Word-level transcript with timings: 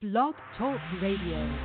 Blog 0.00 0.32
Talk 0.56 0.78
Radio. 1.02 1.58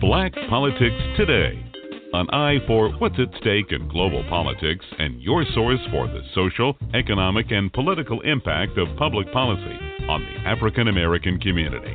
Black 0.00 0.32
Politics 0.50 0.96
Today. 1.16 1.70
An 2.14 2.26
eye 2.30 2.56
for 2.66 2.90
what's 2.98 3.14
at 3.20 3.28
stake 3.40 3.70
in 3.70 3.88
global 3.88 4.24
politics 4.28 4.84
and 4.98 5.22
your 5.22 5.44
source 5.54 5.78
for 5.92 6.08
the 6.08 6.22
social, 6.34 6.76
economic, 6.94 7.52
and 7.52 7.72
political 7.72 8.20
impact 8.22 8.76
of 8.76 8.88
public 8.98 9.32
policy 9.32 9.78
on 10.08 10.24
the 10.24 10.48
African 10.50 10.88
American 10.88 11.38
community. 11.38 11.94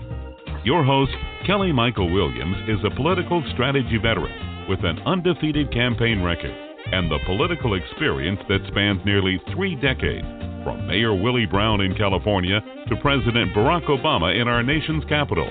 Your 0.64 0.86
host, 0.86 1.12
Kelly 1.46 1.74
Michael 1.74 2.10
Williams, 2.10 2.56
is 2.70 2.80
a 2.86 2.96
political 2.96 3.44
strategy 3.52 3.98
veteran 4.02 4.70
with 4.70 4.80
an 4.86 5.00
undefeated 5.00 5.74
campaign 5.74 6.22
record 6.22 6.56
and 6.94 7.12
the 7.12 7.20
political 7.26 7.74
experience 7.74 8.40
that 8.48 8.66
spans 8.68 9.02
nearly 9.06 9.42
three 9.54 9.76
decades, 9.76 10.26
from 10.64 10.88
Mayor 10.88 11.14
Willie 11.14 11.46
Brown 11.46 11.82
in 11.82 11.96
California 11.96 12.60
to 12.88 12.96
President 12.98 13.54
Barack 13.54 13.86
Obama 13.86 14.40
in 14.40 14.48
our 14.48 14.64
nation's 14.64 15.04
capital. 15.06 15.50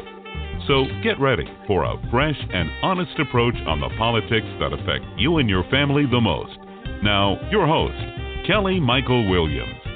So 0.67 0.85
get 1.03 1.19
ready 1.19 1.47
for 1.67 1.85
a 1.85 1.97
fresh 2.11 2.37
and 2.53 2.71
honest 2.83 3.19
approach 3.19 3.55
on 3.67 3.81
the 3.81 3.89
politics 3.97 4.47
that 4.61 4.73
affect 4.73 5.05
you 5.17 5.39
and 5.39 5.49
your 5.49 5.65
family 5.71 6.05
the 6.05 6.21
most. 6.21 6.59
Now, 7.03 7.39
your 7.51 7.67
host, 7.67 7.97
Kelly 8.47 8.81
Michael 8.81 9.29
Williams. 9.31 9.88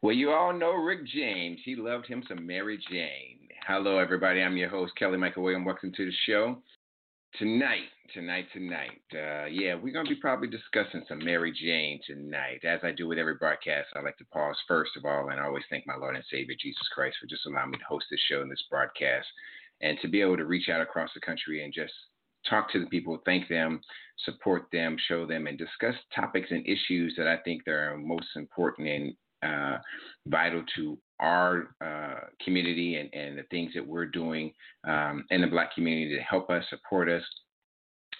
Well, 0.00 0.14
you 0.14 0.30
all 0.30 0.52
know 0.52 0.74
Rick 0.74 1.06
James. 1.08 1.58
He 1.64 1.74
loved 1.74 2.06
him 2.06 2.22
some 2.28 2.46
Mary 2.46 2.78
Jane. 2.88 3.48
Hello, 3.66 3.98
everybody. 3.98 4.40
I'm 4.40 4.56
your 4.56 4.68
host, 4.68 4.92
Kelly 4.96 5.18
Michael 5.18 5.42
Williams. 5.42 5.66
Welcome 5.66 5.92
to 5.96 6.04
the 6.04 6.12
show. 6.24 6.58
Tonight, 7.36 7.90
tonight, 8.14 8.46
tonight, 8.52 9.02
uh, 9.12 9.46
yeah, 9.46 9.74
we're 9.74 9.92
going 9.92 10.06
to 10.06 10.14
be 10.14 10.20
probably 10.20 10.46
discussing 10.46 11.02
some 11.08 11.18
Mary 11.18 11.52
Jane 11.52 11.98
tonight. 12.06 12.60
As 12.64 12.78
I 12.84 12.92
do 12.92 13.08
with 13.08 13.18
every 13.18 13.34
broadcast, 13.34 13.88
I 13.96 14.00
like 14.00 14.16
to 14.18 14.24
pause 14.26 14.56
first 14.68 14.92
of 14.96 15.04
all 15.04 15.30
and 15.30 15.40
always 15.40 15.64
thank 15.68 15.84
my 15.84 15.96
Lord 15.96 16.14
and 16.14 16.24
Savior 16.30 16.54
Jesus 16.62 16.88
Christ 16.94 17.16
for 17.20 17.26
just 17.26 17.44
allowing 17.46 17.72
me 17.72 17.78
to 17.78 17.84
host 17.84 18.06
this 18.08 18.20
show 18.30 18.40
and 18.40 18.50
this 18.50 18.64
broadcast 18.70 19.26
and 19.80 19.98
to 20.00 20.06
be 20.06 20.20
able 20.20 20.36
to 20.36 20.46
reach 20.46 20.68
out 20.68 20.80
across 20.80 21.10
the 21.12 21.20
country 21.20 21.64
and 21.64 21.74
just 21.74 21.92
talk 22.48 22.70
to 22.70 22.78
the 22.78 22.86
people, 22.86 23.20
thank 23.24 23.48
them, 23.48 23.80
support 24.24 24.66
them, 24.72 24.96
show 25.08 25.26
them, 25.26 25.48
and 25.48 25.58
discuss 25.58 25.96
topics 26.14 26.52
and 26.52 26.64
issues 26.68 27.14
that 27.18 27.26
I 27.26 27.38
think 27.38 27.66
are 27.66 27.96
most 27.98 28.28
important 28.36 28.86
and 28.86 29.14
uh, 29.42 29.78
vital 30.26 30.62
to 30.76 30.98
our 31.20 31.74
uh, 31.84 32.26
community 32.44 32.96
and, 32.96 33.12
and 33.12 33.38
the 33.38 33.42
things 33.50 33.72
that 33.74 33.86
we're 33.86 34.06
doing 34.06 34.52
um, 34.86 35.24
in 35.30 35.40
the 35.40 35.46
black 35.46 35.74
community 35.74 36.16
to 36.16 36.22
help 36.22 36.50
us, 36.50 36.64
support 36.70 37.08
us, 37.08 37.22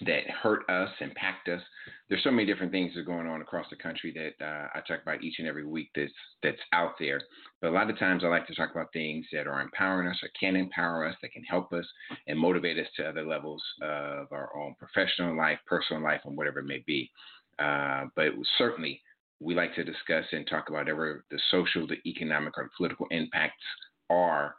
that 0.05 0.29
hurt 0.29 0.69
us, 0.69 0.89
impact 1.01 1.49
us. 1.49 1.61
There's 2.07 2.23
so 2.23 2.31
many 2.31 2.45
different 2.45 2.71
things 2.71 2.93
that 2.93 3.01
are 3.01 3.03
going 3.03 3.27
on 3.27 3.41
across 3.41 3.65
the 3.69 3.75
country 3.75 4.13
that 4.13 4.45
uh, 4.45 4.67
I 4.73 4.79
talk 4.87 5.01
about 5.01 5.23
each 5.23 5.39
and 5.39 5.47
every 5.47 5.65
week 5.65 5.89
that's 5.95 6.11
that's 6.41 6.59
out 6.71 6.93
there. 6.99 7.21
But 7.61 7.69
a 7.69 7.71
lot 7.71 7.89
of 7.89 7.99
times 7.99 8.23
I 8.23 8.27
like 8.27 8.47
to 8.47 8.55
talk 8.55 8.71
about 8.71 8.93
things 8.93 9.25
that 9.33 9.47
are 9.47 9.61
empowering 9.61 10.07
us 10.07 10.17
or 10.23 10.29
can 10.39 10.55
empower 10.55 11.05
us, 11.05 11.15
that 11.21 11.33
can 11.33 11.43
help 11.43 11.73
us 11.73 11.85
and 12.27 12.39
motivate 12.39 12.79
us 12.79 12.87
to 12.95 13.09
other 13.09 13.25
levels 13.25 13.61
of 13.81 14.31
our 14.31 14.55
own 14.55 14.75
professional 14.79 15.35
life, 15.35 15.59
personal 15.65 16.01
life, 16.01 16.21
and 16.25 16.37
whatever 16.37 16.59
it 16.59 16.65
may 16.65 16.83
be. 16.87 17.11
Uh, 17.59 18.05
but 18.15 18.27
certainly 18.57 19.01
we 19.39 19.55
like 19.55 19.73
to 19.75 19.83
discuss 19.83 20.25
and 20.31 20.45
talk 20.47 20.69
about 20.69 20.79
whatever 20.79 21.23
the 21.31 21.39
social, 21.49 21.87
the 21.87 21.97
economic, 22.05 22.57
or 22.57 22.69
political 22.75 23.07
impacts 23.11 23.63
are 24.09 24.55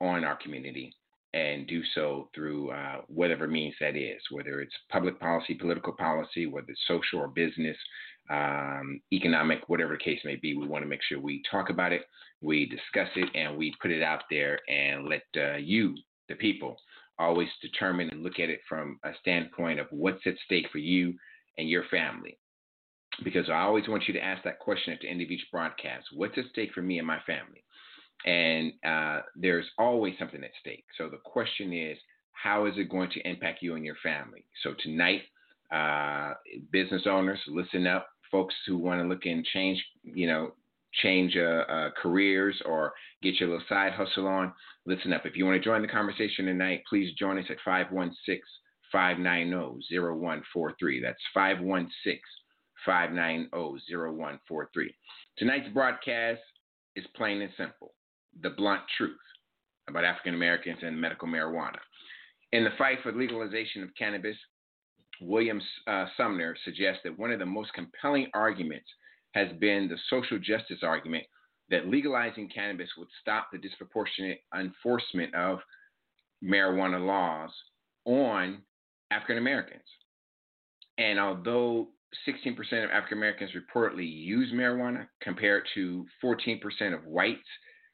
on 0.00 0.24
our 0.24 0.36
community 0.36 0.92
and 1.34 1.66
do 1.66 1.82
so 1.94 2.28
through 2.34 2.70
uh, 2.70 3.00
whatever 3.08 3.46
means 3.48 3.74
that 3.80 3.96
is, 3.96 4.20
whether 4.30 4.60
it's 4.60 4.74
public 4.90 5.18
policy, 5.18 5.54
political 5.54 5.92
policy, 5.92 6.46
whether 6.46 6.68
it's 6.68 6.80
social 6.86 7.18
or 7.18 7.28
business, 7.28 7.76
um, 8.30 9.00
economic, 9.12 9.68
whatever 9.68 9.92
the 9.94 10.04
case 10.04 10.20
may 10.24 10.36
be. 10.36 10.56
We 10.56 10.68
want 10.68 10.84
to 10.84 10.88
make 10.88 11.02
sure 11.02 11.20
we 11.20 11.42
talk 11.50 11.70
about 11.70 11.92
it, 11.92 12.02
we 12.40 12.66
discuss 12.66 13.08
it, 13.16 13.28
and 13.34 13.56
we 13.56 13.74
put 13.82 13.90
it 13.90 14.02
out 14.02 14.22
there 14.30 14.60
and 14.68 15.08
let 15.08 15.22
uh, 15.36 15.56
you, 15.56 15.94
the 16.28 16.36
people, 16.36 16.76
always 17.18 17.48
determine 17.60 18.10
and 18.10 18.22
look 18.22 18.38
at 18.38 18.50
it 18.50 18.60
from 18.68 18.98
a 19.04 19.10
standpoint 19.20 19.80
of 19.80 19.86
what's 19.90 20.26
at 20.26 20.34
stake 20.44 20.66
for 20.70 20.78
you 20.78 21.14
and 21.58 21.68
your 21.68 21.84
family 21.90 22.38
because 23.22 23.48
I 23.48 23.60
always 23.60 23.88
want 23.88 24.04
you 24.08 24.14
to 24.14 24.24
ask 24.24 24.42
that 24.44 24.58
question 24.58 24.92
at 24.92 25.00
the 25.00 25.08
end 25.08 25.22
of 25.22 25.30
each 25.30 25.46
broadcast 25.52 26.06
what's 26.12 26.36
at 26.38 26.44
stake 26.50 26.72
for 26.74 26.82
me 26.82 26.98
and 26.98 27.06
my 27.06 27.20
family? 27.26 27.62
And 28.26 28.72
uh, 28.84 29.22
there's 29.36 29.66
always 29.78 30.14
something 30.18 30.42
at 30.42 30.50
stake. 30.60 30.84
So 30.96 31.08
the 31.08 31.18
question 31.18 31.72
is, 31.72 31.98
how 32.32 32.66
is 32.66 32.74
it 32.76 32.90
going 32.90 33.10
to 33.10 33.28
impact 33.28 33.62
you 33.62 33.74
and 33.74 33.84
your 33.84 33.96
family? 34.02 34.44
So 34.62 34.74
tonight, 34.82 35.22
uh, 35.72 36.34
business 36.72 37.02
owners, 37.06 37.38
listen 37.48 37.86
up. 37.86 38.08
Folks 38.30 38.54
who 38.66 38.78
want 38.78 39.00
to 39.00 39.06
look 39.06 39.26
and 39.26 39.44
change, 39.44 39.84
you 40.02 40.26
know, 40.26 40.54
change 41.02 41.36
uh, 41.36 41.64
uh, 41.70 41.90
careers 42.00 42.60
or 42.64 42.92
get 43.22 43.38
your 43.38 43.50
little 43.50 43.64
side 43.68 43.92
hustle 43.92 44.26
on, 44.26 44.52
listen 44.86 45.12
up. 45.12 45.26
If 45.26 45.36
you 45.36 45.44
want 45.44 45.60
to 45.60 45.64
join 45.64 45.82
the 45.82 45.88
conversation 45.88 46.46
tonight, 46.46 46.82
please 46.88 47.14
join 47.18 47.38
us 47.38 47.44
at 47.50 47.58
516 47.64 48.40
590 48.90 49.84
0143. 49.90 51.00
That's 51.02 51.18
516 51.32 52.20
590-0143. 52.86 54.38
Tonight's 55.38 55.68
broadcast 55.72 56.40
is 56.96 57.04
plain 57.16 57.42
and 57.42 57.52
simple. 57.56 57.94
The 58.42 58.50
blunt 58.50 58.82
truth 58.96 59.16
about 59.88 60.04
African 60.04 60.34
Americans 60.34 60.78
and 60.82 61.00
medical 61.00 61.28
marijuana. 61.28 61.78
In 62.52 62.64
the 62.64 62.70
fight 62.78 62.98
for 63.02 63.12
legalization 63.12 63.82
of 63.82 63.90
cannabis, 63.98 64.36
William 65.20 65.60
uh, 65.86 66.06
Sumner 66.16 66.56
suggests 66.64 67.00
that 67.04 67.18
one 67.18 67.30
of 67.30 67.38
the 67.38 67.46
most 67.46 67.72
compelling 67.74 68.28
arguments 68.34 68.86
has 69.32 69.48
been 69.60 69.88
the 69.88 69.98
social 70.08 70.38
justice 70.38 70.82
argument 70.82 71.24
that 71.70 71.88
legalizing 71.88 72.48
cannabis 72.48 72.88
would 72.96 73.08
stop 73.20 73.48
the 73.52 73.58
disproportionate 73.58 74.40
enforcement 74.56 75.34
of 75.34 75.58
marijuana 76.42 77.04
laws 77.04 77.50
on 78.04 78.62
African 79.10 79.38
Americans. 79.38 79.82
And 80.98 81.18
although 81.18 81.88
16% 82.26 82.56
of 82.84 82.90
African 82.90 83.18
Americans 83.18 83.50
reportedly 83.52 84.10
use 84.10 84.52
marijuana 84.52 85.06
compared 85.20 85.64
to 85.74 86.06
14% 86.22 86.60
of 86.94 87.04
whites, 87.06 87.40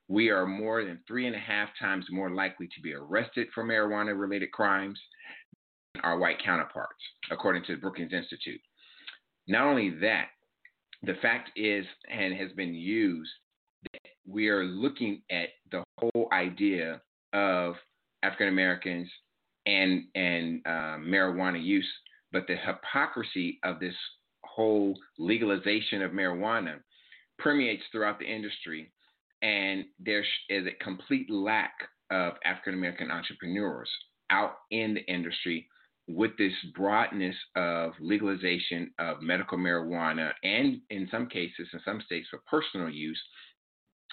we 0.09 0.29
are 0.29 0.47
more 0.47 0.85
than 0.85 1.01
three 1.07 1.27
and 1.27 1.37
a 1.37 1.39
half 1.39 1.69
times 1.81 2.05
more 2.11 2.31
likely 2.31 2.67
to 2.67 2.81
be 2.83 2.93
arrested 2.95 3.49
for 3.55 3.65
marijuana 3.65 4.19
related 4.19 4.51
crimes 4.51 4.99
than 5.95 6.03
our 6.03 6.19
white 6.19 6.43
counterparts, 6.45 7.03
according 7.31 7.63
to 7.65 7.75
the 7.75 7.81
Brookings 7.81 8.13
Institute. 8.13 8.61
Not 9.47 9.67
only 9.67 9.91
that, 10.01 10.27
the 11.03 11.15
fact 11.23 11.51
is, 11.57 11.87
and 12.11 12.35
has 12.35 12.53
been 12.53 12.75
used, 12.75 13.31
that 13.93 14.11
we 14.27 14.49
are 14.49 14.65
looking 14.65 15.23
at 15.31 15.49
the 15.71 15.83
whole 15.99 16.29
idea 16.33 17.01
of 17.33 17.75
African 18.23 18.49
Americans 18.49 19.09
and 19.67 20.05
and 20.15 20.61
uh, 20.67 20.99
marijuana 20.99 21.63
use, 21.63 21.89
but 22.33 22.47
the 22.47 22.57
hypocrisy 22.57 23.59
of 23.65 23.81
this 23.81 23.95
whole 24.45 24.97
legalization 25.19 26.03
of 26.03 26.13
marijuana 26.13 26.77
permeates 27.39 27.83
throughout 27.91 28.19
the 28.19 28.27
industry, 28.27 28.93
and 29.43 29.85
there 29.99 30.25
is 30.49 30.67
a 30.67 30.85
complete 30.85 31.31
lack 31.31 31.73
of 32.11 32.35
African 32.45 32.75
American 32.75 33.11
entrepreneurs 33.11 33.89
out 34.31 34.57
in 34.71 34.95
the 34.95 35.13
industry 35.13 35.69
with 36.09 36.37
this 36.39 36.53
broadness 36.75 37.37
of 37.57 37.93
legalization 38.01 38.91
of 38.99 39.23
medical 39.23 39.57
marijuana 39.57 40.33
and 40.43 40.81
in 40.91 41.09
some 41.11 41.29
cases 41.29 41.69
in 41.73 41.81
some 41.85 42.01
states 42.05 42.27
for 42.31 42.41
personal 42.51 42.89
use 42.91 43.21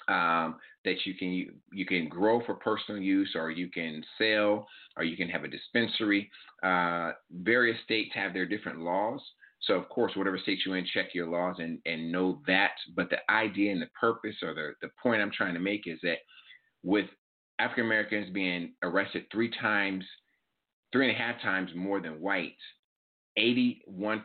um, 0.08 0.56
that 0.86 1.06
you 1.06 1.14
can 1.16 1.60
you 1.72 1.86
can 1.86 2.08
grow 2.08 2.42
for 2.46 2.56
personal 2.56 3.02
use 3.02 3.34
or 3.36 3.52
you 3.52 3.70
can 3.70 4.04
sell 4.18 4.68
or 4.96 5.04
you 5.04 5.18
can 5.18 5.30
have 5.30 5.44
a 5.44 5.48
dispensary 5.48 6.30
uh, 6.64 7.12
various 7.32 7.78
states 7.84 8.12
have 8.14 8.34
their 8.34 8.46
different 8.46 8.80
laws 8.80 9.22
so 9.62 9.74
of 9.74 9.90
course 9.90 10.14
whatever 10.16 10.38
state 10.38 10.60
you're 10.66 10.78
in 10.78 10.86
check 10.94 11.14
your 11.14 11.28
laws 11.28 11.56
and, 11.60 11.80
and 11.86 12.12
know 12.12 12.42
that 12.48 12.72
but 12.96 13.10
the 13.10 13.18
idea 13.32 13.72
and 13.72 13.82
the 13.82 13.90
purpose 14.00 14.36
or 14.42 14.54
the, 14.54 14.72
the 14.82 14.90
point 15.02 15.22
i'm 15.22 15.32
trying 15.32 15.54
to 15.54 15.60
make 15.60 15.88
is 15.88 16.00
that 16.04 16.20
with 16.84 17.06
african 17.60 17.86
americans 17.86 18.30
being 18.34 18.74
arrested 18.84 19.26
three 19.32 19.52
times 19.60 20.04
three 20.92 21.10
and 21.10 21.16
a 21.16 21.20
half 21.20 21.42
times 21.42 21.70
more 21.76 22.02
than 22.02 22.22
whites. 22.22 22.56
81%, 23.38 24.22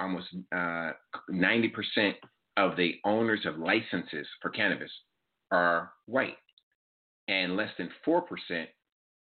almost 0.00 0.26
uh, 0.52 0.90
90% 1.30 2.12
of 2.56 2.76
the 2.76 2.94
owners 3.04 3.46
of 3.46 3.56
licenses 3.56 4.26
for 4.42 4.50
cannabis 4.50 4.90
are 5.50 5.92
white, 6.06 6.36
and 7.28 7.56
less 7.56 7.70
than 7.78 7.90
4% 8.06 8.22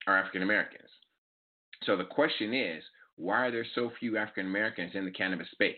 are 0.08 0.18
African 0.18 0.44
Americans. 0.44 0.90
So 1.84 1.96
the 1.98 2.06
question 2.06 2.54
is 2.54 2.84
why 3.18 3.48
are 3.48 3.52
there 3.52 3.66
so 3.76 3.92
few 4.00 4.18
African 4.18 4.46
Americans 4.46 4.92
in 4.94 5.06
the 5.06 5.12
cannabis 5.12 5.50
space? 5.52 5.76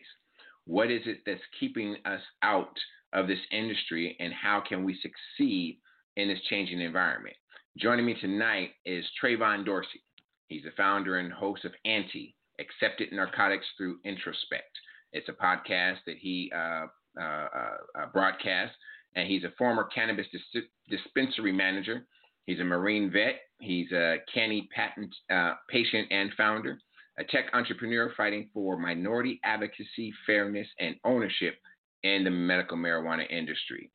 What 0.66 0.92
is 0.92 1.02
it 1.06 1.20
that's 1.26 1.42
keeping 1.60 1.96
us 2.06 2.22
out 2.44 2.76
of 3.14 3.28
this 3.28 3.40
industry, 3.52 4.18
and 4.20 4.34
how 4.34 4.62
can 4.68 4.84
we 4.84 5.00
succeed 5.02 5.80
in 6.18 6.28
this 6.28 6.42
changing 6.50 6.82
environment? 6.82 7.36
Joining 7.78 8.06
me 8.06 8.16
tonight 8.20 8.72
is 8.86 9.06
Tre'Von 9.22 9.66
Dorsey. 9.66 10.02
He's 10.48 10.64
the 10.64 10.72
founder 10.76 11.18
and 11.18 11.32
host 11.32 11.64
of 11.64 11.74
Anti 11.86 12.36
Accepted 12.60 13.12
Narcotics 13.12 13.66
Through 13.78 14.00
Introspect. 14.06 14.74
It's 15.14 15.30
a 15.30 15.34
podcast 15.34 15.98
that 16.06 16.18
he 16.18 16.52
uh, 16.56 16.88
uh, 17.20 17.24
uh, 17.24 17.78
uh, 18.00 18.06
broadcasts, 18.14 18.76
and 19.18 19.28
he's 19.28 19.44
a 19.44 19.52
former 19.58 19.84
cannabis 19.86 20.28
dis- 20.32 20.64
dispensary 20.90 21.52
manager. 21.52 22.06
He's 22.46 22.60
a 22.60 22.64
Marine 22.64 23.12
vet. 23.12 23.42
He's 23.60 23.92
a 23.92 24.18
canny 24.34 24.70
patent 24.74 25.14
uh, 25.30 25.56
patient 25.70 26.08
and 26.12 26.32
founder, 26.38 26.78
a 27.18 27.24
tech 27.24 27.46
entrepreneur 27.54 28.14
fighting 28.16 28.50
for 28.54 28.78
minority 28.78 29.40
advocacy, 29.44 30.14
fairness, 30.26 30.68
and 30.80 30.96
ownership 31.04 31.56
in 32.04 32.24
the 32.24 32.30
medical 32.30 32.78
marijuana 32.78 33.30
industry. 33.30 33.92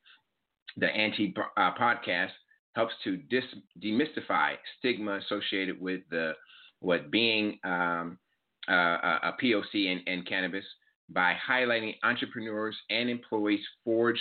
The 0.76 0.88
Anti 0.88 1.32
uh, 1.56 1.70
podcast 1.80 2.32
helps 2.74 2.94
to 3.04 3.16
dis- 3.16 3.44
demystify 3.82 4.54
stigma 4.78 5.18
associated 5.18 5.80
with 5.80 6.00
the 6.10 6.32
what 6.80 7.12
being 7.12 7.60
um, 7.62 8.18
uh, 8.68 8.72
a 9.22 9.32
POC 9.40 9.74
in, 9.74 10.00
in 10.06 10.24
cannabis 10.24 10.64
by 11.10 11.36
highlighting 11.48 11.94
entrepreneurs 12.02 12.76
and 12.90 13.08
employees 13.08 13.60
forged 13.84 14.20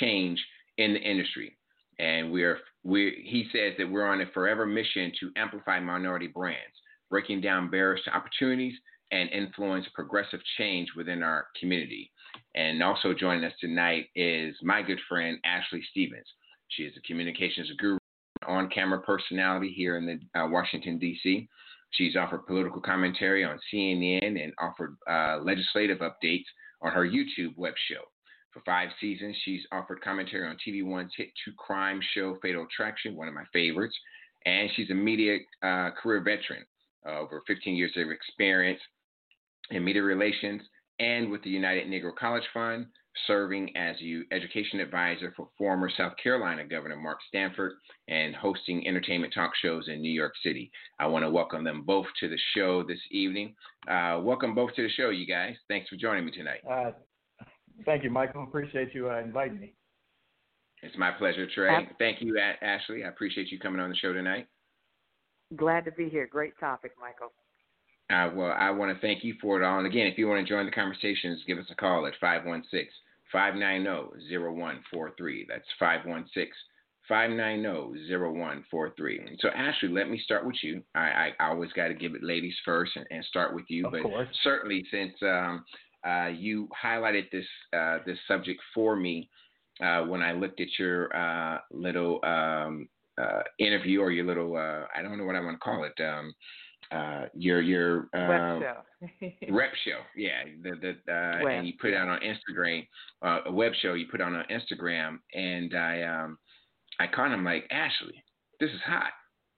change 0.00 0.44
in 0.78 0.92
the 0.94 1.00
industry. 1.00 1.56
And 1.98 2.30
we're 2.30 2.58
we 2.84 3.22
he 3.24 3.48
says 3.52 3.74
that 3.78 3.90
we're 3.90 4.06
on 4.06 4.20
a 4.20 4.26
forever 4.32 4.66
mission 4.66 5.12
to 5.20 5.30
amplify 5.36 5.80
minority 5.80 6.26
brands, 6.26 6.74
breaking 7.10 7.40
down 7.40 7.70
barriers 7.70 8.02
to 8.04 8.14
opportunities 8.14 8.74
and 9.12 9.30
influence 9.30 9.86
progressive 9.94 10.40
change 10.58 10.88
within 10.96 11.22
our 11.22 11.46
community. 11.58 12.10
And 12.54 12.82
also 12.82 13.14
joining 13.14 13.44
us 13.44 13.52
tonight 13.60 14.06
is 14.14 14.54
my 14.62 14.82
good 14.82 14.98
friend 15.08 15.38
Ashlei 15.46 15.82
Stevens. 15.90 16.26
She 16.68 16.82
is 16.82 16.92
a 16.96 17.00
communications 17.00 17.70
guru, 17.78 17.98
on 18.46 18.68
camera 18.68 19.00
personality 19.00 19.72
here 19.72 19.96
in 19.96 20.06
the 20.06 20.40
uh, 20.40 20.48
Washington, 20.48 20.98
D.C. 20.98 21.48
She's 21.90 22.16
offered 22.16 22.46
political 22.46 22.80
commentary 22.80 23.44
on 23.44 23.58
CNN 23.72 24.42
and 24.42 24.52
offered 24.58 24.96
uh, 25.08 25.38
legislative 25.42 25.98
updates 25.98 26.44
on 26.82 26.92
her 26.92 27.06
YouTube 27.06 27.56
web 27.56 27.74
show. 27.88 28.02
For 28.56 28.62
five 28.64 28.88
seasons, 29.02 29.36
she's 29.44 29.60
offered 29.70 30.00
commentary 30.00 30.48
on 30.48 30.56
TV 30.66 30.82
One's 30.82 31.12
hit 31.14 31.28
true 31.44 31.52
crime 31.58 32.00
show 32.14 32.38
Fatal 32.40 32.64
Attraction, 32.64 33.14
one 33.14 33.28
of 33.28 33.34
my 33.34 33.44
favorites. 33.52 33.94
And 34.46 34.70
she's 34.74 34.88
a 34.88 34.94
media 34.94 35.40
uh, 35.62 35.90
career 35.90 36.20
veteran, 36.20 36.64
uh, 37.06 37.18
over 37.18 37.42
15 37.46 37.76
years 37.76 37.92
of 37.96 38.10
experience 38.10 38.80
in 39.68 39.84
media 39.84 40.02
relations 40.02 40.62
and 40.98 41.30
with 41.30 41.42
the 41.42 41.50
United 41.50 41.88
Negro 41.88 42.16
College 42.16 42.44
Fund, 42.54 42.86
serving 43.26 43.76
as 43.76 43.96
you 44.00 44.24
education 44.32 44.80
advisor 44.80 45.34
for 45.36 45.50
former 45.58 45.90
South 45.94 46.14
Carolina 46.22 46.64
Governor 46.66 46.96
Mark 46.96 47.18
Sanford 47.30 47.72
and 48.08 48.34
hosting 48.34 48.88
entertainment 48.88 49.34
talk 49.34 49.50
shows 49.60 49.88
in 49.88 50.00
New 50.00 50.12
York 50.12 50.32
City. 50.42 50.70
I 50.98 51.08
want 51.08 51.26
to 51.26 51.30
welcome 51.30 51.62
them 51.62 51.82
both 51.82 52.06
to 52.20 52.28
the 52.30 52.38
show 52.54 52.82
this 52.82 53.00
evening. 53.10 53.54
Uh, 53.86 54.20
welcome 54.22 54.54
both 54.54 54.74
to 54.76 54.82
the 54.82 54.88
show, 54.88 55.10
you 55.10 55.26
guys. 55.26 55.56
Thanks 55.68 55.90
for 55.90 55.96
joining 55.96 56.24
me 56.24 56.30
tonight. 56.30 56.60
Uh, 56.66 56.92
thank 57.84 58.04
you, 58.04 58.10
Michael. 58.10 58.44
Appreciate 58.44 58.94
you 58.94 59.10
uh, 59.10 59.20
inviting 59.20 59.60
me. 59.60 59.74
It's 60.82 60.96
my 60.98 61.10
pleasure, 61.10 61.46
Trey. 61.52 61.88
Thank 61.98 62.20
you, 62.20 62.38
Ashlei. 62.62 63.04
I 63.04 63.08
appreciate 63.08 63.50
you 63.50 63.58
coming 63.58 63.80
on 63.80 63.90
the 63.90 63.96
show 63.96 64.12
tonight. 64.12 64.46
Glad 65.56 65.84
to 65.84 65.92
be 65.92 66.08
here. 66.08 66.26
Great 66.26 66.58
topic, 66.58 66.92
Michael. 67.00 67.32
Uh, 68.10 68.30
well, 68.36 68.54
I 68.56 68.70
want 68.70 68.94
to 68.94 69.00
thank 69.00 69.24
you 69.24 69.34
for 69.40 69.60
it 69.60 69.64
all. 69.64 69.78
And 69.78 69.86
again, 69.86 70.06
if 70.06 70.18
you 70.18 70.28
want 70.28 70.46
to 70.46 70.52
join 70.52 70.66
the 70.66 70.72
conversations, 70.72 71.42
give 71.46 71.58
us 71.58 71.66
a 71.70 71.74
call 71.74 72.06
at 72.06 72.14
516 72.20 72.88
590 73.32 74.38
0143. 74.38 75.46
That's 75.48 75.64
516 75.78 76.52
590 77.08 78.16
0143. 78.16 79.38
So, 79.40 79.48
Ashlei, 79.48 79.92
let 79.92 80.08
me 80.08 80.20
start 80.24 80.46
with 80.46 80.56
you. 80.62 80.82
I, 80.94 81.30
I 81.38 81.48
always 81.48 81.72
got 81.72 81.88
to 81.88 81.94
give 81.94 82.14
it 82.14 82.22
ladies 82.22 82.54
first 82.64 82.92
and, 82.94 83.06
and 83.10 83.24
start 83.24 83.54
with 83.54 83.64
you. 83.68 83.86
Of 83.86 83.92
but 83.92 84.02
course. 84.02 84.28
certainly, 84.42 84.84
since 84.90 85.14
um, 85.22 85.64
uh, 86.04 86.28
you 86.28 86.68
highlighted 86.84 87.30
this, 87.30 87.46
uh, 87.72 87.98
this 88.06 88.18
subject 88.26 88.60
for 88.74 88.96
me 88.96 89.28
uh, 89.82 90.02
when 90.02 90.22
I 90.22 90.32
looked 90.32 90.60
at 90.60 90.68
your 90.78 91.14
uh, 91.16 91.58
little 91.70 92.20
um, 92.24 92.88
uh, 93.20 93.42
interview 93.58 94.00
or 94.00 94.10
your 94.10 94.24
little, 94.24 94.56
uh, 94.56 94.86
I 94.94 95.02
don't 95.02 95.18
know 95.18 95.24
what 95.24 95.36
I 95.36 95.40
want 95.40 95.56
to 95.56 95.60
call 95.60 95.84
it. 95.84 96.02
Um, 96.02 96.34
uh, 96.92 97.26
your 97.34 97.60
your 97.62 98.08
uh, 98.14 98.28
rep 98.28 98.62
show. 98.62 99.32
rep 99.50 99.72
show, 99.84 99.98
yeah. 100.16 100.44
The 100.62 100.94
the 101.06 101.12
uh, 101.12 101.48
and 101.48 101.66
you 101.66 101.72
put 101.80 101.90
it 101.90 101.96
out 101.96 102.08
on 102.08 102.20
Instagram, 102.20 102.86
uh, 103.22 103.40
a 103.46 103.52
web 103.52 103.72
show 103.82 103.94
you 103.94 104.06
put 104.08 104.20
on 104.20 104.36
on 104.36 104.44
Instagram, 104.50 105.18
and 105.34 105.74
I 105.74 106.02
um 106.02 106.38
I 107.00 107.06
caught 107.08 107.32
him 107.32 107.44
like 107.44 107.68
Ashlei, 107.72 108.22
this 108.60 108.70
is 108.70 108.80
hot. 108.84 109.10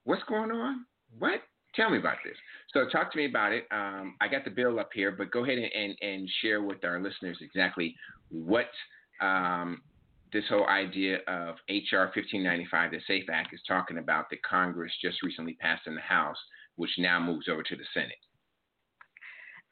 What's 0.05 0.23
going 0.25 0.51
on? 0.51 0.87
What? 1.19 1.43
Tell 1.79 1.91
me 1.91 1.99
about 1.99 2.17
this. 2.25 2.37
So 2.75 2.89
talk 2.91 3.13
to 3.13 3.19
me 3.19 3.27
about 3.27 3.53
it. 3.53 3.67
Um, 3.71 4.17
I 4.21 4.29
got 4.29 4.45
the 4.45 4.51
bill 4.51 4.81
up 4.81 4.91
here, 4.93 5.13
but 5.13 5.31
go 5.31 5.45
ahead 5.45 5.59
and, 5.59 5.71
and, 5.73 5.97
and 6.03 6.29
share 6.43 6.61
with 6.61 6.85
our 6.85 7.01
listeners 7.01 7.39
exactly 7.41 7.95
what 8.31 8.69
um, 9.23 9.81
this 10.33 10.45
whole 10.51 10.67
idea 10.67 11.19
of 11.29 11.55
HR 11.69 12.11
1595, 12.13 12.91
the 12.91 12.99
SAFE 13.07 13.31
Act, 13.33 13.55
is 13.55 13.61
talking 13.67 13.99
about 13.99 14.29
that 14.31 14.43
Congress 14.43 14.93
just 15.01 15.23
recently 15.23 15.55
passed 15.55 15.87
in 15.87 15.95
the 15.95 16.01
House 16.01 16.37
which 16.79 16.91
now 16.97 17.21
moves 17.21 17.49
over 17.49 17.63
to 17.63 17.77
the 17.77 17.85
Senate. 17.93 18.19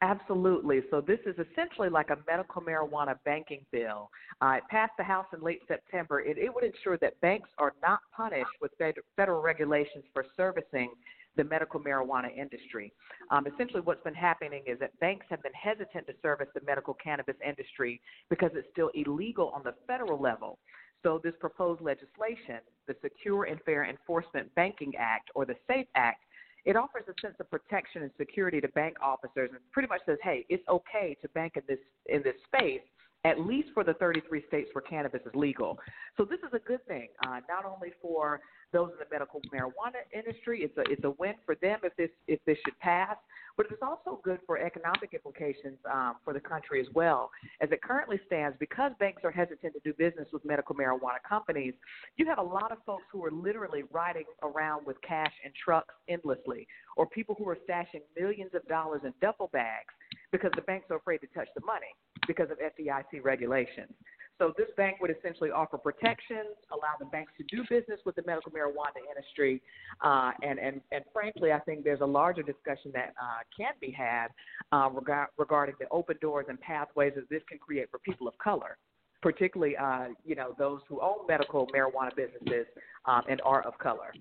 Absolutely. 0.03 0.81
So 0.91 1.01
this 1.01 1.19
is 1.25 1.35
essentially 1.39 1.89
like 1.89 2.11
a 2.11 2.17
medical 2.27 2.61
marijuana 2.61 3.15
banking 3.25 3.65
bill. 3.71 4.11
Uh, 4.41 4.57
it 4.57 4.63
passed 4.69 4.91
the 4.97 5.03
House 5.03 5.25
in 5.33 5.41
late 5.41 5.61
September. 5.67 6.19
It, 6.19 6.37
it 6.37 6.53
would 6.53 6.63
ensure 6.63 6.97
that 6.99 7.19
banks 7.21 7.49
are 7.57 7.73
not 7.81 7.99
punished 8.15 8.45
with 8.61 8.71
federal 9.15 9.41
regulations 9.41 10.03
for 10.13 10.25
servicing 10.35 10.91
the 11.37 11.43
medical 11.43 11.79
marijuana 11.79 12.35
industry. 12.35 12.91
Um, 13.31 13.45
essentially, 13.47 13.81
what's 13.81 14.03
been 14.03 14.13
happening 14.13 14.63
is 14.65 14.79
that 14.79 14.99
banks 14.99 15.25
have 15.29 15.41
been 15.43 15.53
hesitant 15.53 16.07
to 16.07 16.13
service 16.21 16.47
the 16.53 16.61
medical 16.65 16.93
cannabis 16.95 17.35
industry 17.47 18.01
because 18.29 18.51
it's 18.53 18.67
still 18.71 18.89
illegal 18.93 19.51
on 19.55 19.63
the 19.63 19.73
federal 19.85 20.21
level. 20.21 20.59
So, 21.03 21.21
this 21.23 21.33
proposed 21.39 21.81
legislation, 21.81 22.59
the 22.87 22.95
Secure 23.01 23.45
and 23.45 23.61
Fair 23.65 23.85
Enforcement 23.85 24.53
Banking 24.55 24.93
Act, 24.97 25.29
or 25.35 25.45
the 25.45 25.55
SAFE 25.67 25.87
Act, 25.95 26.23
it 26.65 26.75
offers 26.75 27.03
a 27.07 27.13
sense 27.21 27.35
of 27.39 27.49
protection 27.49 28.01
and 28.01 28.11
security 28.17 28.59
to 28.59 28.67
bank 28.69 28.97
officers 29.01 29.51
and 29.51 29.59
pretty 29.71 29.87
much 29.87 30.01
says, 30.05 30.17
hey, 30.23 30.45
it's 30.49 30.67
okay 30.67 31.15
to 31.21 31.29
bank 31.29 31.53
in 31.55 31.63
this 31.67 31.79
in 32.07 32.23
this 32.23 32.35
space 32.45 32.81
at 33.25 33.39
least 33.39 33.69
for 33.73 33.83
the 33.83 33.93
33 33.95 34.43
states 34.47 34.69
where 34.73 34.81
cannabis 34.81 35.21
is 35.25 35.33
legal. 35.33 35.77
So 36.17 36.23
this 36.23 36.39
is 36.39 36.53
a 36.53 36.59
good 36.59 36.85
thing, 36.87 37.09
uh, 37.25 37.39
not 37.49 37.65
only 37.65 37.91
for 38.01 38.39
those 38.73 38.89
in 38.91 38.97
the 38.99 39.05
medical 39.11 39.41
marijuana 39.53 40.03
industry. 40.13 40.61
It's 40.63 40.77
a 40.77 40.91
it's 40.91 41.03
a 41.03 41.11
win 41.11 41.35
for 41.45 41.55
them 41.55 41.79
if 41.83 41.95
this 41.95 42.09
if 42.27 42.39
this 42.45 42.57
should 42.65 42.77
pass, 42.79 43.15
but 43.55 43.65
it's 43.71 43.81
also 43.81 44.19
good 44.23 44.39
for 44.45 44.57
economic 44.57 45.13
implications 45.13 45.77
um, 45.91 46.15
for 46.23 46.33
the 46.33 46.39
country 46.39 46.81
as 46.81 46.87
well. 46.93 47.29
As 47.61 47.69
it 47.71 47.81
currently 47.81 48.19
stands, 48.25 48.57
because 48.59 48.91
banks 48.99 49.23
are 49.23 49.31
hesitant 49.31 49.73
to 49.73 49.79
do 49.83 49.93
business 49.93 50.27
with 50.33 50.43
medical 50.45 50.75
marijuana 50.75 51.21
companies, 51.27 51.73
you 52.17 52.25
have 52.27 52.37
a 52.37 52.43
lot 52.43 52.71
of 52.71 52.77
folks 52.85 53.03
who 53.11 53.23
are 53.23 53.31
literally 53.31 53.83
riding 53.91 54.25
around 54.43 54.85
with 54.85 54.97
cash 55.01 55.33
in 55.45 55.51
trucks 55.63 55.93
endlessly, 56.09 56.67
or 56.95 57.07
people 57.07 57.35
who 57.37 57.47
are 57.47 57.57
stashing 57.67 58.01
millions 58.19 58.51
of 58.53 58.67
dollars 58.67 59.01
in 59.03 59.13
duffel 59.21 59.49
bags 59.53 59.93
because 60.31 60.51
the 60.55 60.61
banks 60.61 60.87
are 60.91 60.97
afraid 60.97 61.19
to 61.19 61.27
touch 61.27 61.47
the 61.55 61.65
money 61.65 61.87
because 62.27 62.49
of 62.51 62.57
FDIC 62.59 63.23
regulations. 63.23 63.93
So 64.39 64.53
this 64.57 64.67
bank 64.77 64.97
would 65.01 65.09
essentially 65.09 65.49
offer 65.49 65.77
protections, 65.77 66.55
allow 66.71 66.93
the 66.99 67.05
banks 67.05 67.31
to 67.37 67.43
do 67.43 67.63
business 67.69 67.99
with 68.05 68.15
the 68.15 68.23
medical 68.25 68.51
marijuana 68.51 69.01
industry, 69.09 69.61
uh, 70.01 70.31
and 70.43 70.59
and 70.59 70.81
and 70.91 71.03
frankly, 71.11 71.51
I 71.51 71.59
think 71.59 71.83
there's 71.83 72.01
a 72.01 72.05
larger 72.05 72.43
discussion 72.43 72.91
that 72.93 73.13
uh, 73.21 73.39
can 73.55 73.73
be 73.81 73.91
had 73.91 74.27
uh, 74.71 74.89
regard, 74.93 75.29
regarding 75.37 75.75
the 75.79 75.87
open 75.89 76.17
doors 76.21 76.45
and 76.49 76.59
pathways 76.61 77.13
that 77.15 77.29
this 77.29 77.41
can 77.49 77.57
create 77.57 77.89
for 77.89 77.99
people 77.99 78.27
of 78.27 78.37
color, 78.37 78.77
particularly 79.21 79.75
uh, 79.75 80.09
you 80.23 80.35
know 80.35 80.53
those 80.59 80.81
who 80.87 81.01
own 81.01 81.25
medical 81.27 81.67
marijuana 81.67 82.15
businesses 82.15 82.67
um, 83.05 83.23
and 83.29 83.41
are 83.41 83.61
of 83.63 83.77
color. 83.79 84.13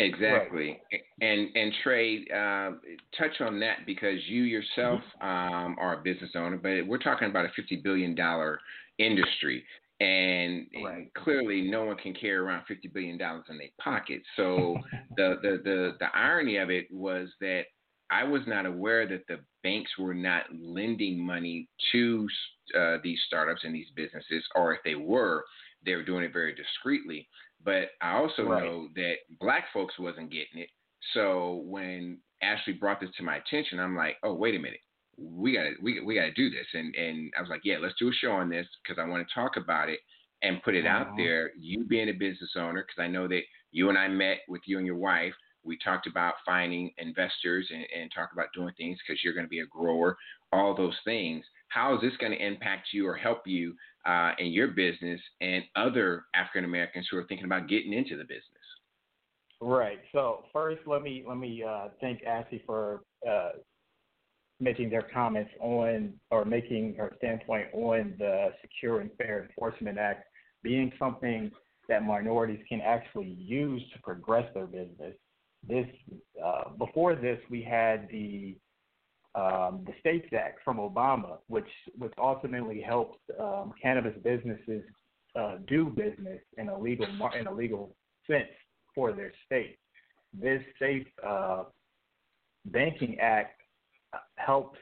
Exactly, 0.00 0.80
right. 0.92 1.02
and 1.20 1.48
and 1.54 1.72
Trey, 1.82 2.24
uh, 2.34 2.72
touch 3.16 3.40
on 3.40 3.60
that 3.60 3.86
because 3.86 4.18
you 4.26 4.42
yourself 4.42 5.00
mm-hmm. 5.22 5.26
um, 5.26 5.76
are 5.78 6.00
a 6.00 6.02
business 6.02 6.30
owner, 6.34 6.56
but 6.56 6.86
we're 6.86 6.98
talking 6.98 7.28
about 7.28 7.44
a 7.44 7.50
fifty 7.54 7.76
billion 7.76 8.14
dollar 8.14 8.58
industry, 8.98 9.64
and, 10.00 10.66
right. 10.84 11.14
clearly 11.14 11.62
no 11.62 11.84
one 11.84 11.96
can 11.96 12.12
carry 12.12 12.34
around 12.34 12.64
fifty 12.66 12.88
billion 12.88 13.18
dollars 13.18 13.44
in 13.48 13.56
their 13.56 13.68
pocket. 13.80 14.20
So 14.36 14.76
the, 15.16 15.36
the 15.42 15.60
the 15.62 15.92
the 16.00 16.06
irony 16.12 16.56
of 16.56 16.70
it 16.70 16.86
was 16.90 17.28
that 17.40 17.62
I 18.10 18.24
was 18.24 18.42
not 18.46 18.66
aware 18.66 19.06
that 19.06 19.26
the 19.28 19.40
banks 19.62 19.90
were 19.98 20.14
not 20.14 20.44
lending 20.52 21.24
money 21.24 21.68
to 21.92 22.28
uh, 22.76 22.96
these 23.02 23.18
startups 23.26 23.62
and 23.64 23.74
these 23.74 23.90
businesses, 23.94 24.44
or 24.54 24.74
if 24.74 24.80
they 24.84 24.94
were, 24.94 25.44
they 25.84 25.94
were 25.94 26.04
doing 26.04 26.24
it 26.24 26.32
very 26.32 26.54
discreetly. 26.54 27.28
But 27.64 27.90
I 28.02 28.16
also 28.16 28.44
right. 28.44 28.62
know 28.62 28.88
that 28.94 29.14
black 29.40 29.64
folks 29.72 29.98
wasn't 29.98 30.30
getting 30.30 30.62
it. 30.62 30.68
So 31.12 31.62
when 31.66 32.18
Ashlei 32.42 32.78
brought 32.78 33.00
this 33.00 33.10
to 33.16 33.22
my 33.22 33.36
attention, 33.36 33.80
I'm 33.80 33.96
like, 33.96 34.16
oh 34.22 34.34
wait 34.34 34.54
a 34.54 34.58
minute, 34.58 34.80
we 35.16 35.54
got 35.54 35.62
to 35.62 35.74
we 35.82 36.00
we 36.00 36.14
got 36.14 36.26
to 36.26 36.32
do 36.32 36.50
this. 36.50 36.66
And 36.72 36.94
and 36.94 37.32
I 37.36 37.40
was 37.40 37.50
like, 37.50 37.62
yeah, 37.64 37.78
let's 37.80 37.94
do 37.98 38.08
a 38.08 38.12
show 38.12 38.32
on 38.32 38.48
this 38.48 38.66
because 38.82 39.00
I 39.00 39.08
want 39.08 39.26
to 39.26 39.34
talk 39.34 39.56
about 39.56 39.88
it 39.88 40.00
and 40.42 40.62
put 40.62 40.74
it 40.74 40.86
out 40.86 41.08
uh-huh. 41.08 41.16
there. 41.16 41.50
You 41.58 41.84
being 41.84 42.08
a 42.10 42.12
business 42.12 42.50
owner, 42.56 42.84
because 42.86 43.02
I 43.02 43.08
know 43.08 43.26
that 43.28 43.42
you 43.72 43.88
and 43.88 43.98
I 43.98 44.08
met 44.08 44.38
with 44.48 44.62
you 44.66 44.78
and 44.78 44.86
your 44.86 44.96
wife. 44.96 45.34
We 45.66 45.78
talked 45.82 46.06
about 46.06 46.34
finding 46.44 46.90
investors 46.98 47.70
and, 47.72 47.86
and 47.98 48.10
talk 48.14 48.30
about 48.34 48.48
doing 48.54 48.74
things 48.76 48.98
because 49.06 49.24
you're 49.24 49.32
going 49.32 49.46
to 49.46 49.50
be 49.50 49.60
a 49.60 49.66
grower, 49.66 50.18
all 50.52 50.76
those 50.76 50.96
things. 51.04 51.42
How 51.68 51.94
is 51.94 52.02
this 52.02 52.16
going 52.18 52.32
to 52.32 52.46
impact 52.46 52.88
you 52.92 53.08
or 53.08 53.16
help 53.16 53.46
you 53.46 53.74
uh, 54.06 54.32
in 54.38 54.46
your 54.48 54.68
business 54.68 55.20
and 55.40 55.64
other 55.76 56.24
African 56.34 56.64
Americans 56.64 57.08
who 57.10 57.18
are 57.18 57.24
thinking 57.24 57.46
about 57.46 57.68
getting 57.68 57.92
into 57.92 58.16
the 58.16 58.24
business? 58.24 58.44
Right. 59.60 59.98
So 60.12 60.44
first, 60.52 60.82
let 60.86 61.02
me 61.02 61.24
let 61.26 61.38
me 61.38 61.62
uh, 61.62 61.88
thank 62.00 62.22
Ashlei 62.22 62.64
for 62.66 63.02
uh, 63.28 63.50
making 64.60 64.90
their 64.90 65.06
comments 65.12 65.50
on 65.60 66.12
or 66.30 66.44
making 66.44 66.94
her 66.96 67.12
standpoint 67.18 67.68
on 67.72 68.14
the 68.18 68.48
Secure 68.60 69.00
and 69.00 69.10
Fair 69.16 69.44
Enforcement 69.48 69.98
Act 69.98 70.24
being 70.62 70.92
something 70.98 71.50
that 71.88 72.04
minorities 72.04 72.60
can 72.68 72.80
actually 72.80 73.36
use 73.38 73.82
to 73.92 74.02
progress 74.02 74.46
their 74.54 74.66
business. 74.66 75.14
This 75.66 75.86
uh, 76.44 76.70
before 76.78 77.14
this, 77.14 77.38
we 77.50 77.62
had 77.62 78.08
the 78.10 78.56
um, 79.34 79.84
the 79.86 79.92
States 80.00 80.28
Act 80.32 80.60
from 80.64 80.78
Obama, 80.78 81.38
which 81.48 81.68
which 81.98 82.12
ultimately 82.18 82.80
helped 82.80 83.18
um, 83.40 83.72
cannabis 83.80 84.14
businesses 84.22 84.82
uh, 85.36 85.56
do 85.66 85.86
business 85.86 86.40
in 86.56 86.68
a 86.68 86.78
legal 86.78 87.06
in 87.38 87.46
a 87.46 87.52
legal 87.52 87.94
sense 88.30 88.48
for 88.94 89.12
their 89.12 89.32
state. 89.44 89.76
This 90.32 90.62
Safe 90.78 91.06
uh, 91.26 91.64
Banking 92.66 93.18
Act 93.20 93.60
helps 94.36 94.78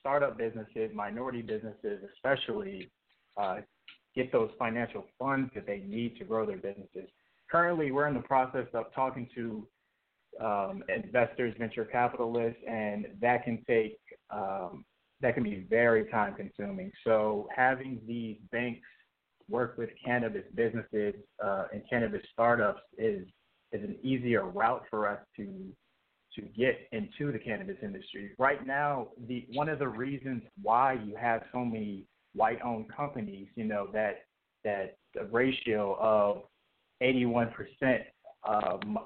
startup 0.00 0.36
businesses, 0.36 0.90
minority 0.94 1.40
businesses, 1.40 2.02
especially, 2.14 2.90
uh, 3.38 3.56
get 4.14 4.30
those 4.30 4.50
financial 4.58 5.04
funds 5.18 5.50
that 5.54 5.66
they 5.66 5.78
need 5.78 6.16
to 6.18 6.24
grow 6.24 6.44
their 6.46 6.58
businesses. 6.58 7.08
Currently, 7.50 7.90
we're 7.90 8.06
in 8.08 8.14
the 8.14 8.20
process 8.20 8.66
of 8.74 8.92
talking 8.94 9.28
to 9.34 9.66
um, 10.40 10.82
investors, 10.88 11.54
venture 11.58 11.84
capitalists, 11.84 12.60
and 12.68 13.06
that 13.20 13.44
can 13.44 13.64
take 13.68 13.98
um, 14.30 14.84
that 15.20 15.34
can 15.34 15.42
be 15.42 15.66
very 15.70 16.04
time 16.10 16.34
consuming. 16.34 16.90
So 17.04 17.48
having 17.54 18.00
these 18.06 18.36
banks 18.52 18.86
work 19.48 19.76
with 19.78 19.90
cannabis 20.04 20.44
businesses 20.54 21.14
uh, 21.42 21.64
and 21.72 21.82
cannabis 21.88 22.22
startups 22.32 22.82
is 22.98 23.26
is 23.72 23.82
an 23.82 23.96
easier 24.02 24.44
route 24.46 24.84
for 24.90 25.08
us 25.08 25.18
to 25.36 25.72
to 26.34 26.42
get 26.42 26.88
into 26.92 27.30
the 27.30 27.38
cannabis 27.38 27.76
industry. 27.82 28.32
Right 28.38 28.66
now, 28.66 29.08
the 29.28 29.46
one 29.52 29.68
of 29.68 29.78
the 29.78 29.88
reasons 29.88 30.42
why 30.62 30.94
you 30.94 31.14
have 31.16 31.42
so 31.52 31.64
many 31.64 32.06
white-owned 32.34 32.86
companies, 32.94 33.46
you 33.54 33.64
know, 33.64 33.88
that 33.92 34.24
that 34.64 34.96
the 35.14 35.24
ratio 35.24 35.96
of 36.00 36.42
81% 37.02 37.52
um, 38.48 38.98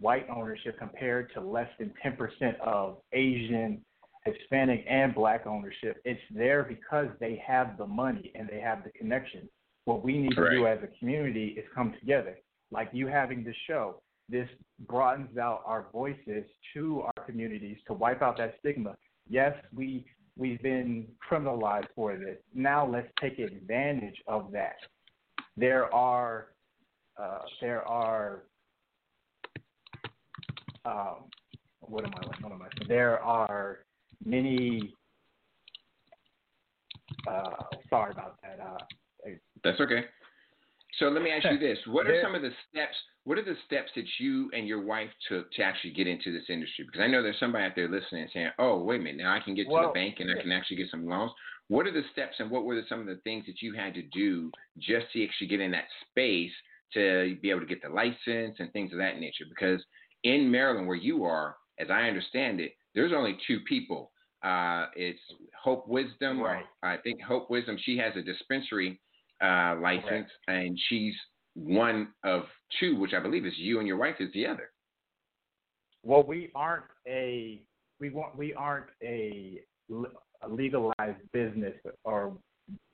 white 0.00 0.26
ownership 0.28 0.78
compared 0.78 1.32
to 1.34 1.40
less 1.40 1.68
than 1.78 1.92
10% 2.04 2.58
of 2.60 2.98
Asian, 3.12 3.80
Hispanic, 4.24 4.84
and 4.88 5.14
black 5.14 5.46
ownership. 5.46 6.00
It's 6.04 6.20
there 6.34 6.64
because 6.64 7.08
they 7.20 7.42
have 7.46 7.78
the 7.78 7.86
money 7.86 8.32
and 8.34 8.48
they 8.48 8.60
have 8.60 8.84
the 8.84 8.90
connection. 8.90 9.48
What 9.84 10.04
we 10.04 10.18
need 10.18 10.34
Correct. 10.34 10.52
to 10.52 10.58
do 10.58 10.66
as 10.66 10.78
a 10.82 10.98
community 10.98 11.54
is 11.58 11.64
come 11.74 11.94
together. 12.00 12.38
Like 12.70 12.90
you 12.92 13.06
having 13.06 13.44
the 13.44 13.54
show, 13.66 14.02
this 14.28 14.48
broadens 14.86 15.38
out 15.38 15.62
our 15.64 15.86
voices 15.92 16.44
to 16.74 17.02
our 17.02 17.24
communities 17.24 17.78
to 17.86 17.94
wipe 17.94 18.20
out 18.20 18.36
that 18.38 18.56
stigma. 18.60 18.96
Yes, 19.28 19.54
we 19.74 20.04
we've 20.36 20.62
been 20.62 21.06
criminalized 21.30 21.88
for 21.94 22.16
this. 22.16 22.36
Now 22.54 22.86
let's 22.86 23.08
take 23.20 23.38
advantage 23.38 24.16
of 24.26 24.52
that. 24.52 24.76
There 25.56 25.92
are 25.94 26.48
uh, 27.20 27.38
there 27.60 27.86
are 27.88 28.44
um, 30.88 31.16
what 31.80 32.04
am 32.04 32.12
I? 32.14 32.26
What 32.40 32.52
am 32.52 32.62
I? 32.62 32.68
There 32.86 33.20
are 33.20 33.80
many. 34.24 34.94
Uh, 37.26 37.50
sorry 37.90 38.12
about 38.12 38.38
that. 38.42 38.58
Uh, 38.60 39.30
That's 39.64 39.80
okay. 39.80 40.04
So 40.98 41.06
let 41.06 41.22
me 41.22 41.30
ask 41.30 41.46
you 41.50 41.58
this: 41.68 41.78
What 41.86 42.06
are 42.06 42.20
some 42.22 42.34
of 42.34 42.42
the 42.42 42.50
steps? 42.70 42.96
What 43.24 43.38
are 43.38 43.44
the 43.44 43.56
steps 43.66 43.90
that 43.94 44.06
you 44.18 44.50
and 44.54 44.66
your 44.66 44.82
wife 44.82 45.10
took 45.28 45.52
to 45.52 45.62
actually 45.62 45.92
get 45.92 46.06
into 46.06 46.32
this 46.32 46.48
industry? 46.48 46.86
Because 46.86 47.02
I 47.02 47.06
know 47.06 47.22
there's 47.22 47.38
somebody 47.38 47.64
out 47.64 47.72
there 47.76 47.88
listening 47.88 48.22
and 48.22 48.30
saying, 48.32 48.50
"Oh, 48.58 48.82
wait 48.82 49.00
a 49.00 49.04
minute, 49.04 49.22
now 49.22 49.34
I 49.34 49.40
can 49.40 49.54
get 49.54 49.64
to 49.64 49.70
well, 49.70 49.88
the 49.88 49.92
bank 49.92 50.16
and 50.20 50.30
I 50.30 50.40
can 50.40 50.52
actually 50.52 50.78
get 50.78 50.90
some 50.90 51.06
loans." 51.06 51.32
What 51.68 51.86
are 51.86 51.92
the 51.92 52.04
steps 52.12 52.36
and 52.38 52.50
what 52.50 52.64
were 52.64 52.76
the, 52.76 52.86
some 52.88 53.00
of 53.00 53.06
the 53.06 53.20
things 53.24 53.44
that 53.44 53.60
you 53.60 53.74
had 53.74 53.92
to 53.92 54.02
do 54.02 54.50
just 54.78 55.12
to 55.12 55.22
actually 55.22 55.48
get 55.48 55.60
in 55.60 55.70
that 55.72 55.84
space 56.08 56.52
to 56.94 57.36
be 57.42 57.50
able 57.50 57.60
to 57.60 57.66
get 57.66 57.82
the 57.82 57.90
license 57.90 58.56
and 58.58 58.72
things 58.72 58.92
of 58.92 58.98
that 58.98 59.20
nature? 59.20 59.44
Because 59.46 59.84
in 60.24 60.50
Maryland, 60.50 60.86
where 60.86 60.96
you 60.96 61.24
are, 61.24 61.56
as 61.78 61.88
I 61.90 62.02
understand 62.02 62.60
it, 62.60 62.72
there's 62.94 63.12
only 63.14 63.36
two 63.46 63.60
people. 63.68 64.10
Uh, 64.42 64.86
it's 64.96 65.20
Hope 65.60 65.88
Wiseman. 65.88 66.38
Right. 66.38 66.64
I 66.82 66.96
think 66.98 67.20
Hope 67.22 67.50
Wiseman. 67.50 67.78
She 67.84 67.96
has 67.98 68.14
a 68.16 68.22
dispensary 68.22 69.00
uh, 69.42 69.76
license, 69.80 70.28
and 70.46 70.78
she's 70.88 71.14
one 71.54 72.08
of 72.24 72.42
two, 72.78 72.98
which 72.98 73.12
I 73.14 73.20
believe 73.20 73.46
is 73.46 73.52
you 73.56 73.78
and 73.78 73.88
your 73.88 73.96
wife 73.96 74.16
is 74.20 74.32
the 74.32 74.46
other. 74.46 74.70
Well, 76.04 76.22
we 76.22 76.50
aren't 76.54 76.84
a 77.06 77.62
we 78.00 78.10
want 78.10 78.36
we 78.36 78.54
aren't 78.54 78.86
a, 79.02 79.60
a 80.42 80.48
legalized 80.48 81.18
business, 81.32 81.74
or 82.04 82.36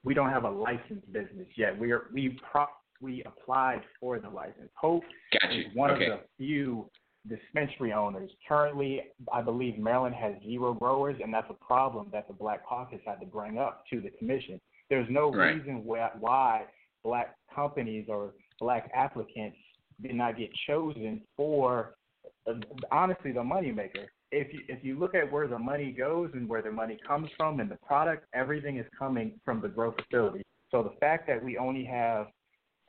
we 0.02 0.14
don't 0.14 0.30
have 0.30 0.44
a 0.44 0.50
licensed 0.50 1.12
business 1.12 1.46
yet. 1.56 1.78
We 1.78 1.92
are 1.92 2.04
we 2.12 2.38
pro, 2.50 2.66
we 3.00 3.22
applied 3.24 3.82
for 4.00 4.18
the 4.18 4.28
license. 4.28 4.70
Hope 4.74 5.04
gotcha. 5.32 5.60
is 5.60 5.66
one 5.74 5.90
okay. 5.90 6.06
of 6.06 6.20
the 6.20 6.24
few 6.38 6.88
dispensary 7.28 7.92
owners. 7.92 8.30
Currently, 8.46 9.02
I 9.32 9.40
believe 9.40 9.78
Maryland 9.78 10.14
has 10.14 10.34
zero 10.44 10.74
growers, 10.74 11.16
and 11.22 11.32
that's 11.32 11.50
a 11.50 11.64
problem 11.64 12.08
that 12.12 12.28
the 12.28 12.34
Black 12.34 12.66
Caucus 12.66 13.00
had 13.06 13.20
to 13.20 13.26
bring 13.26 13.58
up 13.58 13.84
to 13.90 14.00
the 14.00 14.10
commission. 14.10 14.60
There's 14.90 15.08
no 15.10 15.32
right. 15.32 15.54
reason 15.54 15.84
why 15.84 16.62
black 17.02 17.36
companies 17.54 18.06
or 18.08 18.34
black 18.60 18.90
applicants 18.94 19.56
did 20.02 20.14
not 20.14 20.36
get 20.36 20.50
chosen 20.66 21.22
for 21.36 21.94
uh, 22.46 22.54
honestly 22.90 23.32
the 23.32 23.40
moneymaker. 23.40 24.06
If 24.30 24.52
you 24.52 24.60
if 24.68 24.84
you 24.84 24.98
look 24.98 25.14
at 25.14 25.30
where 25.30 25.46
the 25.46 25.58
money 25.58 25.92
goes 25.92 26.30
and 26.34 26.48
where 26.48 26.60
the 26.60 26.70
money 26.70 26.98
comes 27.06 27.28
from 27.36 27.60
and 27.60 27.70
the 27.70 27.78
product, 27.86 28.26
everything 28.34 28.78
is 28.78 28.86
coming 28.98 29.40
from 29.44 29.60
the 29.60 29.68
grow 29.68 29.92
facility. 29.92 30.42
So 30.70 30.82
the 30.82 30.98
fact 30.98 31.26
that 31.28 31.42
we 31.42 31.56
only 31.56 31.84
have 31.84 32.26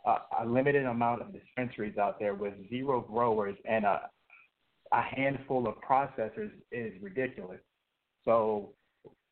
a, 0.05 0.15
a 0.41 0.45
limited 0.45 0.85
amount 0.85 1.21
of 1.21 1.31
dispensaries 1.31 1.97
out 1.97 2.19
there 2.19 2.33
with 2.33 2.53
zero 2.69 3.01
growers 3.01 3.55
and 3.65 3.85
a 3.85 4.09
a 4.91 5.01
handful 5.01 5.67
of 5.67 5.75
processors 5.81 6.51
is 6.71 6.93
ridiculous. 7.01 7.59
So 8.23 8.73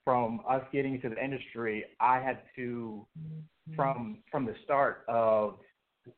from 0.04 0.42
us 0.50 0.62
getting 0.72 0.96
into 0.96 1.10
the 1.10 1.24
industry, 1.24 1.86
I 2.00 2.20
had 2.20 2.40
to 2.56 3.06
from 3.76 4.20
from 4.32 4.46
the 4.46 4.56
start 4.64 5.06
of 5.08 5.60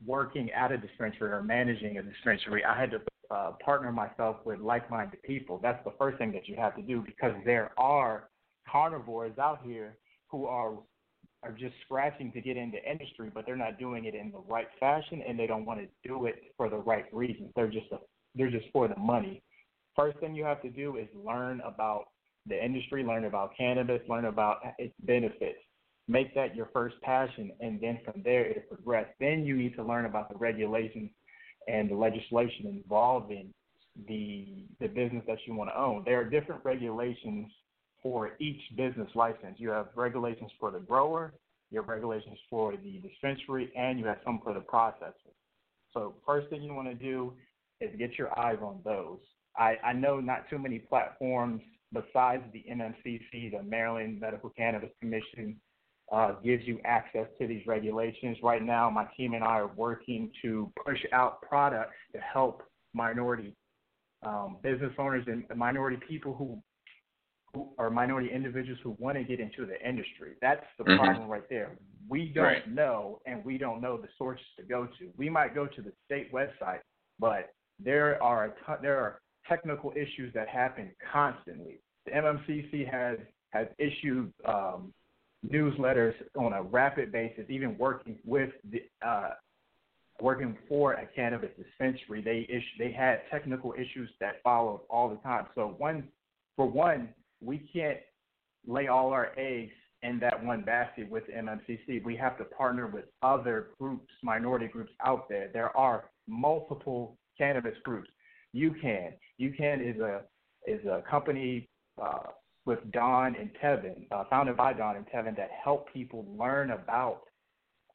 working 0.05 0.49
at 0.51 0.71
a 0.71 0.77
dispensary 0.77 1.31
or 1.31 1.43
managing 1.43 1.97
a 1.97 2.03
dispensary, 2.03 2.63
I 2.65 2.79
had 2.79 2.91
to 2.91 3.01
uh, 3.29 3.51
partner 3.63 3.91
myself 3.91 4.37
with 4.45 4.59
like-minded 4.59 5.21
people. 5.23 5.59
That's 5.61 5.83
the 5.83 5.93
first 5.97 6.17
thing 6.17 6.31
that 6.31 6.47
you 6.47 6.55
have 6.55 6.75
to 6.75 6.81
do 6.81 7.03
because 7.05 7.33
there 7.45 7.71
are 7.77 8.29
carnivores 8.69 9.37
out 9.37 9.59
here 9.63 9.97
who 10.29 10.45
are 10.45 10.73
are 11.43 11.51
just 11.51 11.75
scratching 11.85 12.31
to 12.31 12.41
get 12.41 12.57
into 12.57 12.77
industry, 12.89 13.29
but 13.31 13.45
they're 13.45 13.55
not 13.55 13.77
doing 13.77 14.05
it 14.05 14.15
in 14.15 14.31
the 14.31 14.39
right 14.49 14.67
fashion, 14.79 15.21
and 15.27 15.37
they 15.37 15.45
don't 15.45 15.65
want 15.65 15.79
to 15.79 15.87
do 16.07 16.25
it 16.25 16.41
for 16.57 16.69
the 16.69 16.77
right 16.77 17.05
reasons. 17.13 17.51
They're 17.55 17.67
just 17.67 17.85
a, 17.91 17.99
they're 18.35 18.51
just 18.51 18.67
for 18.71 18.87
the 18.87 18.97
money. 18.97 19.41
First 19.95 20.19
thing 20.19 20.35
you 20.35 20.43
have 20.43 20.61
to 20.61 20.69
do 20.69 20.97
is 20.97 21.07
learn 21.15 21.61
about 21.61 22.05
the 22.47 22.63
industry, 22.63 23.03
learn 23.03 23.25
about 23.25 23.51
cannabis, 23.57 24.01
learn 24.07 24.25
about 24.25 24.59
its 24.77 24.93
benefits. 25.03 25.59
Make 26.07 26.35
that 26.35 26.55
your 26.55 26.69
first 26.71 26.95
passion, 27.01 27.51
and 27.61 27.81
then 27.81 27.99
from 28.05 28.21
there 28.23 28.45
it 28.45 28.69
progress. 28.69 29.07
Then 29.19 29.43
you 29.43 29.55
need 29.55 29.75
to 29.75 29.83
learn 29.83 30.05
about 30.05 30.29
the 30.29 30.37
regulations 30.37 31.09
and 31.67 31.89
the 31.89 31.95
legislation 31.95 32.67
involving 32.67 33.51
the 34.07 34.65
the 34.79 34.87
business 34.87 35.23
that 35.27 35.37
you 35.47 35.55
want 35.55 35.69
to 35.71 35.79
own. 35.79 36.03
There 36.05 36.19
are 36.19 36.29
different 36.29 36.63
regulations 36.63 37.47
for 38.03 38.33
each 38.39 38.61
business 38.77 39.09
license. 39.15 39.55
You 39.57 39.69
have 39.69 39.87
regulations 39.95 40.51
for 40.59 40.69
the 40.69 40.79
grower, 40.79 41.33
you 41.71 41.79
have 41.79 41.89
regulations 41.89 42.37
for 42.49 42.73
the 42.73 42.99
dispensary, 42.99 43.71
and 43.75 43.97
you 43.97 44.05
have 44.05 44.19
some 44.23 44.41
for 44.43 44.53
the 44.53 44.59
processor. 44.59 45.33
So 45.91 46.13
first 46.25 46.49
thing 46.49 46.61
you 46.61 46.73
want 46.73 46.87
to 46.87 46.93
do 46.93 47.33
is 47.81 47.95
get 47.97 48.17
your 48.17 48.37
eyes 48.39 48.57
on 48.61 48.79
those. 48.83 49.19
I, 49.57 49.75
I 49.83 49.93
know 49.93 50.19
not 50.19 50.49
too 50.49 50.59
many 50.59 50.79
platforms 50.79 51.61
besides 51.93 52.43
the 52.51 52.63
MMCC, 52.69 53.51
the 53.51 53.63
Maryland 53.63 54.19
Medical 54.19 54.49
Cannabis 54.49 54.89
Commission, 54.99 55.55
uh, 56.11 56.33
gives 56.43 56.65
you 56.65 56.79
access 56.85 57.27
to 57.39 57.47
these 57.47 57.65
regulations. 57.65 58.37
Right 58.43 58.63
now, 58.63 58.89
my 58.89 59.05
team 59.17 59.33
and 59.33 59.43
I 59.43 59.59
are 59.59 59.71
working 59.75 60.31
to 60.41 60.71
push 60.85 60.99
out 61.13 61.41
products 61.41 61.95
to 62.13 62.19
help 62.19 62.63
minority 62.93 63.55
um, 64.23 64.57
business 64.61 64.91
owners 64.97 65.25
and 65.27 65.43
minority 65.55 65.97
people 66.07 66.33
who, 66.33 66.61
who 67.53 67.69
are 67.77 67.89
minority 67.89 68.29
individuals 68.31 68.79
who 68.83 68.95
want 68.99 69.17
to 69.17 69.23
get 69.23 69.39
into 69.39 69.65
the 69.65 69.79
industry. 69.87 70.33
That's 70.41 70.65
the 70.77 70.83
mm-hmm. 70.83 71.03
problem 71.03 71.27
right 71.27 71.47
there. 71.49 71.77
We 72.07 72.31
don't 72.33 72.43
right. 72.43 72.71
know, 72.71 73.19
and 73.25 73.43
we 73.43 73.57
don't 73.57 73.81
know 73.81 73.97
the 73.97 74.07
sources 74.17 74.45
to 74.57 74.63
go 74.63 74.87
to. 74.99 75.09
We 75.17 75.29
might 75.29 75.55
go 75.55 75.65
to 75.65 75.81
the 75.81 75.91
state 76.05 76.31
website, 76.31 76.79
but 77.19 77.51
there 77.83 78.21
are 78.21 78.55
ton, 78.65 78.77
there 78.81 78.97
are 78.97 79.21
technical 79.47 79.91
issues 79.95 80.33
that 80.33 80.47
happen 80.47 80.91
constantly. 81.11 81.79
The 82.05 82.11
MMCC 82.11 82.89
has 82.91 83.17
has 83.51 83.67
issued 83.79 84.31
um, 84.45 84.93
newsletters 85.49 86.13
on 86.37 86.53
a 86.53 86.61
rapid 86.61 87.11
basis, 87.11 87.45
even 87.49 87.77
working 87.77 88.17
with 88.25 88.49
the 88.71 88.83
uh, 89.05 89.31
working 90.21 90.57
for 90.67 90.93
a 90.93 91.05
cannabis 91.07 91.49
dispensary. 91.57 92.21
They 92.21 92.45
issue, 92.49 92.77
they 92.79 92.91
had 92.91 93.21
technical 93.29 93.73
issues 93.73 94.09
that 94.19 94.41
followed 94.43 94.81
all 94.89 95.09
the 95.09 95.17
time. 95.17 95.45
So 95.55 95.75
one 95.77 96.07
for 96.55 96.65
one, 96.65 97.09
we 97.41 97.69
can't 97.73 97.99
lay 98.65 98.87
all 98.87 99.11
our 99.11 99.31
eggs 99.37 99.73
in 100.03 100.19
that 100.19 100.43
one 100.43 100.61
basket 100.61 101.09
with 101.09 101.23
MMCC. 101.27 102.03
We 102.03 102.15
have 102.15 102.37
to 102.37 102.45
partner 102.45 102.87
with 102.87 103.05
other 103.21 103.69
groups, 103.79 104.11
minority 104.23 104.67
groups 104.67 104.91
out 105.03 105.27
there. 105.27 105.49
There 105.51 105.75
are 105.75 106.05
multiple 106.27 107.17
cannabis 107.37 107.75
groups. 107.83 108.09
UCAN. 108.55 109.11
UCAN 109.39 109.95
is 109.95 109.99
a 109.99 110.21
is 110.67 110.85
a 110.85 111.03
company 111.09 111.67
uh, 112.01 112.31
with 112.65 112.79
Don 112.91 113.35
and 113.35 113.49
Tevin, 113.63 114.07
uh, 114.11 114.23
founded 114.29 114.57
by 114.57 114.73
Don 114.73 114.95
and 114.95 115.05
Tevin, 115.07 115.35
that 115.37 115.49
help 115.63 115.91
people 115.93 116.25
learn 116.37 116.71
about 116.71 117.21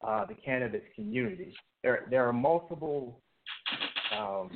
uh, 0.03 0.25
the 0.25 0.35
cannabis 0.35 0.81
community. 0.95 1.53
There 1.83 2.07
there 2.09 2.27
are 2.27 2.33
multiple 2.33 3.21
um, 4.17 4.49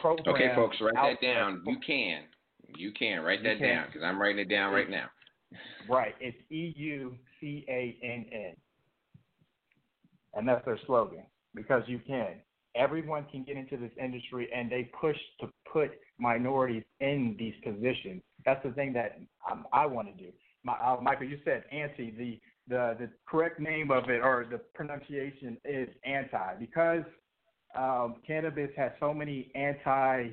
programs. 0.00 0.28
Okay, 0.28 0.54
folks, 0.54 0.76
write 0.80 0.94
that 1.20 1.24
down. 1.24 1.62
You 1.66 1.76
can. 1.84 2.22
You 2.76 2.92
can 2.92 3.22
write 3.22 3.42
that 3.42 3.60
down 3.60 3.86
because 3.86 4.02
I'm 4.04 4.20
writing 4.20 4.38
it 4.38 4.48
down 4.48 4.72
right 4.72 4.88
now. 4.88 5.06
Right. 5.88 6.14
It's 6.20 6.36
E 6.50 6.72
U 6.76 7.16
C 7.40 7.64
A 7.68 7.96
N 8.02 8.26
N. 8.32 8.54
And 10.34 10.46
that's 10.46 10.64
their 10.64 10.78
slogan 10.86 11.24
because 11.54 11.82
you 11.86 12.00
can 12.06 12.34
everyone 12.74 13.26
can 13.30 13.44
get 13.44 13.56
into 13.56 13.76
this 13.76 13.90
industry 14.02 14.48
and 14.54 14.70
they 14.70 14.90
push 15.00 15.16
to 15.40 15.48
put 15.70 15.90
minorities 16.18 16.84
in 17.00 17.36
these 17.38 17.54
positions. 17.64 18.22
That's 18.44 18.62
the 18.64 18.72
thing 18.72 18.92
that 18.94 19.18
um, 19.50 19.66
I 19.72 19.86
want 19.86 20.08
to 20.08 20.14
do. 20.14 20.30
My, 20.64 20.74
uh, 20.74 20.98
Michael, 21.00 21.26
you 21.26 21.38
said 21.44 21.64
anti. 21.72 22.10
The, 22.10 22.40
the 22.68 22.96
the 23.00 23.08
correct 23.26 23.58
name 23.58 23.90
of 23.90 24.10
it 24.10 24.20
or 24.22 24.46
the 24.48 24.58
pronunciation 24.74 25.56
is 25.64 25.88
anti 26.04 26.54
because 26.58 27.02
um, 27.74 28.16
cannabis 28.26 28.70
has 28.76 28.92
so 29.00 29.14
many 29.14 29.50
anti 29.54 30.30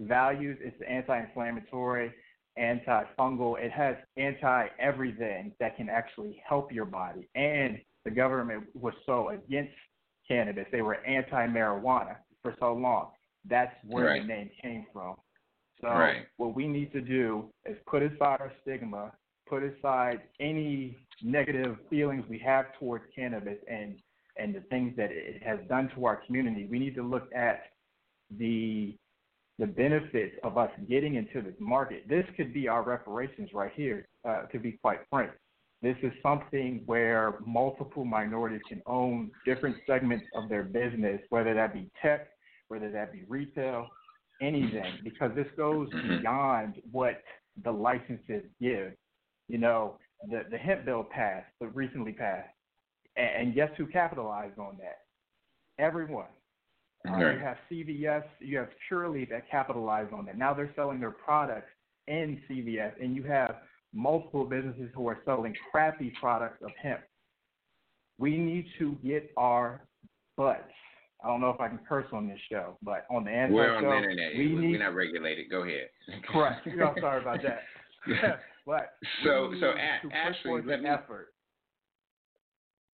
values. 0.00 0.58
It's 0.60 0.76
anti-inflammatory, 0.88 2.12
anti-fungal. 2.56 3.58
It 3.58 3.72
has 3.72 3.96
anti 4.16 4.68
everything 4.78 5.52
that 5.60 5.76
can 5.76 5.88
actually 5.88 6.40
help 6.48 6.72
your 6.72 6.84
body. 6.84 7.28
And 7.34 7.78
the 8.04 8.10
government 8.10 8.64
was 8.74 8.94
so 9.06 9.30
against 9.30 9.72
cannabis. 10.28 10.66
They 10.70 10.82
were 10.82 10.96
anti-marijuana 11.04 12.16
for 12.42 12.54
so 12.60 12.74
long. 12.74 13.08
That's 13.48 13.74
where 13.86 14.06
right. 14.06 14.22
the 14.22 14.28
name 14.28 14.50
came 14.62 14.86
from. 14.92 15.16
So 15.80 15.88
right. 15.88 16.26
what 16.36 16.54
we 16.54 16.66
need 16.66 16.92
to 16.92 17.00
do 17.00 17.50
is 17.64 17.76
put 17.86 18.02
aside 18.02 18.40
our 18.40 18.52
stigma, 18.62 19.12
put 19.48 19.62
aside 19.62 20.22
any 20.40 20.96
negative 21.22 21.76
feelings 21.88 22.24
we 22.28 22.38
have 22.40 22.66
towards 22.78 23.04
cannabis 23.14 23.58
and 23.70 23.98
and 24.40 24.54
the 24.54 24.60
things 24.70 24.94
that 24.96 25.10
it 25.10 25.42
has 25.42 25.58
done 25.68 25.90
to 25.96 26.04
our 26.04 26.16
community. 26.24 26.68
We 26.70 26.78
need 26.78 26.94
to 26.94 27.02
look 27.02 27.28
at 27.34 27.62
the 28.38 28.96
the 29.58 29.66
benefits 29.66 30.36
of 30.44 30.56
us 30.56 30.70
getting 30.88 31.16
into 31.16 31.42
this 31.42 31.56
market. 31.58 32.08
This 32.08 32.24
could 32.36 32.54
be 32.54 32.68
our 32.68 32.82
reparations 32.82 33.50
right 33.52 33.72
here. 33.74 34.06
Uh, 34.28 34.42
to 34.52 34.58
be 34.58 34.72
quite 34.72 35.00
frank, 35.10 35.30
this 35.80 35.96
is 36.02 36.12
something 36.22 36.82
where 36.86 37.34
multiple 37.46 38.04
minorities 38.04 38.60
can 38.68 38.82
own 38.86 39.30
different 39.44 39.76
segments 39.86 40.24
of 40.34 40.48
their 40.48 40.64
business, 40.64 41.20
whether 41.30 41.54
that 41.54 41.72
be 41.72 41.88
tech, 42.02 42.28
whether 42.68 42.90
that 42.90 43.12
be 43.12 43.22
retail, 43.28 43.86
anything, 44.42 44.98
because 45.04 45.30
this 45.36 45.46
goes 45.56 45.88
mm-hmm. 45.90 46.18
beyond 46.20 46.74
what 46.90 47.22
the 47.64 47.70
licenses 47.70 48.42
give. 48.60 48.92
You 49.48 49.58
know, 49.58 49.98
the, 50.28 50.42
the 50.50 50.58
hemp 50.58 50.84
bill 50.84 51.04
passed, 51.04 51.46
the 51.60 51.68
recently 51.68 52.12
passed, 52.12 52.48
and, 53.16 53.46
and 53.48 53.54
guess 53.54 53.70
who 53.76 53.86
capitalized 53.86 54.58
on 54.58 54.76
that? 54.78 54.98
Everyone. 55.82 56.26
Uh, 57.08 57.18
you 57.18 57.38
have 57.38 57.56
CVS, 57.70 58.24
you 58.40 58.58
have 58.58 58.68
Curaleaf 58.90 59.30
that 59.30 59.48
capitalized 59.48 60.12
on 60.12 60.26
that. 60.26 60.36
Now 60.36 60.52
they're 60.52 60.72
selling 60.74 60.98
their 60.98 61.12
products 61.12 61.70
in 62.08 62.40
CVS, 62.50 62.92
and 63.00 63.14
you 63.14 63.22
have 63.22 63.54
multiple 63.94 64.44
businesses 64.44 64.90
who 64.94 65.08
are 65.08 65.18
selling 65.24 65.54
crappy 65.70 66.12
products 66.20 66.62
of 66.62 66.70
hemp. 66.80 67.00
We 68.18 68.36
need 68.36 68.66
to 68.78 68.96
get 69.04 69.30
our 69.36 69.82
butts. 70.36 70.72
I 71.22 71.28
don't 71.28 71.40
know 71.40 71.50
if 71.50 71.60
I 71.60 71.68
can 71.68 71.80
curse 71.88 72.06
on 72.12 72.28
this 72.28 72.38
show, 72.50 72.78
but 72.82 73.06
on 73.10 73.24
the 73.24 73.30
anti 73.30 73.54
We're 73.54 73.74
on 73.74 73.82
show, 73.82 73.90
the 73.90 73.96
internet. 73.96 74.36
We 74.36 74.54
We're 74.54 74.60
need, 74.60 74.78
not 74.78 74.94
regulated. 74.94 75.50
Go 75.50 75.62
ahead. 75.62 75.88
correct. 76.28 76.68
Sorry 77.00 77.20
about 77.20 77.40
that. 77.42 77.62
but 78.66 78.94
so 79.24 79.52
so 79.60 79.72
a- 79.72 80.08
Ashlei, 80.14 80.64
let 80.66 80.82
me 80.82 80.88
effort. 80.88 81.28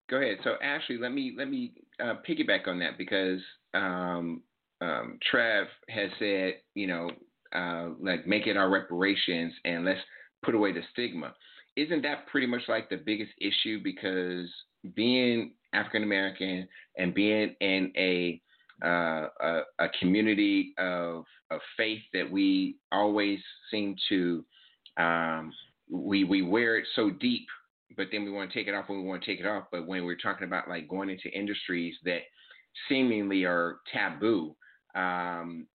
Go 0.09 0.18
ahead. 0.18 0.38
So 0.42 0.54
Ashlei, 0.64 1.00
let 1.00 1.12
me 1.12 1.35
let 1.37 1.48
me 1.48 1.72
uh, 2.02 2.14
piggyback 2.28 2.66
on 2.66 2.78
that 2.78 2.96
because 2.96 3.40
um, 3.74 4.42
um, 4.80 5.18
Trev 5.30 5.66
has 5.88 6.11
said, 6.18 6.54
you 6.74 6.87
know, 6.87 7.11
uh, 7.54 7.90
like 8.00 8.26
make 8.26 8.46
it 8.46 8.57
our 8.57 8.70
reparations 8.70 9.52
and 9.64 9.85
let's 9.85 10.00
put 10.44 10.54
away 10.54 10.72
the 10.72 10.83
stigma. 10.92 11.35
Isn't 11.76 12.02
that 12.02 12.26
pretty 12.26 12.46
much 12.46 12.62
like 12.68 12.88
the 12.88 12.96
biggest 12.96 13.33
issue? 13.40 13.80
Because 13.83 14.48
being 14.94 15.52
African 15.72 16.02
American 16.02 16.68
and 16.96 17.14
being 17.14 17.54
in 17.61 17.92
a, 17.96 18.40
uh, 18.85 19.28
a, 19.40 19.61
a 19.78 19.88
community 20.00 20.74
of 20.78 21.24
of 21.50 21.61
faith 21.76 22.02
that 22.12 22.30
we 22.30 22.76
always 22.92 23.38
seem 23.70 23.96
to 24.09 24.44
um, 24.96 25.52
we 25.90 26.24
we 26.24 26.42
wear 26.42 26.78
it 26.78 26.87
so 26.94 27.11
deep 27.11 27.46
but 27.96 28.09
then 28.11 28.24
we 28.24 28.30
want 28.30 28.50
to 28.50 28.59
take 28.59 28.68
it 28.68 28.74
off 28.74 28.88
when 28.88 29.02
we 29.02 29.09
want 29.09 29.22
to 29.22 29.30
take 29.30 29.40
it 29.40 29.46
off. 29.46 29.64
But 29.70 29.87
when 29.87 30.04
we're 30.04 30.16
talking 30.16 30.46
about 30.46 30.68
like 30.68 30.88
going 30.88 31.11
into 31.11 31.30
industries 31.30 31.94
that 32.04 32.20
seemingly 32.88 33.44
are 33.44 33.78
taboo, 33.92 34.57
um, 34.94 35.66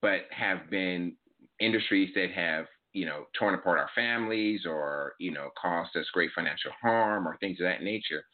but 0.00 0.22
have 0.30 0.70
been 0.70 1.16
industries 1.60 2.10
that 2.14 2.30
have 2.32 2.66
you 2.96 3.04
know 3.04 3.26
torn 3.38 3.54
apart 3.54 3.78
our 3.78 3.90
families 3.94 4.62
or 4.66 5.12
you 5.20 5.30
know 5.30 5.50
caused 5.60 5.94
us 5.96 6.06
great 6.12 6.30
financial 6.34 6.72
harm 6.80 7.28
or 7.28 7.36
things 7.36 7.60
of 7.60 7.64
that 7.64 7.82
nature. 7.82 8.24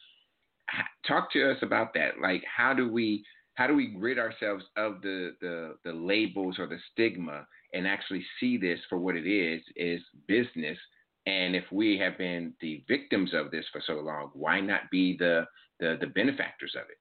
Talk 1.06 1.32
to 1.32 1.50
us 1.50 1.58
about 1.62 1.92
that. 1.94 2.20
Like, 2.22 2.42
how 2.44 2.72
do 2.72 2.90
we 2.90 3.24
how 3.54 3.66
do 3.66 3.74
we 3.74 3.94
rid 3.98 4.18
ourselves 4.18 4.64
of 4.76 5.02
the 5.02 5.32
the, 5.40 5.74
the 5.84 5.92
labels 5.92 6.58
or 6.58 6.66
the 6.66 6.78
stigma 6.92 7.46
and 7.74 7.86
actually 7.86 8.24
see 8.38 8.56
this 8.56 8.78
for 8.88 8.98
what 8.98 9.16
it 9.16 9.26
is 9.26 9.60
is 9.76 10.00
business 10.28 10.78
and 11.26 11.54
if 11.54 11.64
we 11.70 11.98
have 11.98 12.16
been 12.18 12.52
the 12.60 12.82
victims 12.88 13.32
of 13.34 13.50
this 13.50 13.64
for 13.72 13.82
so 13.86 13.94
long 13.94 14.30
why 14.34 14.60
not 14.60 14.82
be 14.90 15.16
the 15.18 15.44
the, 15.80 15.96
the 16.00 16.06
benefactors 16.06 16.74
of 16.76 16.88
it 16.88 16.98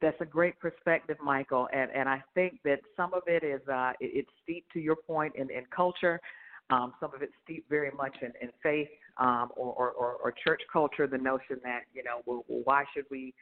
that's 0.00 0.20
a 0.20 0.24
great 0.24 0.58
perspective, 0.60 1.16
Michael, 1.22 1.68
and 1.72 1.90
and 1.92 2.08
I 2.08 2.22
think 2.34 2.60
that 2.64 2.80
some 2.96 3.14
of 3.14 3.22
it 3.26 3.42
is 3.42 3.60
uh, 3.68 3.92
it, 4.00 4.10
it's 4.14 4.30
steeped 4.42 4.72
to 4.72 4.80
your 4.80 4.96
point 4.96 5.34
in, 5.36 5.50
in 5.50 5.64
culture. 5.74 6.20
Um, 6.70 6.94
some 6.98 7.14
of 7.14 7.22
it's 7.22 7.32
steeped 7.44 7.68
very 7.68 7.90
much 7.90 8.16
in, 8.22 8.32
in 8.40 8.48
faith 8.62 8.88
um, 9.18 9.50
or, 9.54 9.74
or, 9.74 9.90
or, 9.90 10.12
or 10.14 10.32
church 10.32 10.62
culture. 10.72 11.06
The 11.06 11.18
notion 11.18 11.60
that 11.62 11.82
you 11.92 12.02
know, 12.02 12.22
well, 12.26 12.44
well 12.48 12.62
why 12.64 12.84
should 12.94 13.04
we 13.10 13.34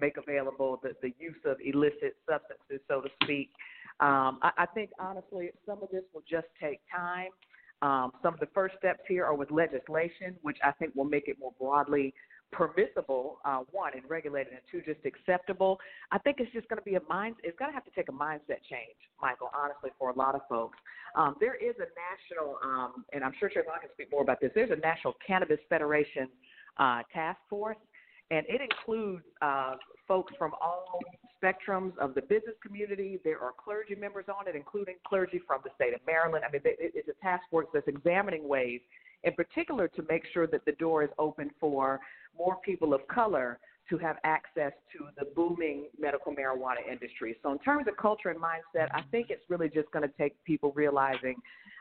make 0.00 0.16
available 0.16 0.80
the, 0.82 0.92
the 1.02 1.12
use 1.18 1.36
of 1.44 1.58
illicit 1.64 2.16
substances, 2.28 2.80
so 2.88 3.02
to 3.02 3.08
speak? 3.22 3.50
Um, 4.00 4.38
I, 4.42 4.50
I 4.58 4.66
think 4.66 4.90
honestly, 4.98 5.50
some 5.66 5.82
of 5.82 5.90
this 5.90 6.04
will 6.14 6.24
just 6.28 6.46
take 6.60 6.80
time. 6.94 7.28
Um, 7.82 8.12
some 8.22 8.34
of 8.34 8.40
the 8.40 8.48
first 8.54 8.76
steps 8.78 9.00
here 9.08 9.24
are 9.24 9.34
with 9.34 9.50
legislation, 9.50 10.36
which 10.42 10.58
I 10.64 10.72
think 10.72 10.94
will 10.94 11.04
make 11.04 11.28
it 11.28 11.36
more 11.38 11.52
broadly 11.58 12.14
permissible, 12.52 13.38
uh, 13.44 13.60
one, 13.70 13.92
and 13.94 14.02
regulated, 14.08 14.52
and 14.52 14.62
two, 14.70 14.80
just 14.82 15.04
acceptable. 15.06 15.78
I 16.10 16.18
think 16.18 16.38
it's 16.40 16.52
just 16.52 16.68
going 16.68 16.78
to 16.78 16.84
be 16.84 16.96
a 16.96 17.00
mind. 17.08 17.36
It's 17.42 17.58
going 17.58 17.70
to 17.70 17.74
have 17.74 17.84
to 17.84 17.90
take 17.92 18.08
a 18.08 18.12
mindset 18.12 18.62
change, 18.68 18.98
Michael. 19.20 19.50
Honestly, 19.56 19.90
for 19.98 20.10
a 20.10 20.14
lot 20.14 20.34
of 20.34 20.42
folks, 20.48 20.78
um, 21.16 21.36
there 21.40 21.54
is 21.54 21.74
a 21.76 21.88
national, 21.94 22.58
um, 22.62 23.04
and 23.12 23.24
I'm 23.24 23.32
sure 23.38 23.48
Tre'Von 23.48 23.80
can 23.80 23.90
speak 23.92 24.10
more 24.10 24.22
about 24.22 24.40
this. 24.40 24.50
There's 24.54 24.70
a 24.70 24.76
National 24.76 25.14
Cannabis 25.24 25.58
Federation 25.68 26.28
uh, 26.78 27.02
task 27.12 27.38
force, 27.48 27.76
and 28.30 28.44
it 28.48 28.60
includes 28.60 29.24
uh, 29.42 29.74
folks 30.06 30.32
from 30.38 30.52
all 30.60 30.98
spectrums 31.42 31.96
of 31.98 32.14
the 32.14 32.22
business 32.22 32.54
community. 32.64 33.18
There 33.24 33.40
are 33.40 33.52
clergy 33.62 33.94
members 33.94 34.26
on 34.28 34.46
it, 34.48 34.56
including 34.56 34.96
clergy 35.06 35.40
from 35.46 35.60
the 35.64 35.70
state 35.74 35.94
of 35.94 36.00
Maryland. 36.06 36.44
I 36.46 36.50
mean, 36.50 36.60
it's 36.64 37.08
a 37.08 37.22
task 37.22 37.42
force 37.50 37.66
that's 37.72 37.88
examining 37.88 38.46
ways 38.46 38.80
in 39.24 39.32
particular 39.34 39.88
to 39.88 40.04
make 40.08 40.24
sure 40.32 40.46
that 40.46 40.64
the 40.64 40.72
door 40.72 41.02
is 41.02 41.10
open 41.18 41.50
for 41.60 42.00
more 42.36 42.56
people 42.64 42.94
of 42.94 43.06
color 43.08 43.58
to 43.88 43.98
have 43.98 44.16
access 44.24 44.72
to 44.92 45.06
the 45.18 45.26
booming 45.34 45.88
medical 45.98 46.32
marijuana 46.32 46.86
industry. 46.90 47.36
So, 47.42 47.52
in 47.52 47.58
terms 47.58 47.86
of 47.88 47.96
culture 47.96 48.28
and 48.28 48.38
mindset, 48.38 48.88
I 48.94 49.02
think 49.10 49.30
it's 49.30 49.42
really 49.48 49.68
just 49.68 49.90
going 49.90 50.08
to 50.08 50.14
take 50.16 50.42
people 50.44 50.72
realizing 50.74 51.36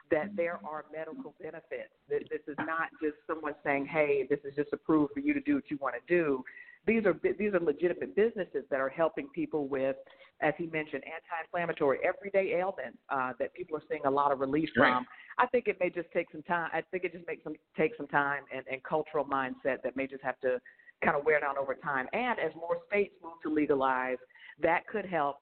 that 0.10 0.36
there 0.36 0.60
are 0.66 0.86
medical 0.92 1.36
benefits. 1.40 1.94
That 2.10 2.24
this 2.32 2.42
is 2.48 2.56
not 2.60 2.90
just 3.02 3.16
someone 3.28 3.54
saying, 3.64 3.86
"Hey, 3.86 4.26
this 4.28 4.40
is 4.44 4.56
just 4.56 4.74
approved 4.74 5.14
for 5.14 5.20
you 5.20 5.34
to 5.34 5.42
do 5.42 5.56
what 5.56 5.70
you 5.70 5.78
want 5.78 5.96
to 5.96 6.02
do." 6.14 6.44
These 6.90 7.06
are 7.06 7.16
these 7.38 7.54
are 7.54 7.60
legitimate 7.60 8.16
businesses 8.16 8.64
that 8.72 8.80
are 8.80 8.90
helping 8.90 9.28
people 9.28 9.68
with, 9.68 9.96
as 10.42 10.56
he 10.58 10.66
mentioned, 10.66 11.04
anti-inflammatory, 11.06 12.00
everyday 12.04 12.56
ailments 12.56 12.98
uh, 13.10 13.34
that 13.38 13.54
people 13.54 13.78
are 13.78 13.84
seeing 13.88 14.02
a 14.06 14.10
lot 14.10 14.32
of 14.32 14.40
relief 14.40 14.70
right. 14.76 14.94
from. 14.94 15.06
I 15.38 15.46
think 15.46 15.68
it 15.68 15.78
may 15.80 15.92
just 15.92 16.12
take 16.12 16.26
some 16.32 16.42
time. 16.42 16.70
I 16.74 16.82
think 16.90 17.04
it 17.04 17.14
just 17.14 17.28
makes 17.28 17.44
some 17.44 17.54
take 17.78 17.92
some 17.96 18.08
time 18.08 18.42
and, 18.52 18.66
and 18.72 18.84
cultural 18.84 19.24
mindset 19.24 19.84
that 19.84 19.96
may 19.96 20.08
just 20.08 20.24
have 20.24 20.40
to 20.40 20.58
kind 21.06 21.16
of 21.16 21.24
wear 21.26 21.40
down 21.40 21.60
over 21.60 21.76
time. 21.76 22.08
And 22.12 22.40
as 22.40 22.56
more 22.56 22.78
states 22.88 23.14
move 23.24 23.34
to 23.44 23.54
legalize, 23.54 24.18
that 24.60 24.88
could 24.88 25.06
help 25.06 25.38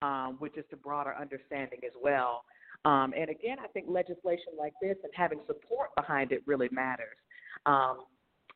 um, 0.00 0.38
with 0.40 0.54
just 0.54 0.72
a 0.72 0.76
broader 0.76 1.14
understanding 1.20 1.80
as 1.84 1.92
well. 2.02 2.44
Um, 2.86 3.12
and 3.14 3.28
again, 3.28 3.58
I 3.62 3.68
think 3.68 3.86
legislation 3.90 4.54
like 4.58 4.72
this 4.80 4.96
and 5.02 5.12
having 5.14 5.40
support 5.46 5.90
behind 5.96 6.32
it 6.32 6.40
really 6.46 6.68
matters. 6.72 7.18
Um, 7.66 8.04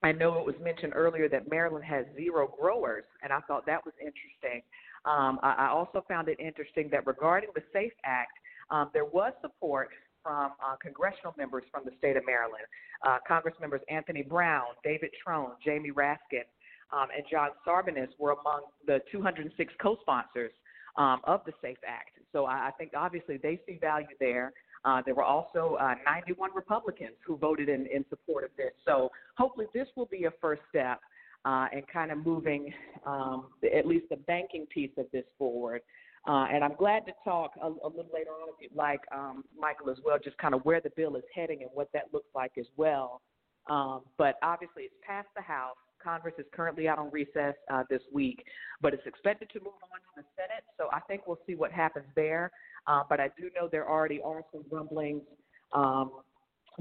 I 0.03 0.12
know 0.12 0.38
it 0.38 0.45
was 0.45 0.57
mentioned 0.61 0.93
earlier 0.97 1.29
that 1.29 1.49
Maryland 1.51 1.85
has 1.85 2.05
zero 2.17 2.53
growers, 2.61 3.05
and 3.23 3.33
I 3.33 3.41
thought 3.41 3.67
that 3.67 3.85
was 3.85 3.95
interesting. 4.01 4.62
Um, 5.05 5.38
I, 5.43 5.67
I 5.67 5.69
also 5.69 6.05
found 6.09 6.29
it 6.29 6.38
interesting 6.41 6.88
that 6.91 7.07
regarding 7.07 7.51
the 7.55 7.62
SAFE 7.73 7.93
Act, 8.05 8.33
um, 8.71 8.91
there 8.93 9.05
was 9.05 9.33
support 9.41 9.91
from 10.23 10.53
uh, 10.65 10.77
congressional 10.81 11.35
members 11.37 11.65
from 11.71 11.85
the 11.85 11.93
state 11.99 12.17
of 12.17 12.25
Maryland. 12.27 12.65
Uh, 13.07 13.19
Congress 13.27 13.55
members 13.61 13.81
Anthony 13.88 14.23
Brown, 14.23 14.67
David 14.85 15.11
Trone, 15.23 15.53
Jamie 15.65 15.91
Raskin, 15.91 16.47
um, 16.93 17.09
and 17.15 17.25
John 17.31 17.51
Sarbanes 17.67 18.09
were 18.19 18.33
among 18.33 18.62
the 18.87 19.01
206 19.11 19.73
co-sponsors 19.81 20.53
um, 20.97 21.21
of 21.25 21.41
the 21.47 21.53
SAFE 21.61 21.79
Act. 21.87 22.11
So 22.33 22.45
I, 22.45 22.69
I 22.69 22.71
think 22.79 22.93
obviously 22.97 23.38
they 23.38 23.61
see 23.67 23.79
value 23.81 24.15
there. 24.21 24.53
Uh, 24.85 25.01
there 25.05 25.14
were 25.14 25.25
also 25.25 25.77
uh, 25.81 25.95
91 26.05 26.51
Republicans 26.55 27.14
who 27.25 27.37
voted 27.37 27.68
in, 27.68 27.87
in 27.87 28.05
support 28.11 28.45
of 28.45 28.51
this. 28.57 28.73
So 28.85 29.11
hopefully 29.37 29.66
this 29.73 29.87
will 29.97 30.07
be 30.07 30.25
a 30.25 30.31
first 30.40 30.62
step 30.68 31.01
uh, 31.45 31.66
in 31.73 31.83
kind 31.92 32.11
of 32.11 32.18
moving 32.18 32.73
um, 33.07 33.47
at 33.77 33.87
least 33.87 34.07
the 34.11 34.16
banking 34.16 34.66
piece 34.66 34.90
of 34.99 35.07
this 35.12 35.25
forward. 35.38 35.83
Uh, 36.27 36.47
and 36.53 36.62
I'm 36.62 36.75
glad 36.77 37.05
to 37.07 37.12
talk 37.25 37.53
a, 37.61 37.66
a 37.66 37.88
little 37.88 38.11
later 38.14 38.31
on, 38.31 38.49
if 38.49 38.55
you'd 38.61 38.77
like, 38.77 39.01
um, 39.12 39.45
Michael, 39.59 39.90
as 39.90 39.99
well, 40.05 40.18
just 40.23 40.38
kind 40.38 40.55
of 40.55 40.64
where 40.64 40.81
the 40.81 40.90
bill 40.97 41.16
is 41.16 41.25
heading 41.35 41.62
and 41.62 41.71
what 41.75 41.88
that 41.92 42.05
looks 42.12 42.29
like 42.35 42.53
as 42.59 42.66
well. 42.77 43.23
Um, 43.68 44.03
but 44.18 44.37
obviously, 44.42 44.85
it's 44.85 44.95
passed 45.05 45.29
the 45.35 45.42
House. 45.42 45.77
Congress 46.03 46.35
is 46.38 46.47
currently 46.53 46.88
out 46.88 46.99
on 46.99 47.11
recess 47.11 47.55
uh, 47.73 47.85
this 47.88 48.03
week, 48.12 48.45
but 48.81 48.95
it's 48.95 49.07
expected 49.07 49.49
to 49.53 49.61
move 49.61 49.75
on 49.83 50.01
to 50.01 50.11
the 50.17 50.25
Senate. 50.37 50.65
So 50.79 50.88
I 50.93 51.01
think 51.01 51.27
we'll 51.27 51.41
see 51.47 51.55
what 51.55 51.73
happens 51.73 52.07
there. 52.17 52.51
Uh, 52.87 53.03
but 53.09 53.21
I 53.21 53.29
do 53.38 53.51
know 53.55 53.69
there 53.71 53.88
already 53.88 54.21
are 54.23 54.43
some 54.53 54.65
rumblings 54.71 55.23
um, 55.73 56.11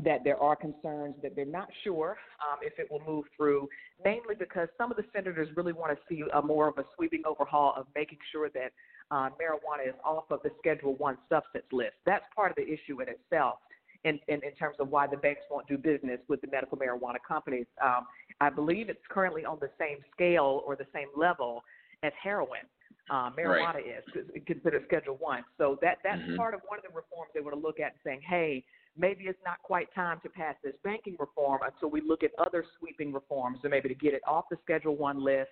that 0.03 0.23
there 0.23 0.37
are 0.37 0.55
concerns 0.55 1.15
that 1.21 1.35
they're 1.35 1.45
not 1.45 1.67
sure 1.83 2.17
um, 2.41 2.59
if 2.61 2.73
it 2.79 2.89
will 2.89 3.01
move 3.05 3.25
through, 3.35 3.67
namely 4.03 4.35
because 4.37 4.67
some 4.77 4.89
of 4.89 4.97
the 4.97 5.03
senators 5.13 5.49
really 5.55 5.73
want 5.73 5.91
to 5.91 5.97
see 6.09 6.23
a 6.33 6.41
more 6.41 6.67
of 6.69 6.77
a 6.77 6.83
sweeping 6.95 7.21
overhaul 7.25 7.73
of 7.75 7.85
making 7.95 8.17
sure 8.31 8.49
that 8.49 8.71
uh, 9.11 9.29
marijuana 9.31 9.87
is 9.87 9.95
off 10.05 10.23
of 10.31 10.39
the 10.43 10.49
Schedule 10.59 10.95
One 10.95 11.17
substance 11.29 11.65
list. 11.71 11.93
That's 12.05 12.23
part 12.35 12.51
of 12.51 12.55
the 12.55 12.63
issue 12.63 13.01
in 13.01 13.09
itself. 13.09 13.59
In, 14.03 14.19
in, 14.27 14.41
in, 14.43 14.55
terms 14.57 14.77
of 14.79 14.89
why 14.89 15.05
the 15.05 15.17
banks 15.17 15.41
won't 15.51 15.67
do 15.67 15.77
business 15.77 16.19
with 16.27 16.41
the 16.41 16.47
medical 16.47 16.75
marijuana 16.75 17.17
companies. 17.27 17.67
Um, 17.83 18.07
I 18.39 18.49
believe 18.49 18.89
it's 18.89 19.05
currently 19.09 19.45
on 19.45 19.59
the 19.61 19.69
same 19.77 19.97
scale 20.11 20.63
or 20.65 20.75
the 20.75 20.87
same 20.91 21.07
level 21.15 21.63
as 22.01 22.11
heroin. 22.21 22.65
Uh, 23.11 23.29
marijuana 23.29 23.75
right. 23.75 23.85
is 23.85 24.43
considered 24.47 24.83
Schedule 24.87 25.17
One, 25.19 25.43
so 25.57 25.77
that 25.81 25.97
that's 26.03 26.21
mm-hmm. 26.21 26.35
part 26.35 26.55
of 26.55 26.61
one 26.67 26.79
of 26.79 26.83
the 26.83 26.89
reforms 26.89 27.29
they 27.35 27.41
want 27.41 27.55
to 27.55 27.61
look 27.61 27.79
at, 27.79 27.93
saying, 28.03 28.21
"Hey, 28.27 28.63
maybe 28.97 29.25
it's 29.25 29.39
not 29.45 29.61
quite 29.63 29.93
time 29.93 30.19
to 30.23 30.29
pass 30.29 30.55
this 30.63 30.73
banking 30.83 31.15
reform 31.19 31.59
until 31.65 31.89
we 31.89 32.01
look 32.01 32.23
at 32.23 32.31
other 32.39 32.63
sweeping 32.79 33.13
reforms, 33.13 33.59
and 33.63 33.71
maybe 33.71 33.89
to 33.89 33.95
get 33.95 34.13
it 34.13 34.21
off 34.27 34.45
the 34.49 34.57
Schedule 34.63 34.95
One 34.95 35.23
list 35.23 35.49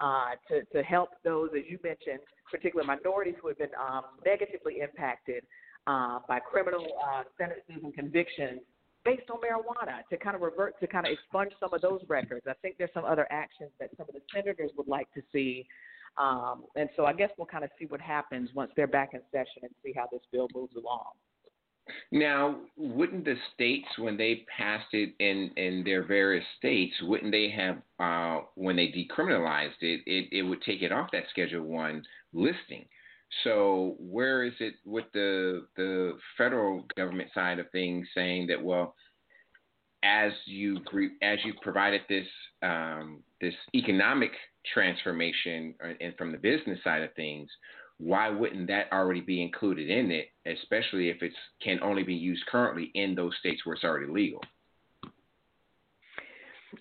uh, 0.00 0.30
to, 0.48 0.64
to 0.72 0.82
help 0.82 1.10
those, 1.24 1.50
as 1.56 1.64
you 1.68 1.78
mentioned, 1.82 2.20
particular 2.50 2.84
minorities 2.84 3.34
who 3.40 3.48
have 3.48 3.58
been 3.58 3.74
um, 3.78 4.02
negatively 4.24 4.80
impacted 4.80 5.44
uh, 5.90 6.18
by 6.28 6.38
criminal 6.38 6.86
uh, 7.06 7.22
sentences 7.38 7.82
and 7.82 7.94
convictions 7.94 8.60
based 9.04 9.28
on 9.30 9.38
marijuana 9.38 9.96
to 10.10 10.16
kind 10.16 10.36
of 10.36 10.42
revert 10.42 10.78
to 10.80 10.86
kind 10.86 11.06
of 11.06 11.12
expunge 11.12 11.52
some 11.58 11.72
of 11.72 11.80
those 11.80 12.00
records. 12.08 12.44
I 12.46 12.52
think 12.62 12.76
there's 12.78 12.94
some 12.94 13.04
other 13.04 13.26
actions 13.30 13.70
that 13.80 13.90
some 13.96 14.06
of 14.08 14.14
the 14.14 14.20
senators 14.32 14.70
would 14.76 14.88
like 14.88 15.08
to 15.14 15.22
see. 15.32 15.66
Um, 16.18 16.64
and 16.76 16.88
so 16.96 17.06
I 17.06 17.12
guess 17.12 17.30
we'll 17.36 17.46
kind 17.46 17.64
of 17.64 17.70
see 17.78 17.86
what 17.86 18.00
happens 18.00 18.50
once 18.54 18.70
they're 18.76 18.86
back 18.86 19.10
in 19.14 19.20
session 19.32 19.62
and 19.62 19.70
see 19.82 19.92
how 19.96 20.06
this 20.12 20.20
bill 20.32 20.48
moves 20.54 20.74
along. 20.76 21.12
Now, 22.12 22.60
wouldn't 22.76 23.24
the 23.24 23.36
states, 23.54 23.88
when 23.98 24.16
they 24.16 24.44
passed 24.56 24.92
it 24.92 25.14
in, 25.18 25.50
in 25.56 25.82
their 25.84 26.04
various 26.06 26.44
states, 26.58 26.94
wouldn't 27.02 27.32
they 27.32 27.50
have, 27.50 27.78
uh, 27.98 28.44
when 28.54 28.76
they 28.76 28.88
decriminalized 28.88 29.80
it, 29.80 30.02
it, 30.06 30.28
it 30.30 30.42
would 30.42 30.62
take 30.62 30.82
it 30.82 30.92
off 30.92 31.08
that 31.12 31.24
Schedule 31.30 31.62
One 31.62 32.04
listing? 32.32 32.84
So 33.44 33.96
where 33.98 34.44
is 34.44 34.54
it 34.60 34.74
with 34.84 35.06
the 35.14 35.66
the 35.76 36.18
federal 36.36 36.84
government 36.96 37.30
side 37.34 37.58
of 37.58 37.70
things 37.70 38.06
saying 38.14 38.48
that 38.48 38.62
well, 38.62 38.94
as 40.02 40.32
you 40.46 40.78
as 41.22 41.38
you 41.44 41.54
provided 41.62 42.02
this 42.08 42.26
um, 42.62 43.22
this 43.40 43.54
economic 43.74 44.32
transformation 44.74 45.74
uh, 45.82 45.92
and 46.00 46.14
from 46.16 46.32
the 46.32 46.38
business 46.38 46.78
side 46.82 47.02
of 47.02 47.14
things, 47.14 47.48
why 47.98 48.30
wouldn't 48.30 48.66
that 48.68 48.92
already 48.92 49.20
be 49.20 49.42
included 49.42 49.90
in 49.90 50.10
it, 50.10 50.28
especially 50.46 51.08
if 51.08 51.22
it 51.22 51.32
can 51.62 51.78
only 51.82 52.02
be 52.02 52.14
used 52.14 52.44
currently 52.46 52.90
in 52.94 53.14
those 53.14 53.36
states 53.38 53.64
where 53.64 53.74
it's 53.74 53.84
already 53.84 54.10
legal? 54.10 54.40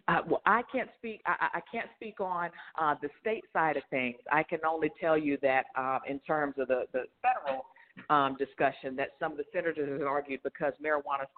Uh, 0.08 0.20
well, 0.28 0.42
I 0.46 0.62
can't 0.72 0.90
speak. 0.98 1.22
I, 1.26 1.48
I 1.56 1.62
can't 1.72 1.90
speak 1.96 2.20
on 2.20 2.50
uh, 2.80 2.96
the 3.02 3.10
state 3.22 3.44
side 3.54 3.78
of 3.78 3.84
things. 3.90 4.18
I 4.32 4.44
can 4.44 4.60
only 4.68 4.92
tell 5.00 5.18
you 5.18 5.38
that 5.42 5.66
um, 5.76 6.00
in 6.08 6.20
terms 6.20 6.56
of 6.58 6.68
the 6.68 6.86
the 6.94 7.06
federal 7.22 7.66
um, 8.10 8.38
discussion, 8.38 8.96
that 8.98 9.10
some 9.20 9.32
of 9.32 9.38
the 9.38 9.46
senators 9.52 10.00
have 10.00 10.08
argued 10.08 10.42
because 10.44 10.74
marijuana's 10.84 11.30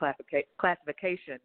classification 0.59 1.39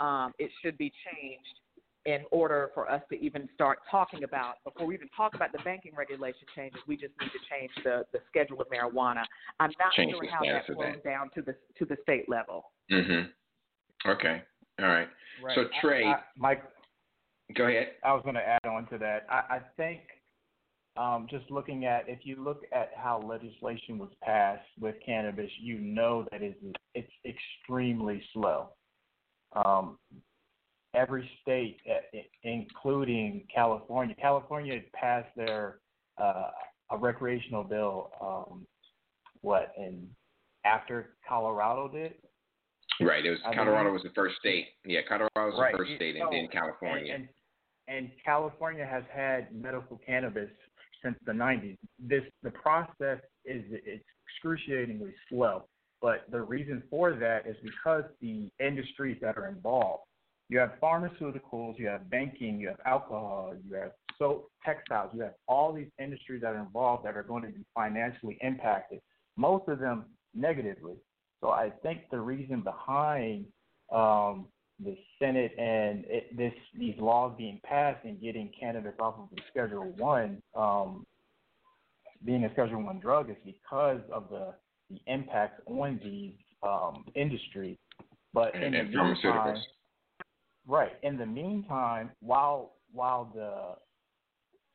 um, 0.00 0.32
it 0.38 0.50
should 0.62 0.78
be 0.78 0.92
changed 1.12 1.60
in 2.06 2.20
order 2.30 2.70
for 2.74 2.90
us 2.90 3.02
to 3.10 3.20
even 3.20 3.48
start 3.54 3.80
talking 3.90 4.24
about 4.24 4.54
before 4.64 4.86
we 4.86 4.94
even 4.94 5.08
talk 5.16 5.34
about 5.34 5.52
the 5.52 5.58
banking 5.64 5.92
regulation 5.96 6.46
changes 6.54 6.80
we 6.86 6.96
just 6.96 7.12
need 7.20 7.28
to 7.28 7.38
change 7.50 7.70
the, 7.84 8.04
the 8.12 8.20
schedule 8.28 8.60
of 8.60 8.68
marijuana 8.68 9.24
i'm 9.60 9.70
not 9.78 9.92
change 9.94 10.12
sure 10.12 10.30
how 10.30 10.42
that 10.42 10.64
flows 10.66 10.96
down 11.04 11.28
to 11.34 11.42
the 11.42 11.54
to 11.78 11.84
the 11.84 11.96
state 12.02 12.28
level 12.28 12.70
Mm-hmm. 12.90 14.10
okay 14.10 14.42
all 14.80 14.86
right, 14.86 15.08
right. 15.42 15.54
so 15.54 15.64
trey 15.80 16.04
I, 16.04 16.12
I, 16.12 16.20
mike 16.36 16.62
go 17.54 17.66
ahead 17.66 17.92
i 18.04 18.12
was 18.12 18.22
going 18.22 18.36
to 18.36 18.46
add 18.46 18.66
on 18.66 18.86
to 18.88 18.98
that 18.98 19.26
i, 19.30 19.56
I 19.56 19.60
think 19.76 20.00
um, 20.98 21.28
just 21.30 21.48
looking 21.50 21.84
at 21.84 22.08
if 22.08 22.20
you 22.24 22.42
look 22.42 22.62
at 22.72 22.90
how 22.96 23.20
legislation 23.20 23.98
was 23.98 24.10
passed 24.20 24.66
with 24.80 24.96
cannabis, 25.04 25.50
you 25.60 25.78
know 25.78 26.26
that 26.32 26.42
it's, 26.42 26.58
it's 26.94 27.12
extremely 27.24 28.20
slow. 28.32 28.70
Um, 29.52 29.96
every 30.94 31.30
state, 31.40 31.78
uh, 31.88 32.18
including 32.42 33.44
California. 33.54 34.16
California 34.20 34.80
passed 34.92 35.28
their 35.36 35.78
uh, 36.20 36.50
a 36.90 36.96
recreational 36.96 37.62
bill. 37.62 38.10
Um, 38.20 38.66
what 39.42 39.72
and 39.78 40.08
after 40.64 41.10
Colorado 41.28 41.88
did? 41.88 42.14
Right. 43.00 43.24
It 43.24 43.30
was 43.30 43.38
I 43.46 43.54
Colorado 43.54 43.84
mean, 43.84 43.94
was 43.94 44.02
the 44.02 44.12
first 44.14 44.36
state. 44.40 44.66
Yeah, 44.84 45.00
Colorado 45.06 45.30
was 45.36 45.54
right. 45.58 45.72
the 45.72 45.78
first 45.78 45.92
state, 45.96 46.16
and 46.16 46.32
then 46.32 46.48
California. 46.52 47.14
And, 47.14 47.28
and, 47.88 47.96
and 47.96 48.10
California 48.24 48.84
has 48.84 49.04
had 49.12 49.54
medical 49.54 50.00
cannabis 50.04 50.50
since 51.02 51.16
the 51.24 51.32
90s. 51.32 51.78
This 51.98 52.22
the 52.42 52.50
process 52.50 53.20
is 53.44 53.62
it's 53.70 54.04
excruciatingly 54.26 55.14
slow. 55.28 55.64
But 56.00 56.26
the 56.30 56.40
reason 56.40 56.82
for 56.90 57.14
that 57.14 57.46
is 57.46 57.56
because 57.62 58.04
the 58.20 58.50
industries 58.60 59.18
that 59.20 59.36
are 59.36 59.48
involved 59.48 60.04
you 60.48 60.58
have 60.58 60.72
pharmaceuticals, 60.82 61.78
you 61.78 61.86
have 61.88 62.08
banking, 62.10 62.58
you 62.58 62.68
have 62.68 62.80
alcohol, 62.86 63.54
you 63.68 63.76
have 63.76 63.92
soap, 64.18 64.50
textiles, 64.64 65.10
you 65.14 65.22
have 65.22 65.34
all 65.46 65.72
these 65.72 65.90
industries 65.98 66.40
that 66.40 66.54
are 66.54 66.60
involved 66.60 67.04
that 67.04 67.16
are 67.16 67.22
going 67.22 67.42
to 67.42 67.50
be 67.50 67.64
financially 67.74 68.38
impacted, 68.40 69.00
most 69.36 69.68
of 69.68 69.78
them 69.78 70.06
negatively. 70.34 70.94
So 71.40 71.50
I 71.50 71.72
think 71.82 72.02
the 72.10 72.20
reason 72.20 72.62
behind 72.62 73.46
um, 73.92 74.46
the 74.84 74.96
Senate 75.18 75.52
and 75.58 76.04
it, 76.06 76.36
this 76.36 76.52
these 76.78 76.94
laws 76.98 77.34
being 77.36 77.60
passed 77.64 78.04
and 78.04 78.20
getting 78.20 78.50
cannabis 78.58 78.94
off 79.00 79.14
of 79.18 79.28
the 79.34 79.42
Schedule 79.50 79.92
One, 79.96 80.42
um, 80.54 81.06
being 82.24 82.44
a 82.44 82.52
Schedule 82.52 82.82
One 82.82 83.00
drug, 83.00 83.30
is 83.30 83.36
because 83.44 84.00
of 84.12 84.28
the 84.30 84.54
the 84.90 85.00
impact 85.06 85.60
on 85.66 86.00
these 86.02 86.34
um, 86.62 87.04
industries. 87.14 87.76
But 88.34 88.54
and, 88.54 88.64
in 88.64 88.74
and 88.74 88.94
the 88.94 89.02
meantime, 89.04 89.56
Right. 90.68 90.92
In 91.02 91.16
the 91.16 91.26
meantime, 91.26 92.10
while 92.20 92.74
while 92.92 93.32
the 93.34 93.76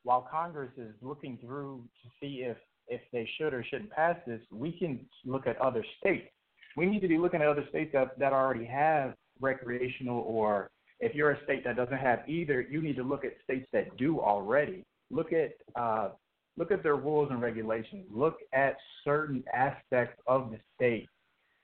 while 0.02 0.28
Congress 0.30 0.72
is 0.76 0.94
looking 1.02 1.38
through 1.38 1.84
to 2.02 2.10
see 2.20 2.44
if 2.44 2.58
if 2.88 3.02
they 3.14 3.30
should 3.38 3.54
or 3.54 3.64
shouldn't 3.64 3.92
pass 3.92 4.18
this, 4.26 4.42
we 4.52 4.72
can 4.72 5.00
look 5.24 5.46
at 5.46 5.58
other 5.62 5.86
states. 6.00 6.28
We 6.76 6.86
need 6.86 7.02
to 7.02 7.08
be 7.08 7.18
looking 7.18 7.42
at 7.42 7.48
other 7.48 7.66
states 7.70 7.92
that 7.94 8.18
that 8.20 8.34
already 8.34 8.66
have 8.66 9.14
recreational, 9.40 10.22
or 10.22 10.70
if 11.00 11.14
you're 11.14 11.32
a 11.32 11.44
state 11.44 11.64
that 11.66 11.76
doesn't 11.76 11.98
have 11.98 12.28
either, 12.28 12.62
you 12.62 12.82
need 12.82 12.96
to 12.96 13.04
look 13.04 13.26
at 13.26 13.34
states 13.44 13.68
that 13.74 13.96
do 13.98 14.20
already. 14.20 14.84
Look 15.12 15.32
at 15.34 15.54
uh, 15.76 16.10
look 16.58 16.72
at 16.72 16.84
their 16.84 16.96
rules 16.96 17.30
and 17.32 17.42
regulations. 17.42 18.06
Look 18.12 18.38
at 18.54 18.76
certain 19.04 19.44
aspects 19.54 20.22
of 20.28 20.52
the 20.52 20.60
state 20.76 21.08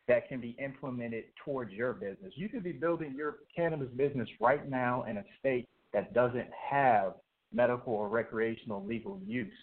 that 0.08 0.28
can 0.28 0.42
be 0.42 0.58
implemented 0.64 1.26
towards 1.46 1.72
your 1.72 1.94
business. 1.94 2.34
You 2.36 2.50
could 2.50 2.64
be 2.64 2.72
building 2.72 3.14
your 3.16 3.38
cannabis 3.56 3.90
business 3.96 4.28
right 4.42 4.68
now 4.68 5.06
in 5.08 5.18
a 5.18 5.24
state 5.40 5.68
that 5.94 6.14
doesn't 6.14 6.50
have 6.70 7.14
medical 7.54 7.94
or 7.94 8.10
recreational 8.10 8.84
legal 8.86 9.20
use, 9.26 9.54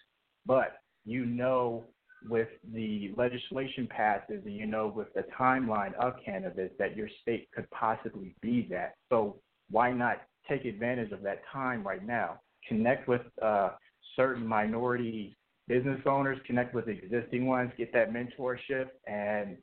but 0.47 0.79
you 1.05 1.25
know 1.25 1.85
with 2.29 2.48
the 2.72 3.12
legislation 3.16 3.87
passes 3.87 4.42
and 4.44 4.55
you 4.55 4.66
know 4.66 4.92
with 4.94 5.12
the 5.14 5.24
timeline 5.38 5.94
of 5.94 6.14
cannabis 6.24 6.70
that 6.79 6.96
your 6.96 7.09
state 7.22 7.48
could 7.55 7.70
possibly 7.70 8.35
be 8.40 8.66
that. 8.70 8.94
So 9.11 9.37
why 9.70 9.92
not 9.92 10.22
take 10.48 10.64
advantage 10.64 11.12
of 11.12 11.22
that 11.22 11.42
time 11.52 11.87
right 11.87 12.05
now? 12.05 12.40
Connect 12.68 13.09
with 13.09 13.22
uh, 13.42 13.70
certain 14.16 14.46
minority 14.46 15.37
business 15.68 16.00
owners, 16.07 16.38
connect 16.46 16.74
with 16.74 16.88
existing 16.88 17.46
ones, 17.46 17.72
get 17.76 17.92
that 17.92 18.12
mentorship, 18.12 18.88
and 19.07 19.57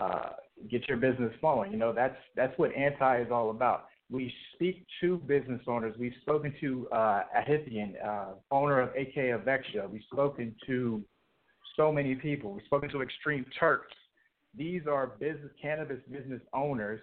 uh, 0.00 0.30
get 0.70 0.88
your 0.88 0.96
business 0.96 1.32
flowing. 1.40 1.72
You 1.72 1.78
know, 1.78 1.92
that's 1.92 2.16
that's 2.36 2.56
what 2.58 2.74
anti 2.74 3.20
is 3.20 3.28
all 3.30 3.50
about. 3.50 3.86
We 4.10 4.32
speak 4.54 4.86
to 5.00 5.18
business 5.18 5.60
owners. 5.66 5.94
We've 5.98 6.14
spoken 6.22 6.54
to 6.60 6.88
uh, 6.92 7.22
Ahithian, 7.36 7.94
uh, 8.04 8.34
owner 8.50 8.80
of 8.80 8.90
AK 8.90 9.16
Avexia. 9.16 9.88
We've 9.90 10.02
spoken 10.10 10.54
to 10.66 11.02
so 11.78 11.92
many 11.92 12.14
people. 12.16 12.52
We've 12.52 12.64
spoken 12.66 12.90
to 12.90 13.00
Extreme 13.00 13.46
Turks. 13.58 13.94
These 14.54 14.82
are 14.90 15.12
business 15.20 15.52
cannabis 15.62 16.00
business 16.10 16.42
owners 16.52 17.00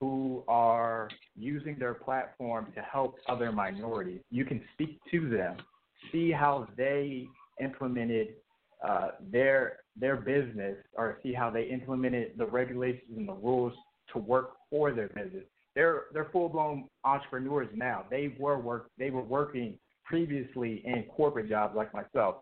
who 0.00 0.42
are 0.48 1.08
using 1.36 1.76
their 1.78 1.94
platform 1.94 2.72
to 2.74 2.80
help 2.80 3.16
other 3.28 3.52
minorities. 3.52 4.20
You 4.30 4.44
can 4.44 4.60
speak 4.72 4.98
to 5.10 5.28
them, 5.28 5.56
see 6.10 6.30
how 6.30 6.66
they 6.76 7.26
implemented 7.62 8.28
uh, 8.86 9.10
their 9.30 9.78
their 9.98 10.16
business 10.16 10.76
or 10.94 11.18
see 11.22 11.32
how 11.32 11.50
they 11.50 11.64
implemented 11.64 12.32
the 12.38 12.46
regulations 12.46 13.16
and 13.16 13.28
the 13.28 13.34
rules 13.34 13.72
to 14.12 14.18
work 14.18 14.52
for 14.70 14.92
their 14.92 15.08
business. 15.08 15.44
They're 15.74 16.04
they're 16.14 16.28
full 16.32 16.48
blown 16.48 16.88
entrepreneurs 17.04 17.68
now. 17.74 18.04
They 18.10 18.34
were 18.38 18.58
work 18.58 18.90
they 18.98 19.10
were 19.10 19.22
working 19.22 19.78
previously 20.04 20.82
in 20.86 21.04
corporate 21.14 21.48
jobs 21.48 21.74
like 21.76 21.92
myself. 21.92 22.36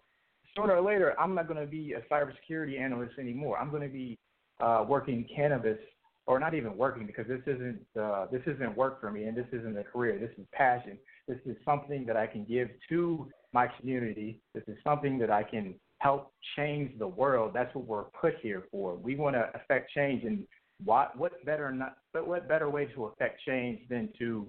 Sooner 0.57 0.77
or 0.77 0.83
later, 0.83 1.19
I'm 1.19 1.35
not 1.35 1.49
going 1.49 1.61
to 1.61 1.67
be 1.67 1.95
a 1.95 2.01
cybersecurity 2.13 2.79
analyst 2.79 3.19
anymore. 3.19 3.59
I'm 3.59 3.71
going 3.71 3.83
to 3.83 3.89
be 3.89 4.19
uh, 4.61 4.85
working 4.89 5.27
cannabis, 5.35 5.79
or 6.27 6.39
not 6.39 6.55
even 6.55 6.77
working 6.77 7.07
because 7.07 7.27
this 7.27 7.41
isn't 7.47 7.81
uh, 8.01 8.27
this 8.31 8.43
isn't 8.47 8.77
work 8.77 9.01
for 9.01 9.11
me, 9.11 9.25
and 9.25 9.37
this 9.37 9.47
isn't 9.53 9.77
a 9.77 9.85
career. 9.85 10.19
This 10.19 10.31
is 10.39 10.47
passion. 10.53 10.97
This 11.27 11.39
is 11.45 11.57
something 11.65 12.07
that 12.07 12.17
I 12.17 12.27
can 12.27 12.45
give 12.45 12.69
to 12.89 13.29
my 13.53 13.69
community. 13.79 14.41
This 14.55 14.65
is 14.69 14.77
something 14.85 15.19
that 15.19 15.31
I 15.31 15.43
can 15.43 15.75
help 15.99 16.33
change 16.57 16.97
the 16.99 17.09
world. 17.09 17.53
That's 17.55 17.75
what 17.75 17.87
we're 17.87 18.05
put 18.05 18.35
here 18.41 18.65
for. 18.71 18.95
We 18.95 19.17
want 19.17 19.35
to 19.35 19.51
affect 19.55 19.91
change, 19.91 20.25
and 20.25 20.45
what 20.85 21.17
what's 21.19 21.43
better 21.45 21.71
not 21.73 21.97
but 22.13 22.27
what 22.27 22.49
better 22.49 22.71
way 22.71 22.87
to 22.95 23.07
affect 23.07 23.41
change 23.47 23.81
than 23.89 24.09
to 24.19 24.47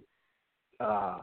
uh, 0.80 1.20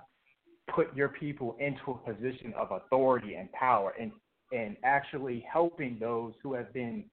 put 0.75 0.95
your 0.97 1.09
people 1.09 1.57
into 1.61 1.91
a 1.91 2.13
position 2.13 2.53
of 2.57 2.73
authority 2.73 3.35
and 3.35 3.51
power, 3.53 3.95
and 4.01 4.11
and 4.53 4.77
actually 4.85 5.45
helping 5.51 5.99
those 5.99 6.33
who 6.43 6.55
have 6.55 6.73
been 6.73 7.05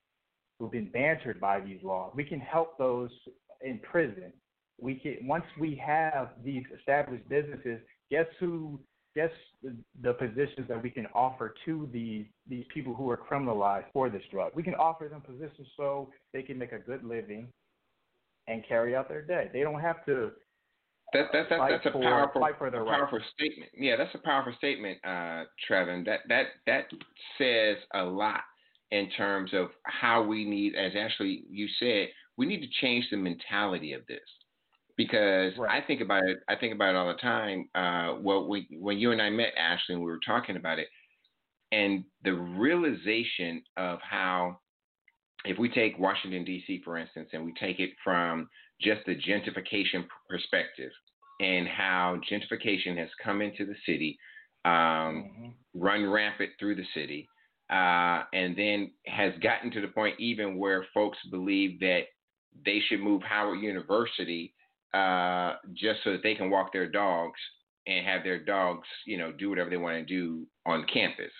who've 0.59 0.71
been 0.71 0.89
bantered 0.91 1.39
by 1.39 1.59
these 1.59 1.79
laws. 1.83 2.11
We 2.15 2.25
can 2.25 2.39
help 2.39 2.77
those 2.77 3.09
in 3.61 3.79
prison. 3.79 4.33
We 4.79 4.95
can 4.95 5.17
once 5.27 5.45
we 5.59 5.81
have 5.85 6.29
these 6.43 6.63
established 6.77 7.27
businesses. 7.29 7.79
Guess 8.11 8.25
who 8.39 8.79
guess 9.15 9.31
the, 9.63 9.75
the 10.01 10.13
positions 10.13 10.67
that 10.67 10.81
we 10.81 10.89
can 10.89 11.07
offer 11.13 11.53
to 11.65 11.89
these 11.91 12.25
these 12.47 12.65
people 12.73 12.93
who 12.93 13.09
are 13.09 13.17
criminalized 13.17 13.85
for 13.93 14.09
this 14.09 14.23
drug. 14.31 14.51
We 14.55 14.63
can 14.63 14.75
offer 14.75 15.07
them 15.07 15.21
positions 15.21 15.67
so 15.77 16.09
they 16.33 16.43
can 16.43 16.57
make 16.57 16.71
a 16.71 16.79
good 16.79 17.03
living 17.03 17.47
and 18.47 18.63
carry 18.67 18.95
out 18.95 19.07
their 19.07 19.21
day. 19.21 19.49
They 19.53 19.61
don't 19.61 19.79
have 19.79 20.05
to. 20.05 20.31
That, 21.13 21.25
that, 21.33 21.49
that, 21.49 21.59
that's 21.69 21.85
a 21.87 21.91
for, 21.91 22.01
powerful, 22.03 22.43
a 22.43 22.53
powerful 22.53 23.17
right. 23.17 23.27
statement. 23.33 23.71
Yeah, 23.75 23.95
that's 23.97 24.13
a 24.13 24.19
powerful 24.19 24.53
statement, 24.57 24.99
uh, 25.03 25.45
Trevin. 25.67 26.05
That 26.05 26.19
that 26.27 26.45
that 26.67 26.85
says 27.37 27.77
a 27.95 28.03
lot 28.03 28.41
in 28.91 29.09
terms 29.11 29.51
of 29.53 29.69
how 29.83 30.23
we 30.23 30.45
need, 30.45 30.75
as 30.75 30.93
Ashlei 30.93 31.41
you 31.49 31.67
said, 31.79 32.09
we 32.37 32.45
need 32.45 32.61
to 32.61 32.67
change 32.81 33.07
the 33.09 33.17
mentality 33.17 33.93
of 33.93 34.05
this 34.07 34.19
because 34.97 35.53
right. 35.57 35.81
I 35.81 35.85
think 35.85 36.01
about 36.01 36.23
it. 36.25 36.39
I 36.47 36.55
think 36.55 36.73
about 36.73 36.89
it 36.89 36.95
all 36.95 37.07
the 37.07 37.13
time. 37.15 37.69
Uh, 37.73 38.19
well, 38.21 38.47
we, 38.47 38.67
when 38.79 38.97
you 38.97 39.11
and 39.11 39.21
I 39.21 39.29
met 39.29 39.53
Ashlei, 39.59 39.93
and 39.93 39.99
we 39.99 40.05
were 40.05 40.19
talking 40.25 40.57
about 40.57 40.77
it, 40.77 40.87
and 41.71 42.03
the 42.23 42.33
realization 42.33 43.63
of 43.77 43.99
how, 44.01 44.59
if 45.45 45.57
we 45.57 45.69
take 45.69 45.97
Washington 45.97 46.43
D.C. 46.43 46.81
for 46.83 46.97
instance, 46.97 47.29
and 47.33 47.45
we 47.45 47.53
take 47.59 47.79
it 47.79 47.91
from 48.03 48.49
just 48.81 49.01
the 49.05 49.15
gentrification 49.15 50.05
perspective, 50.29 50.91
and 51.39 51.67
how 51.67 52.19
gentrification 52.29 52.97
has 52.97 53.09
come 53.23 53.41
into 53.41 53.65
the 53.65 53.75
city, 53.85 54.17
um, 54.65 54.71
mm-hmm. 54.71 55.47
run 55.73 56.09
rampant 56.09 56.51
through 56.59 56.75
the 56.75 56.85
city, 56.93 57.27
uh, 57.69 58.23
and 58.33 58.57
then 58.57 58.91
has 59.05 59.33
gotten 59.41 59.71
to 59.71 59.81
the 59.81 59.87
point 59.87 60.19
even 60.19 60.57
where 60.57 60.85
folks 60.93 61.17
believe 61.29 61.79
that 61.79 62.03
they 62.65 62.81
should 62.87 62.99
move 62.99 63.21
Howard 63.21 63.61
University 63.61 64.53
uh, 64.93 65.53
just 65.73 65.99
so 66.03 66.11
that 66.11 66.23
they 66.23 66.35
can 66.35 66.49
walk 66.49 66.73
their 66.73 66.89
dogs 66.89 67.39
and 67.87 68.05
have 68.05 68.23
their 68.23 68.43
dogs, 68.43 68.87
you 69.05 69.17
know, 69.17 69.31
do 69.31 69.49
whatever 69.49 69.69
they 69.69 69.77
want 69.77 69.95
to 69.95 70.05
do 70.05 70.45
on 70.65 70.85
campus. 70.91 71.31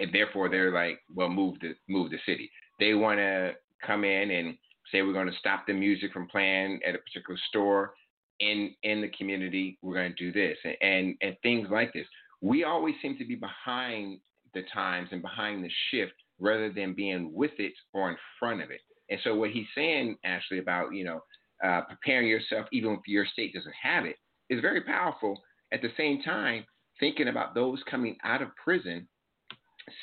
And 0.00 0.12
therefore, 0.12 0.48
they're 0.48 0.72
like, 0.72 1.00
well, 1.14 1.28
move 1.28 1.56
the 1.60 1.74
move 1.88 2.10
the 2.10 2.18
city. 2.26 2.50
They 2.78 2.94
want 2.94 3.18
to 3.18 3.52
come 3.84 4.04
in 4.04 4.30
and 4.30 4.56
say 4.92 5.02
we're 5.02 5.12
going 5.12 5.30
to 5.30 5.38
stop 5.38 5.66
the 5.66 5.72
music 5.72 6.12
from 6.12 6.28
playing 6.28 6.80
at 6.86 6.94
a 6.94 6.98
particular 6.98 7.38
store 7.48 7.94
in 8.40 8.74
in 8.82 9.00
the 9.00 9.08
community. 9.08 9.78
We're 9.82 9.94
going 9.94 10.14
to 10.16 10.24
do 10.24 10.32
this 10.32 10.58
and, 10.80 11.14
and 11.20 11.36
things 11.42 11.68
like 11.70 11.92
this. 11.92 12.06
We 12.40 12.64
always 12.64 12.94
seem 13.00 13.16
to 13.18 13.24
be 13.24 13.36
behind 13.36 14.20
the 14.54 14.62
times 14.72 15.08
and 15.12 15.22
behind 15.22 15.64
the 15.64 15.70
shift 15.90 16.12
rather 16.38 16.72
than 16.72 16.94
being 16.94 17.32
with 17.32 17.52
it 17.58 17.72
or 17.94 18.10
in 18.10 18.16
front 18.38 18.62
of 18.62 18.70
it. 18.70 18.80
And 19.10 19.20
so 19.24 19.34
what 19.34 19.50
he's 19.50 19.66
saying, 19.74 20.16
Ashlei, 20.26 20.60
about 20.60 20.94
you 20.94 21.04
know 21.04 21.20
uh, 21.64 21.82
preparing 21.82 22.28
yourself 22.28 22.66
even 22.72 22.92
if 22.92 23.00
your 23.06 23.26
state 23.26 23.54
doesn't 23.54 23.74
have 23.80 24.04
it, 24.04 24.16
is 24.50 24.60
very 24.60 24.82
powerful. 24.82 25.40
At 25.72 25.80
the 25.80 25.92
same 25.96 26.22
time, 26.22 26.64
thinking 27.00 27.28
about 27.28 27.54
those 27.54 27.80
coming 27.90 28.16
out 28.24 28.42
of 28.42 28.48
prison, 28.62 29.08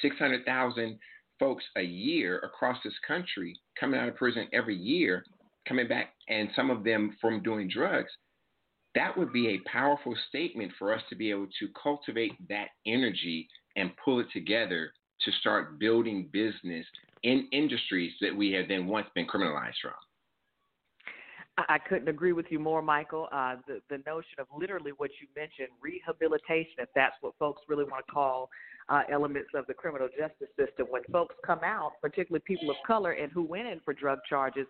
six 0.02 0.18
hundred 0.18 0.46
thousand 0.46 0.98
folks 1.40 1.64
a 1.78 1.82
year 1.82 2.40
across 2.40 2.78
this 2.84 2.94
country 3.08 3.56
coming 3.80 4.00
out 4.00 4.10
of 4.10 4.16
prison 4.16 4.48
every 4.54 4.76
year, 4.76 5.24
coming 5.68 5.88
back, 5.88 6.14
and 6.28 6.50
some 6.56 6.70
of 6.70 6.84
them 6.84 7.16
from 7.22 7.42
doing 7.42 7.70
drugs. 7.70 8.12
That 8.96 9.18
would 9.18 9.32
be 9.32 9.50
a 9.50 9.70
powerful 9.70 10.16
statement 10.28 10.72
for 10.78 10.94
us 10.94 11.02
to 11.10 11.16
be 11.16 11.30
able 11.30 11.48
to 11.60 11.68
cultivate 11.82 12.34
that 12.50 12.70
energy 12.86 13.48
and 13.76 13.92
pull 14.04 14.20
it 14.20 14.28
together 14.34 14.92
to 15.22 15.32
start 15.34 15.80
building 15.80 16.30
business 16.32 16.86
in 17.24 17.48
industries 17.52 18.14
that 18.22 18.36
we 18.36 18.52
have 18.52 18.68
then 18.68 18.88
once 18.88 19.08
been 19.14 19.28
criminalized 19.28 19.76
from. 19.82 19.94
I 21.68 21.78
couldn't 21.78 22.08
agree 22.08 22.34
with 22.34 22.46
you 22.50 22.60
more, 22.60 22.82
Michael. 22.82 23.28
Uh, 23.32 23.56
the 23.68 23.82
the 23.90 24.02
notion 24.06 24.40
of 24.40 24.48
literally 24.56 24.92
what 24.98 25.10
you 25.20 25.28
mentioned, 25.36 25.70
rehabilitation, 25.82 26.80
if 26.80 26.90
that's 26.96 27.16
what 27.22 27.34
folks 27.40 27.62
really 27.68 27.84
want 27.84 28.06
to 28.06 28.12
call 28.12 28.50
uh, 28.90 29.02
elements 29.12 29.50
of 29.54 29.66
the 29.68 29.74
criminal 29.74 30.08
justice 30.08 30.50
system. 30.58 30.88
When 30.90 31.04
folks 31.12 31.36
come 31.46 31.60
out, 31.64 31.94
particularly 32.02 32.44
people 32.46 32.70
of 32.70 32.78
color 32.86 33.12
and 33.12 33.32
who 33.32 33.44
went 33.44 33.68
in 33.68 33.80
for 33.84 33.94
drug 33.94 34.20
charges, 34.28 34.66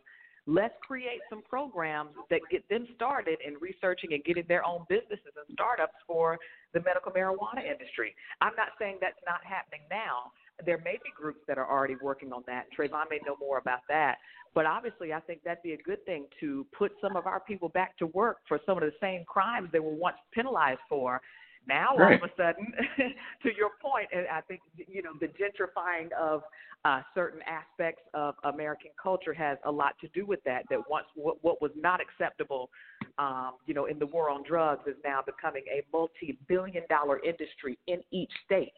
let's 0.45 0.73
create 0.82 1.21
some 1.30 1.41
programs 1.47 2.12
that 2.30 2.41
get 2.49 2.67
them 2.69 2.88
started 2.95 3.39
in 3.45 3.56
researching 3.62 4.13
and 4.13 4.23
getting 4.23 4.45
their 4.47 4.65
own 4.65 4.86
businesses 4.89 5.34
and 5.36 5.54
startups 5.54 5.95
for 6.08 6.38
the 6.73 6.82
medical 6.82 7.12
marijuana 7.12 7.63
industry. 7.63 8.15
I'm 8.41 8.56
not 8.56 8.69
saying 8.80 8.97
that's 9.02 9.21
not 9.25 9.39
happening 9.43 9.82
now. 9.89 10.32
There 10.65 10.80
may 10.84 10.93
be 11.04 11.10
groups 11.15 11.39
that 11.48 11.58
are 11.58 11.69
already 11.69 11.95
working 12.02 12.34
on 12.34 12.43
that. 12.48 12.65
Tre'Von 12.78 13.06
may 13.10 13.19
know 13.26 13.36
more 13.39 13.58
about 13.58 13.82
that. 13.89 14.17
But 14.56 14.65
obviously, 14.65 15.13
I 15.13 15.19
think 15.19 15.43
that'd 15.43 15.63
be 15.63 15.74
a 15.74 15.78
good 15.78 16.04
thing 16.06 16.26
to 16.39 16.65
put 16.78 16.91
some 17.02 17.15
of 17.15 17.28
our 17.28 17.39
people 17.39 17.69
back 17.69 17.98
to 18.00 18.08
work 18.08 18.38
for 18.48 18.60
some 18.65 18.78
of 18.78 18.84
the 18.84 18.93
same 19.00 19.24
crimes 19.26 19.69
they 19.72 19.80
were 19.80 19.93
once 19.93 20.17
penalized 20.34 20.80
for 20.89 21.22
now, 21.67 21.89
all 21.91 22.13
of 22.13 22.24
a 22.24 22.32
sudden, 22.36 22.74
to 23.43 23.50
your 23.56 23.72
point, 23.82 24.08
and 24.13 24.26
I 24.28 24.41
think 24.41 24.62
you 24.76 25.02
know 25.02 25.12
the 25.19 25.28
gentrifying 25.28 26.12
of 26.19 26.41
uh, 26.86 27.02
certain 27.13 27.41
aspects 27.43 28.02
of 28.13 28.36
American 28.43 28.91
culture 29.02 29.34
has 29.34 29.58
a 29.65 29.72
lot 29.72 29.93
to 30.02 30.08
do 30.10 30.26
with 30.26 30.43
that. 30.45 30.63
That 30.69 30.80
once 30.89 31.06
what, 31.15 31.38
what 31.41 31.62
was 31.62 31.72
not 31.76 32.00
acceptable, 32.02 32.69
um, 33.17 33.54
you 33.65 33.74
know, 33.74 33.86
in 33.86 34.00
the 34.00 34.08
war 34.08 34.30
on 34.30 34.43
drugs 34.43 34.88
is 34.88 34.95
now 35.04 35.22
becoming 35.26 35.63
a 35.72 35.84
multi-billion-dollar 35.93 37.19
industry 37.19 37.78
in 37.88 38.02
each 38.12 38.32
state. 38.45 38.74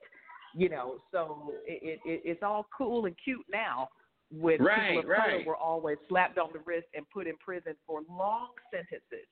You 0.54 0.70
know, 0.70 0.98
so 1.12 1.54
it, 1.66 2.00
it, 2.06 2.22
it's 2.26 2.44
all 2.44 2.68
cool 2.78 3.06
and 3.06 3.16
cute 3.24 3.46
now 3.52 3.90
when 4.32 4.62
right, 4.62 4.90
people 4.90 5.04
of 5.04 5.10
right. 5.10 5.20
color 5.20 5.44
were 5.46 5.56
always 5.56 5.98
slapped 6.10 6.38
on 6.38 6.50
the 6.54 6.60
wrist 6.66 6.88
and 6.94 7.06
put 7.10 7.28
in 7.28 7.36
prison 7.38 7.74
for 7.86 8.02
long 8.10 8.50
sentences 8.72 9.28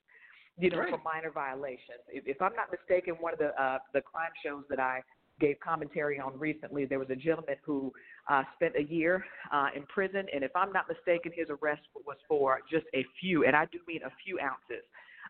you 0.60 0.70
know, 0.70 0.80
right. 0.80 0.90
for 0.90 1.00
minor 1.04 1.32
violations. 1.32 2.04
If, 2.10 2.28
if 2.28 2.42
I'm 2.42 2.56
not 2.56 2.68
mistaken, 2.72 3.16
one 3.20 3.34
of 3.34 3.40
the 3.40 3.60
uh, 3.62 3.80
the 3.94 4.02
crime 4.02 4.32
shows 4.46 4.64
that 4.70 4.80
I 4.80 5.02
gave 5.40 5.58
commentary 5.62 6.20
on 6.20 6.38
recently, 6.38 6.86
there 6.86 7.00
was 7.00 7.10
a 7.10 7.16
gentleman 7.16 7.56
who 7.66 7.94
uh, 8.30 8.44
spent 8.56 8.76
a 8.78 8.84
year 8.84 9.24
uh, 9.54 9.68
in 9.74 9.84
prison, 9.84 10.26
and 10.34 10.44
if 10.44 10.52
I'm 10.54 10.74
not 10.74 10.86
mistaken, 10.90 11.32
his 11.34 11.48
arrest 11.50 11.82
was 12.06 12.18
for 12.28 12.60
just 12.70 12.86
a 12.94 13.06
few, 13.22 13.46
and 13.46 13.56
I 13.56 13.66
do 13.72 13.80
mean 13.88 14.02
a 14.06 14.12
few 14.26 14.38
ounces. 14.40 14.84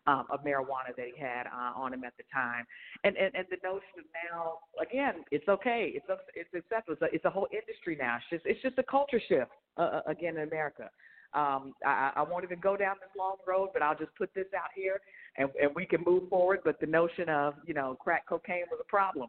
Um, 0.06 0.24
of 0.30 0.42
marijuana 0.42 0.96
that 0.96 1.06
he 1.14 1.20
had 1.20 1.44
uh, 1.46 1.78
on 1.78 1.92
him 1.92 2.04
at 2.04 2.14
the 2.16 2.24
time, 2.32 2.64
and, 3.04 3.14
and 3.18 3.34
and 3.34 3.46
the 3.50 3.58
notion 3.62 4.00
of 4.00 4.04
now 4.32 4.54
again, 4.80 5.22
it's 5.30 5.46
okay, 5.46 5.92
it's 5.94 6.06
it's 6.34 6.48
acceptable. 6.54 6.94
It's 6.94 7.02
a, 7.02 7.14
it's 7.14 7.24
a 7.26 7.30
whole 7.30 7.46
industry 7.52 7.98
now. 8.00 8.16
It's 8.16 8.24
just 8.30 8.46
it's 8.46 8.62
just 8.62 8.78
a 8.78 8.82
culture 8.82 9.20
shift 9.28 9.50
uh, 9.76 10.00
uh 10.00 10.02
again 10.06 10.38
in 10.38 10.48
America. 10.48 10.88
Um, 11.32 11.74
I, 11.86 12.12
I 12.16 12.22
won't 12.22 12.44
even 12.44 12.58
go 12.58 12.76
down 12.76 12.96
this 13.00 13.10
long 13.16 13.36
road, 13.46 13.70
but 13.72 13.82
I'll 13.82 13.96
just 13.96 14.14
put 14.16 14.34
this 14.34 14.46
out 14.56 14.70
here, 14.74 15.00
and, 15.36 15.48
and 15.60 15.70
we 15.76 15.86
can 15.86 16.02
move 16.04 16.28
forward. 16.28 16.60
But 16.64 16.80
the 16.80 16.86
notion 16.86 17.28
of 17.28 17.54
you 17.66 17.74
know 17.74 17.96
crack 18.00 18.26
cocaine 18.26 18.64
was 18.70 18.80
a 18.80 18.88
problem 18.88 19.28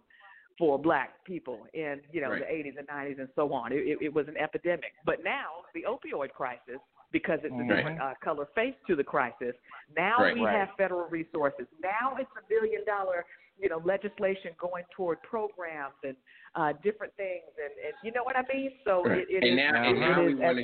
for 0.58 0.80
black 0.80 1.24
people 1.26 1.60
in 1.74 2.02
you 2.12 2.22
know 2.22 2.30
right. 2.30 2.42
the 2.42 2.70
80s 2.70 2.78
and 2.80 2.88
90s 2.88 3.20
and 3.20 3.30
so 3.36 3.54
on. 3.54 3.72
It, 3.72 3.78
it, 3.78 3.98
it 4.02 4.14
was 4.14 4.28
an 4.28 4.38
epidemic. 4.38 4.94
But 5.06 5.24
now 5.24 5.66
the 5.74 5.84
opioid 5.88 6.32
crisis, 6.32 6.80
because 7.12 7.40
it's 7.44 7.54
a 7.54 7.58
Right. 7.58 7.78
different 7.78 8.02
uh, 8.02 8.14
color 8.24 8.48
face 8.56 8.76
to 8.88 8.96
the 8.96 9.04
crisis, 9.04 9.54
now 9.96 10.22
Right. 10.22 10.34
we 10.34 10.42
Right. 10.42 10.60
have 10.60 10.70
federal 10.78 11.08
resources. 11.10 11.68
Now 11.82 12.16
it's 12.20 12.30
a 12.38 12.44
billion 12.48 12.86
dollar 12.86 13.26
you 13.60 13.70
know 13.70 13.82
legislation 13.86 14.52
going 14.60 14.84
toward 14.96 15.22
programs 15.24 15.96
and 16.04 16.16
uh, 16.56 16.74
different 16.84 17.14
things, 17.16 17.44
and, 17.58 17.74
and 17.86 17.94
you 18.04 18.12
know 18.12 18.24
what 18.24 18.36
I 18.36 18.44
mean. 18.54 18.72
So 18.86 19.06
it, 19.08 19.28
it 19.30 19.44
and 19.44 19.54
is- 19.54 19.58
now, 19.58 19.84
and 19.84 20.00
now 20.00 20.26
we 20.26 20.36
want 20.36 20.58
to 20.58 20.64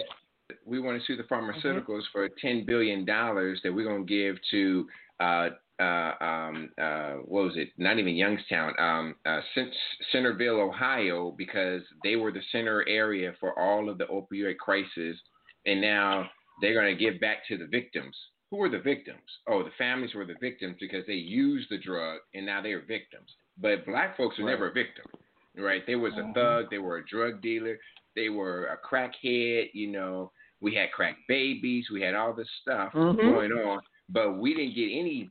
we 0.65 0.79
want 0.79 0.99
to 0.99 1.05
sue 1.05 1.17
the 1.17 1.23
Mm-hmm. 1.23 1.33
pharmaceuticals 1.33 2.03
for 2.11 2.29
ten 2.41 2.65
billion 2.65 3.05
dollars 3.05 3.59
that 3.63 3.73
we're 3.73 3.85
going 3.87 4.05
to 4.05 4.09
give 4.13 4.37
to 4.51 4.87
uh, 5.19 5.49
uh, 5.79 6.13
um, 6.23 6.69
uh, 6.81 7.13
what 7.25 7.43
was 7.43 7.53
it? 7.55 7.69
Not 7.77 7.99
even 7.99 8.15
Youngstown, 8.15 8.73
um, 8.79 9.15
uh, 9.25 9.41
Cent- 9.53 9.73
Centerville, 10.11 10.59
Ohio, 10.59 11.35
because 11.37 11.81
they 12.03 12.15
were 12.15 12.31
the 12.31 12.41
center 12.51 12.83
area 12.87 13.33
for 13.39 13.57
all 13.59 13.89
of 13.89 13.97
the 13.97 14.05
opioid 14.05 14.57
crisis, 14.57 15.17
and 15.65 15.79
now 15.81 16.29
they're 16.61 16.73
going 16.73 16.95
to 16.95 17.03
give 17.03 17.19
back 17.19 17.45
to 17.47 17.57
the 17.57 17.67
victims. 17.67 18.15
Who 18.51 18.61
are 18.61 18.69
the 18.69 18.79
victims? 18.79 19.19
Oh, 19.47 19.61
the 19.63 19.71
families 19.77 20.13
were 20.15 20.25
the 20.25 20.35
victims 20.39 20.77
because 20.79 21.05
they 21.05 21.13
used 21.13 21.69
the 21.69 21.77
drug, 21.77 22.19
and 22.33 22.45
now 22.45 22.61
they 22.61 22.71
are 22.71 22.81
victims. 22.85 23.29
But 23.57 23.85
black 23.85 24.15
folks 24.15 24.37
were 24.37 24.45
Right. 24.45 24.51
never 24.51 24.69
a 24.69 24.73
victim, 24.73 25.05
right? 25.57 25.85
They 25.85 25.95
was 25.95 26.13
a 26.17 26.23
Mhm. 26.23 26.33
thug, 26.33 26.69
they 26.69 26.77
were 26.77 26.97
a 26.97 27.05
drug 27.05 27.41
dealer, 27.41 27.77
they 28.15 28.29
were 28.29 28.67
a 28.67 28.77
crackhead. 28.77 29.71
You 29.73 29.87
know, 29.87 30.31
we 30.61 30.73
had 30.73 30.91
crack 30.91 31.17
babies, 31.27 31.89
we 31.91 32.01
had 32.01 32.15
all 32.15 32.33
this 32.33 32.49
stuff 32.61 32.93
Mhm. 32.93 33.17
going 33.17 33.51
on, 33.51 33.81
but 34.09 34.33
we 34.33 34.53
didn't 34.53 34.75
get 34.75 34.91
any 34.91 35.29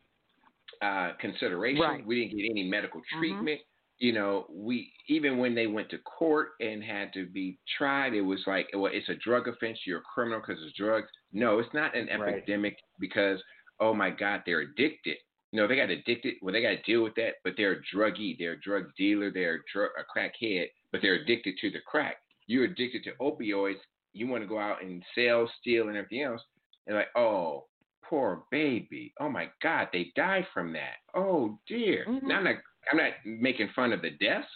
uh, 0.83 1.13
consideration. 1.15 1.81
Right. 1.81 2.05
We 2.05 2.21
didn't 2.21 2.37
get 2.37 2.51
any 2.51 2.65
medical 2.69 3.01
Mhm. 3.01 3.19
treatment. 3.19 3.61
You 3.99 4.13
know, 4.13 4.47
we 4.51 4.93
even 5.09 5.39
when 5.39 5.55
they 5.55 5.67
went 5.67 5.89
to 5.91 5.99
court 5.99 6.51
and 6.61 6.83
had 6.85 7.13
to 7.15 7.27
be 7.27 7.59
tried, 7.79 8.13
it 8.15 8.21
was 8.21 8.43
like, 8.47 8.69
well, 8.75 8.93
it's 8.93 9.09
a 9.09 9.15
drug 9.15 9.49
offense. 9.49 9.79
You're 9.87 10.01
a 10.01 10.03
criminal 10.15 10.41
because 10.41 10.63
it's 10.63 10.77
drugs. 10.77 11.09
No, 11.33 11.59
it's 11.59 11.73
not 11.73 11.97
an 11.97 12.09
Right. 12.09 12.35
epidemic 12.35 12.77
because 13.01 13.43
oh 13.81 13.95
my 13.95 14.11
God, 14.11 14.43
they're 14.47 14.61
addicted. 14.61 15.17
No, 15.53 15.67
they 15.67 15.77
got 15.77 15.91
addicted. 15.91 16.35
Well, 16.43 16.53
they 16.53 16.63
got 16.63 16.71
to 16.71 16.83
deal 16.83 17.03
with 17.03 17.15
that, 17.17 17.35
but 17.45 17.55
they're 17.57 17.73
a 17.73 17.97
druggie. 17.97 18.37
They're 18.39 18.53
a 18.53 18.61
drug 18.61 18.85
dealer. 18.97 19.31
They're 19.31 19.57
a, 19.57 19.59
drug, 19.73 19.91
a 19.99 20.19
crackhead, 20.19 20.67
but 20.93 21.01
they're 21.03 21.15
addicted 21.15 21.55
to 21.61 21.71
the 21.71 21.81
crack. 21.87 22.17
You're 22.47 22.65
addicted 22.65 23.05
to 23.05 23.13
opioids. 23.21 23.77
You 24.13 24.29
want 24.29 24.43
to 24.43 24.49
go 24.49 24.59
out 24.59 24.83
and 24.83 25.03
sell, 25.15 25.51
steal, 25.61 25.89
and 25.89 25.97
everything 25.97 26.23
else. 26.23 26.41
And 26.87 26.97
like, 26.97 27.09
oh, 27.17 27.67
poor 28.03 28.45
baby. 28.51 29.13
Oh 29.21 29.29
my 29.29 29.49
God, 29.63 29.89
they 29.93 30.13
died 30.17 30.47
from 30.55 30.73
that. 30.73 30.97
Oh 31.15 31.59
dear. 31.69 32.07
Mhm. 32.09 32.23
Now 32.23 32.39
I'm 32.39 32.45
I'm 32.91 32.99
not 32.99 33.13
making 33.25 33.69
fun 33.75 33.93
of 33.93 34.03
the 34.03 34.11
deaths, 34.11 34.47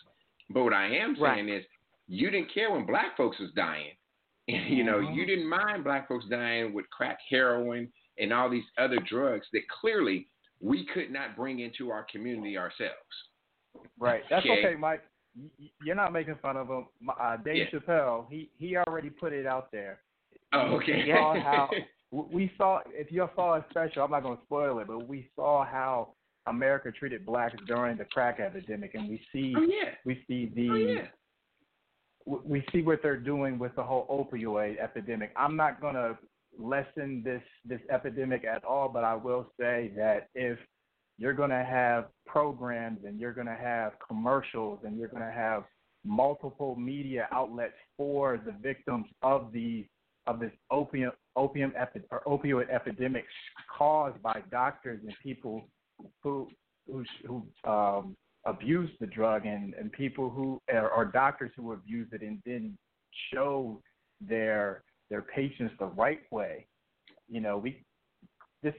but 0.51 0.65
what 0.65 0.73
I 0.73 0.87
am 0.87 1.15
Right. 1.21 1.37
saying 1.37 1.49
is, 1.49 1.65
you 2.07 2.31
didn't 2.31 2.53
care 2.53 2.71
when 2.71 2.87
black 2.87 3.17
folks 3.17 3.39
was 3.39 3.53
dying. 3.53 3.93
you 4.49 4.85
know, 4.85 4.99
Mhm. 4.99 5.15
you 5.15 5.27
didn't 5.27 5.49
mind 5.49 5.85
black 5.85 6.09
folks 6.09 6.27
dying 6.27 6.73
with 6.73 6.89
crack, 6.91 7.19
heroin, 7.29 7.93
and 8.19 8.33
all 8.33 8.49
these 8.49 8.65
other 8.79 8.99
drugs 9.01 9.47
that 9.53 9.69
clearly 9.69 10.29
we 10.61 10.85
could 10.87 11.11
not 11.11 11.37
bring 11.37 11.61
into 11.61 11.91
our 11.91 12.05
community 12.05 12.59
ourselves. 12.59 13.29
Right. 13.99 14.25
That's 14.29 14.45
Okay. 14.45 14.67
okay, 14.67 14.77
Mike. 14.77 15.03
You're 15.85 15.95
not 15.95 16.13
making 16.13 16.35
fun 16.37 16.57
of 16.57 16.69
him. 16.69 16.89
Uh, 17.09 17.37
Dave 17.37 17.57
Yeah. 17.57 17.67
Chappelle, 17.79 18.29
he 18.29 18.51
he 18.59 18.77
already 18.77 19.11
put 19.11 19.33
it 19.33 19.47
out 19.47 19.71
there. 19.71 20.03
Oh, 20.53 20.75
okay. 20.77 21.05
We 21.05 21.13
saw 21.13 21.35
how 21.41 21.71
we 22.11 22.49
saw. 22.57 22.81
If 22.89 23.13
you 23.13 23.31
saw 23.37 23.55
a 23.55 23.65
special, 23.71 24.03
I'm 24.03 24.11
not 24.11 24.25
going 24.25 24.37
to 24.37 24.45
spoil 24.45 24.81
it, 24.81 24.89
but 24.89 25.07
we 25.07 25.31
saw 25.37 25.65
how 25.65 26.15
America 26.51 26.91
treated 26.93 27.25
blacks 27.25 27.55
during 27.67 27.97
the 27.97 28.05
crack 28.05 28.41
epidemic, 28.41 28.95
and 28.95 29.09
we 29.09 29.21
see 29.33 29.55
oh 29.57 29.63
yeah. 29.63 29.95
we 30.05 30.23
see 30.29 30.53
the 30.55 30.69
Oh 30.71 30.77
yeah. 30.77 31.07
w- 32.27 32.43
we 32.45 32.65
see 32.73 32.83
what 32.83 33.01
they're 33.03 33.17
doing 33.17 33.59
with 33.59 33.75
the 33.77 33.83
whole 33.83 34.07
opioid 34.09 34.79
epidemic. 34.79 35.33
I'm 35.37 35.57
not 35.57 35.81
going 35.81 35.95
to 35.95 36.19
lessen 36.59 37.23
this 37.25 37.43
this 37.65 37.81
epidemic 37.91 38.45
at 38.45 38.65
all, 38.65 38.89
but 38.89 39.05
I 39.05 39.15
will 39.15 39.47
say 39.59 39.93
that 39.97 40.29
if 40.35 40.59
you're 41.19 41.35
going 41.35 41.51
to 41.51 41.65
have 41.65 42.07
programs 42.27 43.01
and 43.07 43.21
you're 43.21 43.35
going 43.35 43.47
to 43.47 43.55
have 43.55 43.93
commercials 44.07 44.81
and 44.85 44.99
you're 44.99 45.09
going 45.09 45.23
to 45.23 45.31
have 45.33 45.65
multiple 46.05 46.77
media 46.77 47.29
outlets 47.31 47.75
for 47.97 48.41
the 48.45 48.53
victims 48.63 49.07
of 49.23 49.53
the 49.53 49.87
of 50.27 50.41
this 50.41 50.53
opium 50.71 51.13
opium 51.37 51.73
epi- 51.77 52.03
or 52.11 52.23
opioid 52.27 52.71
epidemic 52.71 53.25
caused 53.77 54.21
by 54.23 54.43
doctors 54.51 55.01
and 55.03 55.15
people 55.23 55.69
who 56.23 56.49
who 56.87 57.05
who 57.27 57.71
um, 57.71 58.17
abuse 58.47 58.91
the 59.01 59.07
drug 59.07 59.47
and, 59.47 59.75
and 59.75 59.93
people 59.93 60.31
who 60.31 60.61
are, 60.73 61.05
doctors 61.05 61.51
who 61.57 61.73
abuse 61.73 62.09
it 62.13 62.23
and 62.23 62.41
then 62.47 62.77
show 63.33 63.81
their 64.21 64.83
their 65.11 65.23
patients 65.23 65.75
the 65.79 65.87
right 65.87 66.21
way 66.31 66.67
You 67.29 67.41
know, 67.41 67.59
we 67.59 67.83
this 68.63 68.75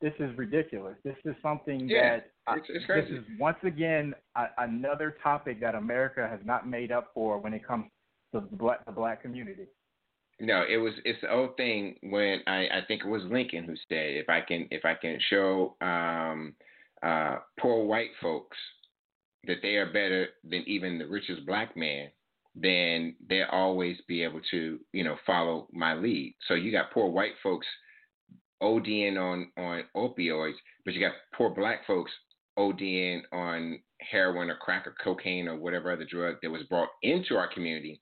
this 0.00 0.12
is 0.20 0.36
ridiculous. 0.38 0.96
This 1.04 1.16
is 1.24 1.34
something 1.42 1.88
yeah, 1.88 2.20
that 2.46 2.56
it's, 2.56 2.66
it's 2.68 2.86
this 2.86 3.18
is 3.18 3.24
once 3.38 3.58
again 3.64 4.14
a, 4.36 4.46
another 4.58 5.16
topic 5.22 5.60
that 5.60 5.74
America 5.74 6.26
has 6.28 6.40
not 6.44 6.68
made 6.68 6.92
up 6.92 7.10
for 7.14 7.38
when 7.38 7.52
it 7.52 7.66
comes 7.66 7.86
to 8.34 8.40
the 8.40 8.56
black 8.56 8.84
the 8.86 8.92
black 8.92 9.22
community. 9.22 9.66
No, 10.40 10.64
it 10.68 10.76
was 10.76 10.94
it's 11.04 11.20
the 11.20 11.32
old 11.32 11.56
thing 11.56 11.96
when 12.02 12.40
I, 12.46 12.68
I 12.68 12.80
think 12.86 13.02
it 13.04 13.08
was 13.08 13.22
Lincoln 13.24 13.64
who 13.64 13.74
said 13.88 14.14
if 14.16 14.28
I 14.28 14.40
can 14.40 14.68
if 14.70 14.84
I 14.84 14.94
can 14.94 15.18
show 15.28 15.76
um, 15.80 16.54
uh, 17.02 17.38
poor 17.58 17.84
white 17.84 18.10
folks 18.22 18.56
that 19.46 19.58
they 19.62 19.76
are 19.76 19.86
better 19.86 20.28
than 20.48 20.62
even 20.66 20.98
the 20.98 21.06
richest 21.06 21.44
black 21.44 21.76
man, 21.76 22.10
then 22.54 23.16
they'll 23.28 23.46
always 23.50 23.96
be 24.06 24.22
able 24.22 24.40
to 24.52 24.78
you 24.92 25.02
know 25.02 25.16
follow 25.26 25.66
my 25.72 25.94
lead. 25.94 26.36
So 26.46 26.54
you 26.54 26.70
got 26.70 26.92
poor 26.92 27.10
white 27.10 27.34
folks 27.42 27.66
ODing 28.62 29.16
on 29.18 29.50
on 29.56 29.84
opioids, 29.96 30.54
but 30.84 30.94
you 30.94 31.00
got 31.00 31.14
poor 31.34 31.50
black 31.50 31.84
folks 31.84 32.12
ODing 32.56 33.22
on 33.32 33.80
heroin 34.00 34.50
or 34.50 34.56
crack 34.56 34.86
or 34.86 34.94
cocaine 35.02 35.48
or 35.48 35.56
whatever 35.56 35.92
other 35.92 36.06
drug 36.08 36.36
that 36.42 36.50
was 36.50 36.62
brought 36.64 36.88
into 37.02 37.36
our 37.36 37.52
community, 37.52 37.98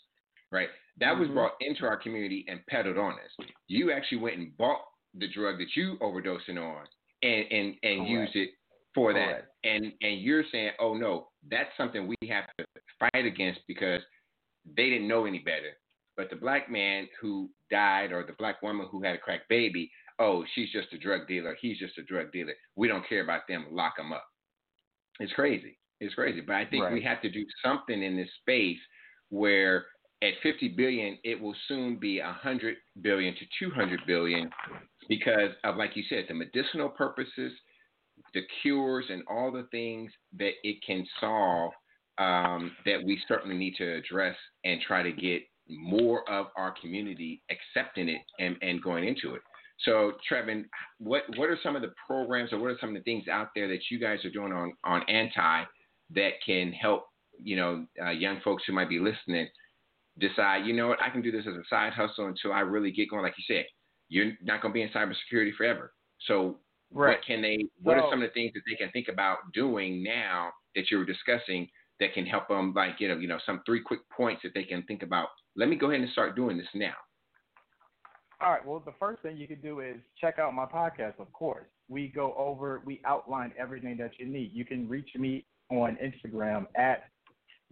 right? 0.53 0.69
That 0.99 1.13
mm-hmm. 1.13 1.21
was 1.21 1.31
brought 1.31 1.53
into 1.61 1.85
our 1.85 1.97
community 1.97 2.45
and 2.49 2.61
peddled 2.69 2.99
on 2.99 3.13
us. 3.13 3.47
You 3.69 3.93
actually 3.93 4.19
went 4.19 4.37
and 4.37 4.57
bought 4.57 4.81
the 5.15 5.29
drug 5.29 5.59
that 5.59 5.75
you 5.75 5.97
overdosing 6.03 6.59
on 6.59 6.85
and 7.23 7.45
and 7.51 7.75
and 7.83 8.09
used 8.09 8.37
it 8.37 8.51
for 8.95 9.13
that. 9.13 9.49
And 9.65 9.93
and 10.01 10.21
you're 10.21 10.45
saying, 10.51 10.73
oh 10.81 10.95
no, 10.95 11.29
that's 11.51 11.71
something 11.77 12.07
we 12.07 12.29
have 12.29 12.45
to 12.59 12.65
fight 12.99 13.25
against 13.25 13.61
because 13.69 14.01
they 14.77 14.91
didn't 14.91 15.09
know 15.09 15.27
any 15.27 15.39
better. 15.39 15.73
But 16.17 16.31
the 16.31 16.37
black 16.37 16.71
man 16.71 17.09
who 17.21 17.51
died 17.71 18.11
or 18.11 18.25
the 18.25 18.33
black 18.39 18.63
woman 18.63 18.89
who 18.91 19.03
had 19.03 19.15
a 19.15 19.19
crack 19.19 19.43
baby, 19.49 19.91
oh, 20.19 20.45
she's 20.55 20.73
just 20.73 20.93
a 20.93 20.99
drug 20.99 21.29
dealer. 21.29 21.57
He's 21.61 21.79
just 21.79 21.99
a 21.99 22.03
drug 22.03 22.33
dealer. 22.33 22.55
We 22.75 22.89
don't 22.89 23.07
care 23.07 23.23
about 23.23 23.43
them. 23.49 23.67
Lock 23.71 23.97
them 23.99 24.13
up. 24.13 24.25
It's 25.21 25.33
crazy. 25.33 25.79
It's 26.01 26.15
crazy. 26.15 26.41
But 26.41 26.57
I 26.57 26.65
think 26.65 26.85
right. 26.85 26.93
we 26.93 27.03
have 27.03 27.21
to 27.23 27.31
do 27.31 27.45
something 27.65 28.03
in 28.03 28.17
this 28.17 28.29
space 28.41 28.79
where 29.29 29.87
at 30.23 30.33
50 30.43 30.69
billion, 30.69 31.19
it 31.25 31.41
will 31.41 31.55
soon 31.69 31.97
be 31.97 32.21
100 32.21 32.77
billion 33.03 33.35
to 33.35 33.41
200 33.59 34.01
billion 34.07 34.51
because 35.09 35.51
of, 35.65 35.77
like 35.77 35.97
you 35.97 36.03
said, 36.09 36.25
the 36.29 36.35
medicinal 36.35 36.89
purposes, 36.89 37.53
the 38.33 38.43
cures, 38.63 39.05
and 39.11 39.23
all 39.29 39.53
the 39.53 39.67
things 39.71 40.11
that 40.39 40.53
it 40.63 40.77
can 40.87 41.07
solve 41.21 41.73
um, 42.19 42.73
that 42.87 43.03
we 43.05 43.21
certainly 43.29 43.57
need 43.57 43.75
to 43.77 43.95
address 43.95 44.37
and 44.65 44.81
try 44.81 45.03
to 45.03 45.13
get 45.13 45.43
more 45.69 46.29
of 46.31 46.47
our 46.57 46.75
community 46.81 47.43
accepting 47.51 48.09
it 48.09 48.23
and, 48.39 48.57
and 48.63 48.83
going 48.83 49.05
into 49.07 49.35
it. 49.35 49.43
So, 49.85 50.13
Tre'Von, 50.31 50.65
what 50.99 51.25
what 51.37 51.51
are 51.51 51.59
some 51.63 51.77
of 51.77 51.83
the 51.83 51.93
programs 52.07 52.53
or 52.53 52.59
what 52.59 52.71
are 52.71 52.79
some 52.81 52.91
of 52.91 52.95
the 52.95 53.03
things 53.03 53.29
out 53.29 53.49
there 53.55 53.69
that 53.69 53.91
you 53.91 53.99
guys 53.99 54.25
are 54.25 54.31
doing 54.31 54.53
on 54.53 54.73
on 54.85 55.03
anti 55.07 55.65
that 56.15 56.31
can 56.45 56.73
help 56.73 57.09
you 57.43 57.57
know 57.57 57.85
uh, 58.03 58.11
young 58.11 58.41
folks 58.43 58.63
who 58.67 58.73
might 58.73 58.89
be 58.89 58.99
listening 58.99 59.47
decide, 60.19 60.67
you 60.67 60.73
know 60.73 60.89
what, 60.89 61.03
I 61.03 61.11
can 61.11 61.23
do 61.23 61.31
this 61.31 61.45
as 61.47 61.55
a 61.55 61.63
side 61.69 61.93
hustle 61.93 62.27
until 62.27 62.53
I 62.53 62.61
really 62.61 62.91
get 62.91 63.11
going. 63.11 63.23
Like 63.23 63.35
you 63.37 63.45
said, 63.47 63.65
you're 64.09 64.33
not 64.43 64.63
going 64.63 64.73
to 64.73 64.75
be 64.75 64.83
in 64.83 64.89
cybersecurity 64.91 65.55
forever. 65.57 65.93
So, 66.27 66.59
right. 66.93 67.11
what 67.17 67.25
can 67.27 67.43
they? 67.43 67.67
What 67.83 67.97
well, 67.97 68.07
are 68.07 68.11
some 68.11 68.23
of 68.23 68.29
the 68.29 68.33
things 68.33 68.53
that 68.55 68.63
they 68.69 68.77
can 68.77 68.91
think 68.93 69.09
about 69.09 69.39
doing 69.53 70.03
now 70.03 70.51
that 70.75 70.91
you 70.91 70.99
were 70.99 71.05
discussing 71.05 71.69
that 72.01 72.15
can 72.15 72.27
help 72.27 72.49
them, 72.49 72.73
like 72.75 72.99
you 72.99 73.09
know, 73.09 73.17
you 73.17 73.29
know, 73.29 73.39
some 73.45 73.63
three 73.67 73.81
quick 73.81 74.01
points 74.15 74.43
that 74.43 74.53
they 74.55 74.65
can 74.65 74.83
think 74.85 75.03
about. 75.03 75.29
Let 75.57 75.69
me 75.69 75.77
go 75.77 75.91
ahead 75.91 76.01
and 76.01 76.11
start 76.11 76.37
doing 76.37 76.57
this 76.57 76.67
now. 76.75 76.95
All 78.41 78.53
right. 78.53 78.67
Well, 78.67 78.83
the 78.85 78.93
first 78.99 79.23
thing 79.23 79.37
you 79.37 79.49
could 79.49 79.63
do 79.63 79.81
is 79.81 79.97
check 80.21 80.39
out 80.39 80.53
my 80.53 80.67
podcast. 80.67 81.19
Of 81.19 81.33
course, 81.33 81.67
we 81.89 82.09
go 82.09 82.35
over, 82.37 82.83
we 82.85 83.01
outline 83.07 83.53
everything 83.59 83.97
that 83.99 84.13
you 84.19 84.27
need. 84.27 84.51
You 84.53 84.65
can 84.65 84.89
reach 84.89 85.09
me 85.17 85.47
on 85.71 85.97
Instagram 86.03 86.67
at 86.77 87.05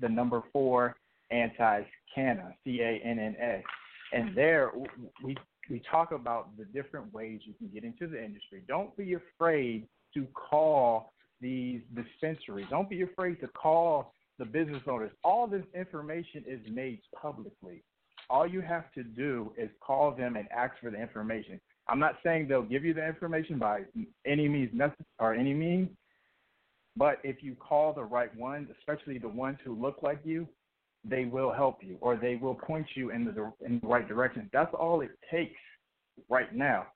the 0.00 0.08
number 0.08 0.42
four 0.52 0.96
anti 1.30 1.82
Canna 2.14 2.54
C 2.64 2.80
A 2.80 3.00
N 3.04 3.18
N 3.18 3.36
A, 3.40 3.62
and 4.16 4.30
mm. 4.30 4.34
there 4.34 4.72
we 5.22 5.36
we 5.70 5.82
talk 5.90 6.12
about 6.12 6.56
the 6.56 6.64
different 6.66 7.12
ways 7.12 7.40
you 7.44 7.54
can 7.54 7.68
get 7.68 7.84
into 7.84 8.06
the 8.06 8.22
industry. 8.22 8.62
Don't 8.68 8.94
be 8.96 9.14
afraid 9.14 9.86
to 10.14 10.26
call 10.34 11.12
these 11.40 11.80
dispensaries. 11.94 12.66
Don't 12.70 12.88
be 12.88 13.02
afraid 13.02 13.40
to 13.40 13.48
call 13.48 14.12
the 14.38 14.44
business 14.44 14.82
owners. 14.86 15.10
All 15.22 15.46
this 15.46 15.64
information 15.74 16.44
is 16.46 16.60
made 16.70 17.00
publicly. 17.20 17.82
All 18.30 18.46
you 18.46 18.60
have 18.60 18.90
to 18.92 19.04
do 19.04 19.52
is 19.56 19.68
call 19.80 20.12
them 20.12 20.36
and 20.36 20.48
ask 20.50 20.74
for 20.80 20.90
the 20.90 21.00
information. 21.00 21.60
I'm 21.88 21.98
not 21.98 22.16
saying 22.24 22.48
they'll 22.48 22.62
give 22.62 22.84
you 22.84 22.94
the 22.94 23.06
information 23.06 23.58
by 23.58 23.82
any 24.26 24.48
means 24.48 24.70
necessary 24.72 25.04
or 25.18 25.34
any 25.34 25.52
means, 25.52 25.90
but 26.96 27.18
if 27.22 27.42
you 27.42 27.54
call 27.54 27.92
the 27.92 28.04
right 28.04 28.34
ones, 28.36 28.68
especially 28.78 29.18
the 29.18 29.28
ones 29.28 29.58
who 29.64 29.74
look 29.74 29.98
like 30.02 30.20
you, 30.24 30.48
they 31.04 31.24
will 31.24 31.52
help 31.52 31.78
you 31.82 31.96
or 32.00 32.16
they 32.16 32.36
will 32.36 32.54
point 32.54 32.86
you 32.94 33.10
in 33.10 33.24
the 33.24 33.52
in 33.64 33.80
the 33.80 33.86
right 33.86 34.08
direction. 34.08 34.48
That's 34.52 34.72
all 34.74 35.00
it 35.02 35.10
takes 35.30 35.60
right 36.28 36.54
now. 36.54 36.86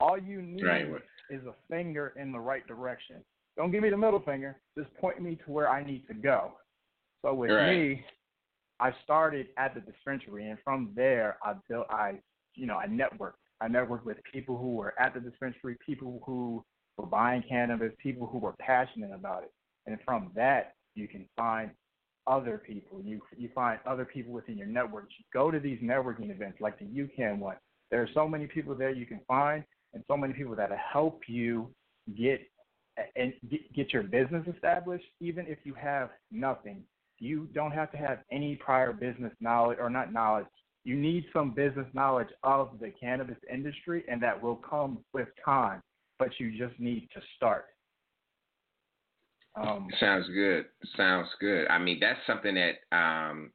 All 0.00 0.18
you 0.18 0.42
need 0.42 0.64
right. 0.64 0.86
is 1.30 1.44
a 1.46 1.54
finger 1.68 2.12
in 2.20 2.30
the 2.30 2.38
right 2.38 2.66
direction. 2.66 3.16
Don't 3.56 3.72
give 3.72 3.82
me 3.82 3.90
the 3.90 3.96
middle 3.96 4.20
finger. 4.20 4.56
Just 4.76 4.94
point 4.94 5.20
me 5.20 5.36
to 5.44 5.50
where 5.50 5.68
I 5.68 5.84
need 5.84 6.06
to 6.06 6.14
go. 6.14 6.52
So 7.22 7.34
with 7.34 7.50
right. 7.50 7.76
me, 7.76 8.04
I 8.78 8.92
started 9.02 9.48
at 9.56 9.74
the 9.74 9.80
dispensary, 9.80 10.48
and 10.48 10.58
from 10.62 10.90
there, 10.94 11.36
I 11.42 11.54
built. 11.68 11.86
I, 11.90 12.20
you 12.54 12.66
know, 12.66 12.76
I 12.76 12.86
networked. 12.86 13.32
I 13.60 13.66
networked 13.66 14.04
with 14.04 14.18
people 14.32 14.56
who 14.56 14.76
were 14.76 14.94
at 15.00 15.14
the 15.14 15.20
dispensary, 15.20 15.76
people 15.84 16.22
who 16.24 16.64
were 16.96 17.06
buying 17.06 17.42
cannabis, 17.48 17.92
people 18.00 18.28
who 18.28 18.38
were 18.38 18.54
passionate 18.60 19.12
about 19.12 19.42
it, 19.42 19.52
and 19.86 19.98
from 20.04 20.30
that, 20.36 20.74
you 20.94 21.08
can 21.08 21.28
find 21.36 21.70
other 22.28 22.58
people. 22.58 23.00
You 23.02 23.20
you 23.36 23.48
find 23.54 23.78
other 23.86 24.04
people 24.04 24.32
within 24.32 24.58
your 24.58 24.66
network. 24.66 25.08
You 25.18 25.24
go 25.32 25.50
to 25.50 25.58
these 25.58 25.80
networking 25.80 26.30
events 26.30 26.58
like 26.60 26.78
the 26.78 26.84
UCAN 26.84 27.38
one. 27.38 27.56
There 27.90 28.02
are 28.02 28.08
so 28.14 28.28
many 28.28 28.46
people 28.46 28.74
there 28.74 28.90
you 28.90 29.06
can 29.06 29.20
find, 29.26 29.64
and 29.94 30.04
so 30.06 30.16
many 30.16 30.34
people 30.34 30.54
that 30.56 30.70
help 30.92 31.22
you 31.26 31.70
get 32.16 32.40
and 33.16 33.32
get, 33.50 33.72
get 33.74 33.92
your 33.92 34.02
business 34.02 34.46
established, 34.52 35.06
even 35.20 35.46
if 35.46 35.58
you 35.64 35.74
have 35.74 36.10
nothing 36.30 36.82
you 37.20 37.48
don't 37.54 37.72
have 37.72 37.90
to 37.92 37.98
have 37.98 38.18
any 38.30 38.56
prior 38.56 38.92
business 38.92 39.32
knowledge 39.40 39.78
or 39.80 39.90
not 39.90 40.12
knowledge. 40.12 40.46
You 40.84 40.96
need 40.96 41.24
some 41.32 41.50
business 41.50 41.86
knowledge 41.92 42.28
of 42.42 42.70
the 42.80 42.90
cannabis 42.90 43.36
industry, 43.52 44.04
and 44.08 44.22
that 44.22 44.40
will 44.40 44.56
come 44.56 44.98
with 45.12 45.28
time. 45.44 45.82
But 46.18 46.30
you 46.38 46.56
just 46.56 46.78
need 46.80 47.08
to 47.14 47.20
start. 47.36 47.66
Um, 49.56 49.88
Sounds 49.98 50.26
good. 50.28 50.66
Sounds 50.96 51.28
good. 51.40 51.66
I 51.68 51.78
mean, 51.78 51.98
that's 52.00 52.20
something 52.26 52.54
that 52.54 52.96
um, 52.96 53.50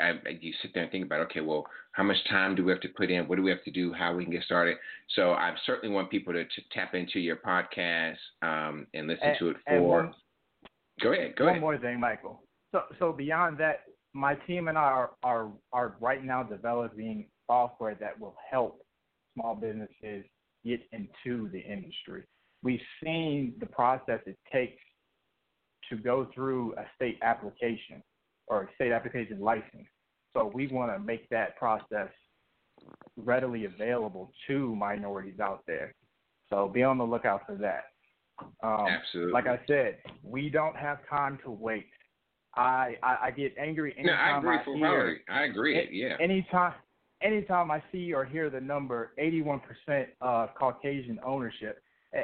I, 0.00 0.12
you 0.40 0.52
sit 0.60 0.72
there 0.74 0.82
and 0.82 0.92
think 0.92 1.04
about. 1.04 1.20
Okay, 1.22 1.40
well, 1.40 1.66
how 1.92 2.02
much 2.02 2.16
time 2.28 2.54
do 2.54 2.64
we 2.64 2.72
have 2.72 2.80
to 2.80 2.88
put 2.88 3.10
in? 3.10 3.26
What 3.28 3.36
do 3.36 3.42
we 3.42 3.50
have 3.50 3.64
to 3.64 3.70
do? 3.70 3.92
How 3.92 4.14
we 4.14 4.24
can 4.24 4.32
get 4.32 4.42
started? 4.42 4.76
So 5.16 5.32
I 5.32 5.54
certainly 5.64 5.94
want 5.94 6.10
people 6.10 6.32
to, 6.32 6.44
to 6.44 6.62
tap 6.72 6.94
into 6.94 7.20
your 7.20 7.36
podcast 7.36 8.16
um, 8.42 8.86
and 8.94 9.06
listen 9.06 9.28
and, 9.28 9.38
to 9.38 9.50
it 9.50 9.56
for. 9.66 9.80
One, 9.80 10.14
go 11.02 11.12
ahead. 11.12 11.36
Go 11.36 11.44
one 11.44 11.50
ahead. 11.52 11.62
One 11.62 11.72
more 11.72 11.80
thing, 11.80 12.00
Michael. 12.00 12.42
So, 12.72 12.82
so 12.98 13.12
beyond 13.12 13.58
that, 13.58 13.80
my 14.12 14.34
team 14.34 14.68
and 14.68 14.76
I 14.76 14.82
are, 14.82 15.10
are, 15.22 15.48
are 15.72 15.96
right 16.00 16.24
now 16.24 16.42
developing 16.42 17.26
software 17.46 17.96
that 18.00 18.18
will 18.18 18.36
help 18.50 18.82
small 19.34 19.54
businesses 19.54 20.24
get 20.64 20.80
into 20.92 21.48
the 21.50 21.60
industry. 21.60 22.24
We've 22.62 22.80
seen 23.02 23.54
the 23.60 23.66
process 23.66 24.20
it 24.26 24.36
takes 24.52 24.82
to 25.90 25.96
go 25.96 26.28
through 26.34 26.74
a 26.74 26.84
state 26.96 27.18
application 27.22 28.02
or 28.46 28.62
a 28.62 28.74
state 28.74 28.92
application 28.92 29.40
license. 29.40 29.86
So 30.32 30.50
we 30.54 30.68
want 30.68 30.92
to 30.92 30.98
make 30.98 31.28
that 31.30 31.56
process 31.56 32.08
readily 33.16 33.66
available 33.66 34.32
to 34.46 34.74
minorities 34.74 35.40
out 35.40 35.62
there. 35.66 35.94
So 36.48 36.68
be 36.68 36.82
on 36.82 36.98
the 36.98 37.04
lookout 37.04 37.42
for 37.46 37.56
that. 37.56 37.84
Um, 38.62 38.86
Absolutely. 38.88 39.32
Like 39.32 39.46
I 39.46 39.60
said, 39.66 39.98
we 40.22 40.48
don't 40.48 40.76
have 40.76 40.98
time 41.08 41.38
to 41.44 41.50
wait. 41.50 41.86
I, 42.56 42.96
I, 43.02 43.16
I 43.24 43.30
get 43.30 43.54
angry 43.58 43.94
anytime 43.96 44.42
no, 44.42 44.50
I 44.50 44.60
agree 44.60 44.74
I 44.74 44.88
hear. 44.88 45.20
I 45.28 45.44
agree. 45.44 45.88
Yeah. 45.92 46.16
Anytime 46.20 46.74
anytime 47.22 47.70
I 47.70 47.82
see 47.92 48.12
or 48.12 48.24
hear 48.24 48.50
the 48.50 48.60
number 48.60 49.12
81% 49.20 49.60
of 50.20 50.54
Caucasian 50.54 51.20
ownership, 51.24 51.82
eh, 52.14 52.22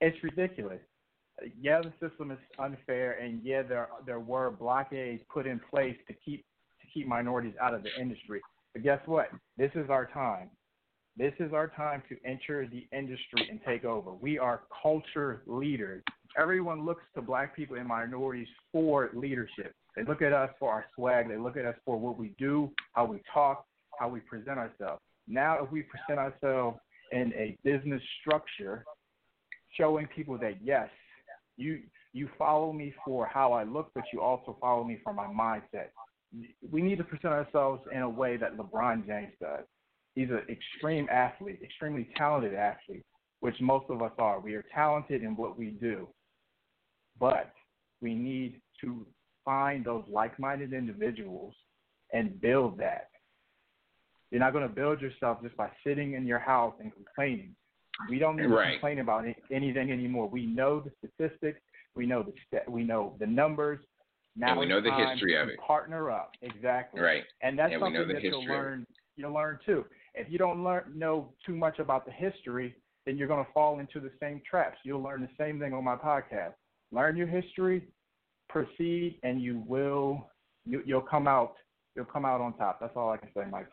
it's 0.00 0.16
ridiculous. 0.22 0.80
Yeah, 1.60 1.80
the 1.80 1.92
system 2.06 2.30
is 2.30 2.38
unfair, 2.58 3.12
and 3.12 3.40
yeah, 3.42 3.62
there 3.62 3.88
there 4.06 4.20
were 4.20 4.50
blockades 4.50 5.22
put 5.32 5.46
in 5.46 5.60
place 5.70 5.96
to 6.06 6.14
keep 6.24 6.44
to 6.80 6.86
keep 6.92 7.06
minorities 7.08 7.54
out 7.60 7.74
of 7.74 7.82
the 7.82 7.90
industry. 8.00 8.40
But 8.72 8.82
guess 8.82 9.00
what? 9.06 9.30
This 9.56 9.70
is 9.74 9.90
our 9.90 10.06
time. 10.06 10.50
This 11.16 11.32
is 11.38 11.52
our 11.52 11.68
time 11.68 12.02
to 12.08 12.16
enter 12.24 12.66
the 12.66 12.86
industry 12.96 13.48
and 13.48 13.60
take 13.66 13.84
over. 13.84 14.12
We 14.12 14.38
are 14.38 14.62
culture 14.82 15.42
leaders 15.46 16.02
everyone 16.36 16.84
looks 16.84 17.02
to 17.14 17.22
black 17.22 17.54
people 17.54 17.76
and 17.76 17.86
minorities 17.86 18.48
for 18.72 19.10
leadership. 19.14 19.74
They 19.96 20.02
look 20.04 20.22
at 20.22 20.32
us 20.32 20.50
for 20.58 20.70
our 20.70 20.84
swag. 20.94 21.28
They 21.28 21.36
look 21.36 21.56
at 21.56 21.64
us 21.64 21.76
for 21.84 21.98
what 21.98 22.18
we 22.18 22.34
do, 22.38 22.70
how 22.92 23.04
we 23.04 23.20
talk, 23.32 23.64
how 23.98 24.08
we 24.08 24.20
present 24.20 24.58
ourselves. 24.58 25.00
Now, 25.28 25.62
if 25.64 25.70
we 25.70 25.82
present 25.82 26.18
ourselves 26.18 26.78
in 27.12 27.32
a 27.34 27.56
business 27.62 28.02
structure, 28.20 28.84
showing 29.76 30.06
people 30.14 30.38
that 30.38 30.54
yes, 30.62 30.88
you 31.56 31.80
you 32.12 32.28
follow 32.38 32.72
me 32.72 32.94
for 33.04 33.26
how 33.26 33.52
I 33.52 33.64
look, 33.64 33.90
but 33.94 34.04
you 34.12 34.20
also 34.20 34.56
follow 34.60 34.84
me 34.84 34.98
for 35.02 35.12
my 35.12 35.26
mindset. 35.26 35.88
We 36.70 36.80
need 36.82 36.98
to 36.98 37.04
present 37.04 37.32
ourselves 37.32 37.82
in 37.92 38.02
a 38.02 38.08
way 38.08 38.36
that 38.36 38.56
LeBron 38.56 39.06
James 39.06 39.32
does. 39.40 39.64
He's 40.14 40.30
an 40.30 40.42
extreme 40.48 41.08
athlete, 41.10 41.60
extremely 41.62 42.08
talented 42.16 42.54
athlete, 42.54 43.04
which 43.40 43.56
most 43.60 43.86
of 43.90 44.00
us 44.00 44.12
are. 44.18 44.40
We 44.40 44.54
are 44.54 44.64
talented 44.72 45.22
in 45.22 45.34
what 45.36 45.58
we 45.58 45.70
do, 45.70 46.08
but 47.18 47.52
we 48.00 48.14
need 48.14 48.60
to 48.80 49.06
find 49.44 49.84
those 49.84 50.04
like-minded 50.08 50.72
individuals 50.72 51.54
and 52.12 52.40
build 52.40 52.78
that. 52.78 53.08
You're 54.30 54.40
not 54.40 54.52
going 54.52 54.66
to 54.68 54.74
build 54.74 55.00
yourself 55.00 55.42
just 55.42 55.56
by 55.56 55.70
sitting 55.84 56.14
in 56.14 56.26
your 56.26 56.38
house 56.38 56.74
and 56.80 56.92
complaining. 56.92 57.54
We 58.08 58.18
don't 58.18 58.36
need 58.36 58.46
right. 58.46 58.66
to 58.66 58.72
complain 58.72 58.98
about 58.98 59.24
anything 59.50 59.92
anymore. 59.92 60.28
We 60.28 60.46
know 60.46 60.80
the 60.80 60.90
statistics. 60.98 61.60
We 61.94 62.06
know 62.06 62.22
the 62.22 62.32
st- 62.46 62.68
we 62.68 62.82
know 62.82 63.14
the 63.20 63.26
numbers. 63.26 63.78
Now 64.36 64.52
and 64.52 64.60
we 64.60 64.66
know 64.66 64.80
the 64.80 64.92
history 64.92 65.40
of 65.40 65.48
it. 65.48 65.58
Partner 65.58 66.10
up, 66.10 66.32
exactly. 66.42 67.00
Right. 67.00 67.22
And 67.42 67.58
that's 67.58 67.72
and 67.72 67.80
something 67.80 68.08
that 68.08 68.22
you'll 68.22 68.44
learn. 68.44 68.84
You'll 69.16 69.32
learn 69.32 69.58
too. 69.64 69.84
If 70.14 70.30
you 70.30 70.38
don't 70.38 70.64
learn 70.64 70.92
know 70.94 71.32
too 71.46 71.54
much 71.54 71.78
about 71.78 72.04
the 72.04 72.12
history, 72.12 72.74
then 73.06 73.16
you're 73.16 73.28
going 73.28 73.44
to 73.44 73.52
fall 73.52 73.78
into 73.78 74.00
the 74.00 74.10
same 74.20 74.40
traps. 74.48 74.78
You'll 74.84 75.02
learn 75.02 75.20
the 75.20 75.28
same 75.38 75.60
thing 75.60 75.72
on 75.72 75.84
my 75.84 75.94
podcast. 75.94 76.54
Learn 76.90 77.16
your 77.16 77.26
history, 77.28 77.86
proceed, 78.48 79.18
and 79.22 79.40
you 79.40 79.62
will 79.66 80.30
you, 80.66 80.82
you'll 80.84 81.00
come 81.00 81.28
out 81.28 81.54
you'll 81.94 82.04
come 82.06 82.24
out 82.24 82.40
on 82.40 82.54
top. 82.54 82.80
That's 82.80 82.96
all 82.96 83.10
I 83.10 83.18
can 83.18 83.28
say, 83.36 83.44
Mike. 83.50 83.68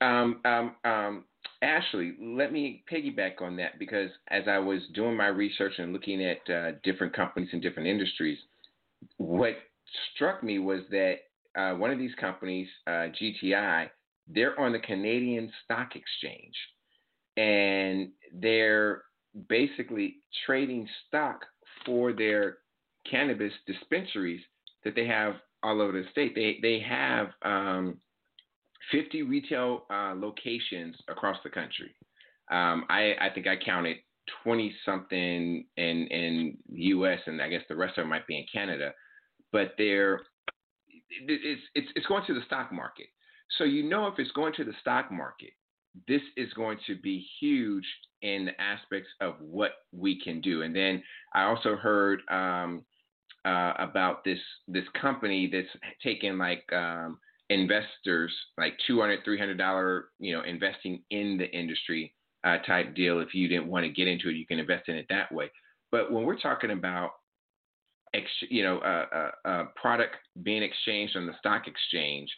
Um, 0.00 0.40
um, 0.44 0.74
um, 0.84 1.24
Ashlei, 1.62 2.14
let 2.20 2.52
me 2.52 2.82
piggyback 2.92 3.40
on 3.40 3.56
that 3.56 3.78
because 3.78 4.10
as 4.28 4.44
I 4.48 4.58
was 4.58 4.80
doing 4.94 5.16
my 5.16 5.28
research 5.28 5.74
and 5.78 5.92
looking 5.92 6.24
at 6.24 6.50
uh, 6.50 6.72
different 6.82 7.14
companies 7.14 7.50
in 7.52 7.60
different 7.60 7.88
industries, 7.88 8.38
what 9.16 9.54
struck 10.14 10.42
me 10.42 10.58
was 10.58 10.80
that 10.90 11.16
uh, 11.56 11.74
one 11.74 11.90
of 11.90 11.98
these 11.98 12.14
companies, 12.20 12.66
uh, 12.86 13.08
GTI, 13.20 13.88
they're 14.28 14.58
on 14.58 14.72
the 14.72 14.78
Canadian 14.80 15.52
Stock 15.64 15.90
Exchange, 15.94 16.54
and 17.36 18.10
they're 18.32 19.02
basically 19.48 20.16
trading 20.46 20.88
stock 21.06 21.44
for 21.84 22.12
their 22.12 22.58
cannabis 23.08 23.52
dispensaries 23.66 24.40
that 24.84 24.94
they 24.94 25.06
have 25.06 25.34
all 25.62 25.80
over 25.80 25.92
the 25.92 26.08
state. 26.10 26.34
They 26.34 26.58
they 26.62 26.80
have 26.80 27.28
um, 27.42 27.98
50 28.90 29.22
retail 29.22 29.84
uh, 29.90 30.14
locations 30.16 30.96
across 31.08 31.36
the 31.44 31.50
country. 31.50 31.94
Um, 32.50 32.84
I, 32.88 33.14
I 33.20 33.28
think 33.34 33.46
I 33.46 33.56
counted 33.56 33.98
20 34.44 34.74
something 34.84 35.64
in 35.76 36.06
in 36.06 36.56
U.S. 36.68 37.18
and 37.26 37.40
I 37.40 37.48
guess 37.48 37.62
the 37.68 37.76
rest 37.76 37.98
of 37.98 38.02
them 38.02 38.10
might 38.10 38.26
be 38.26 38.38
in 38.38 38.46
Canada. 38.52 38.92
But 39.52 39.72
they're 39.78 40.20
it's 41.28 41.62
it's 41.74 41.88
it's 41.94 42.06
going 42.06 42.24
to 42.26 42.34
the 42.34 42.44
stock 42.46 42.72
market. 42.72 43.06
So 43.58 43.64
you 43.64 43.88
know 43.88 44.06
if 44.06 44.18
it's 44.18 44.30
going 44.32 44.54
to 44.54 44.64
the 44.64 44.72
stock 44.80 45.10
market, 45.10 45.50
this 46.08 46.22
is 46.36 46.52
going 46.54 46.78
to 46.86 46.96
be 46.96 47.26
huge 47.40 47.86
in 48.22 48.50
aspects 48.58 49.10
of 49.20 49.34
what 49.40 49.72
we 49.92 50.20
can 50.20 50.40
do. 50.40 50.62
And 50.62 50.74
then 50.74 51.02
I 51.34 51.42
also 51.44 51.76
heard 51.76 52.20
um, 52.30 52.84
uh, 53.44 53.74
about 53.78 54.24
this 54.24 54.38
this 54.68 54.84
company 55.00 55.50
that's 55.52 55.68
taking 56.02 56.38
like 56.38 56.64
um, 56.72 57.18
investors 57.52 58.32
like 58.58 58.74
200 58.86 59.24
300 59.24 59.58
dollar 59.58 60.06
you 60.18 60.32
know 60.32 60.42
investing 60.42 61.02
in 61.10 61.36
the 61.38 61.50
industry 61.50 62.14
uh, 62.44 62.58
type 62.66 62.94
deal 62.94 63.20
if 63.20 63.34
you 63.34 63.48
didn't 63.48 63.66
want 63.66 63.84
to 63.84 63.90
get 63.90 64.08
into 64.08 64.28
it 64.28 64.34
you 64.34 64.46
can 64.46 64.58
invest 64.58 64.88
in 64.88 64.96
it 64.96 65.06
that 65.08 65.32
way 65.32 65.50
but 65.90 66.10
when 66.12 66.24
we're 66.24 66.38
talking 66.38 66.70
about 66.70 67.10
ex- 68.14 68.26
you 68.48 68.62
know 68.62 68.80
a, 68.80 69.48
a, 69.48 69.50
a 69.50 69.64
product 69.80 70.16
being 70.42 70.62
exchanged 70.62 71.16
on 71.16 71.26
the 71.26 71.34
stock 71.38 71.66
exchange 71.66 72.30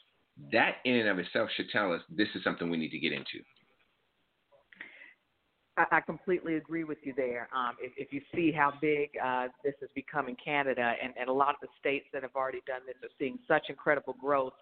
that 0.53 0.77
in 0.85 0.97
and 0.97 1.09
of 1.09 1.19
itself 1.19 1.49
should 1.57 1.69
tell 1.71 1.93
us 1.93 2.01
this 2.09 2.29
is 2.35 2.43
something 2.43 2.71
we 2.71 2.77
need 2.77 2.91
to 2.91 2.99
get 2.99 3.13
into 3.13 3.41
I, 5.77 6.01
completely 6.01 6.55
agree 6.55 6.85
with 6.85 6.99
you 7.03 7.15
there. 7.17 7.49
Um, 7.55 7.75
if, 7.81 7.93
if 7.97 8.13
you 8.13 8.21
see 8.35 8.53
how 8.53 8.73
big 8.81 9.11
uh, 9.23 9.49
this 9.65 9.75
has 9.81 9.91
become 9.95 10.29
in 10.29 10.37
Canada, 10.37 10.95
and, 11.03 11.13
and 11.19 11.29
a 11.29 11.33
lot 11.33 11.51
of 11.51 11.57
the 11.61 11.69
states 11.81 12.07
that 12.13 12.23
have 12.23 12.37
already 12.37 12.63
done 12.67 12.83
this 12.87 12.95
are 13.03 13.13
seeing 13.19 13.39
such 13.49 13.65
incredible 13.69 14.15
growth 14.21 14.53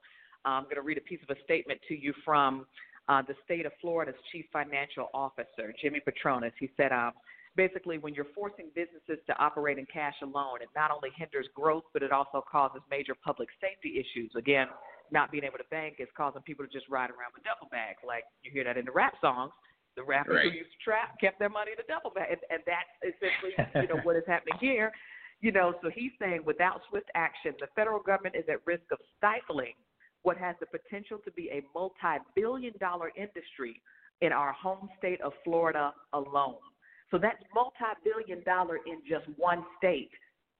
I'm 0.44 0.64
going 0.64 0.76
to 0.76 0.82
read 0.82 0.98
a 0.98 1.02
piece 1.02 1.20
of 1.28 1.36
a 1.36 1.40
statement 1.44 1.80
to 1.88 1.98
you 1.98 2.12
from 2.24 2.66
uh, 3.08 3.22
the 3.22 3.34
state 3.44 3.66
of 3.66 3.72
Florida's 3.80 4.14
chief 4.30 4.46
financial 4.52 5.08
officer, 5.14 5.74
Jimmy 5.80 6.00
Patronis. 6.00 6.52
He 6.58 6.70
said, 6.76 6.92
um, 6.92 7.12
basically, 7.56 7.98
when 7.98 8.14
you're 8.14 8.30
forcing 8.34 8.66
businesses 8.74 9.22
to 9.26 9.36
operate 9.38 9.78
in 9.78 9.86
cash 9.92 10.14
alone, 10.22 10.62
it 10.62 10.68
not 10.74 10.90
only 10.90 11.10
hinders 11.16 11.46
growth, 11.54 11.84
but 11.92 12.02
it 12.02 12.12
also 12.12 12.44
causes 12.50 12.80
major 12.90 13.14
public 13.24 13.48
safety 13.60 13.98
issues. 13.98 14.30
Again, 14.36 14.68
not 15.10 15.30
being 15.30 15.44
able 15.44 15.58
to 15.58 15.68
bank 15.70 15.96
is 15.98 16.08
causing 16.16 16.42
people 16.42 16.64
to 16.64 16.70
just 16.70 16.88
ride 16.88 17.10
around 17.10 17.34
with 17.34 17.44
duffel 17.44 17.68
bags, 17.70 17.98
like 18.06 18.24
you 18.42 18.50
hear 18.50 18.64
that 18.64 18.76
in 18.76 18.84
the 18.84 18.92
rap 18.92 19.14
songs. 19.20 19.52
The 19.94 20.02
rappers 20.02 20.36
right. 20.36 20.50
who 20.50 20.56
used 20.56 20.72
to 20.72 20.80
trap 20.82 21.20
kept 21.20 21.38
their 21.38 21.50
money 21.50 21.72
in 21.76 21.78
a 21.78 21.86
duffel 21.86 22.12
bag, 22.14 22.32
and, 22.32 22.40
and 22.48 22.62
that's 22.64 22.88
essentially, 23.04 23.52
you 23.84 23.94
know, 23.94 24.00
what 24.04 24.16
is 24.16 24.24
happening 24.26 24.56
here. 24.58 24.90
You 25.42 25.52
know, 25.52 25.74
so 25.82 25.90
he's 25.92 26.12
saying 26.18 26.40
without 26.46 26.80
swift 26.88 27.10
action, 27.14 27.52
the 27.60 27.66
federal 27.76 28.00
government 28.00 28.36
is 28.36 28.44
at 28.48 28.64
risk 28.64 28.84
of 28.90 28.98
stifling 29.18 29.74
what 30.22 30.36
has 30.36 30.56
the 30.60 30.66
potential 30.66 31.18
to 31.24 31.30
be 31.32 31.48
a 31.50 31.62
multi 31.74 32.22
billion 32.34 32.74
dollar 32.80 33.10
industry 33.16 33.80
in 34.20 34.32
our 34.32 34.52
home 34.52 34.88
state 34.98 35.20
of 35.20 35.32
Florida 35.44 35.92
alone. 36.12 36.56
So 37.10 37.18
that's 37.18 37.42
multi 37.54 37.76
billion 38.04 38.42
dollar 38.44 38.76
in 38.86 39.00
just 39.08 39.26
one 39.36 39.64
state 39.78 40.10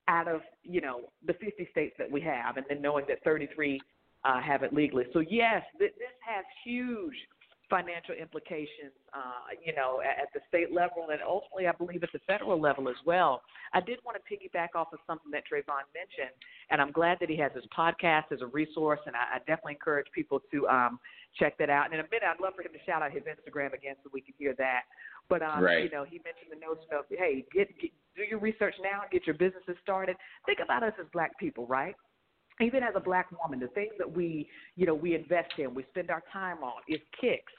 out 0.09 0.29
of, 0.29 0.41
you 0.63 0.81
know, 0.81 1.03
the 1.27 1.35
50 1.35 1.69
states 1.71 1.95
that 1.99 2.11
we 2.11 2.21
have, 2.23 2.57
and 2.57 2.67
then 2.69 2.83
knowing 2.83 3.05
that 3.09 3.23
33 3.25 3.81
uh, 4.25 4.41
have 4.41 4.63
it 4.63 4.73
legally. 4.73 5.05
So, 5.13 5.21
yes, 5.21 5.63
th- 5.79 5.95
this 5.99 6.15
has 6.27 6.45
huge 6.65 7.15
financial 7.73 8.13
implications, 8.13 8.93
uh, 9.17 9.49
you 9.65 9.73
know, 9.73 10.05
at, 10.05 10.29
at 10.29 10.31
the 10.37 10.41
state 10.53 10.69
level 10.77 11.09
and 11.09 11.25
ultimately, 11.25 11.65
I 11.67 11.73
believe, 11.73 12.05
at 12.05 12.13
the 12.13 12.21
federal 12.29 12.61
level 12.61 12.91
as 12.93 13.01
well. 13.09 13.41
I 13.73 13.81
did 13.81 13.99
want 14.05 14.21
to 14.21 14.25
piggyback 14.29 14.77
off 14.77 14.93
of 14.93 15.01
something 15.07 15.33
that 15.33 15.45
Tre'Von 15.49 15.89
mentioned, 15.97 16.37
and 16.69 16.83
I'm 16.83 16.93
glad 16.93 17.17
that 17.21 17.31
he 17.33 17.37
has 17.41 17.51
his 17.57 17.65
podcast 17.73 18.29
as 18.31 18.43
a 18.43 18.47
resource, 18.53 19.01
and 19.07 19.17
I, 19.17 19.37
I 19.37 19.39
definitely 19.49 19.81
encourage 19.81 20.07
people 20.15 20.43
to 20.53 20.69
um, 20.69 21.01
check 21.41 21.57
that 21.57 21.71
out. 21.71 21.87
And 21.87 21.95
in 21.95 22.01
a 22.01 22.09
minute, 22.13 22.29
I'd 22.29 22.45
love 22.45 22.53
for 22.55 22.61
him 22.61 22.77
to 22.77 22.85
shout 22.85 23.01
out 23.01 23.11
his 23.11 23.25
Instagram 23.25 23.73
again 23.73 23.97
so 24.05 24.11
we 24.13 24.21
can 24.21 24.35
hear 24.37 24.55
that. 24.59 24.83
But 25.33 25.41
um, 25.41 25.65
right. 25.65 25.85
you 25.85 25.91
know, 25.91 26.05
he 26.05 26.21
mentioned 26.21 26.53
the 26.53 26.61
notion 26.61 26.93
of 26.93 27.09
hey, 27.09 27.47
get, 27.55 27.73
get 27.81 27.91
do 28.17 28.23
your 28.29 28.39
research 28.39 28.75
now, 28.83 29.03
get 29.11 29.27
your 29.27 29.37
businesses 29.37 29.77
started. 29.83 30.17
Think 30.45 30.59
about 30.63 30.83
us 30.83 30.93
as 31.01 31.07
black 31.13 31.39
people, 31.39 31.67
right? 31.67 31.95
Even 32.61 32.83
as 32.83 32.93
a 32.95 33.01
black 33.01 33.29
woman, 33.43 33.59
the 33.59 33.69
things 33.69 33.93
that 33.99 34.11
we, 34.11 34.47
you 34.77 34.85
know, 34.85 34.95
we 34.95 35.15
invest 35.15 35.53
in, 35.57 35.75
we 35.75 35.85
spend 35.91 36.11
our 36.11 36.23
time 36.33 36.59
on, 36.63 36.83
is 36.87 37.01
kicks, 37.19 37.53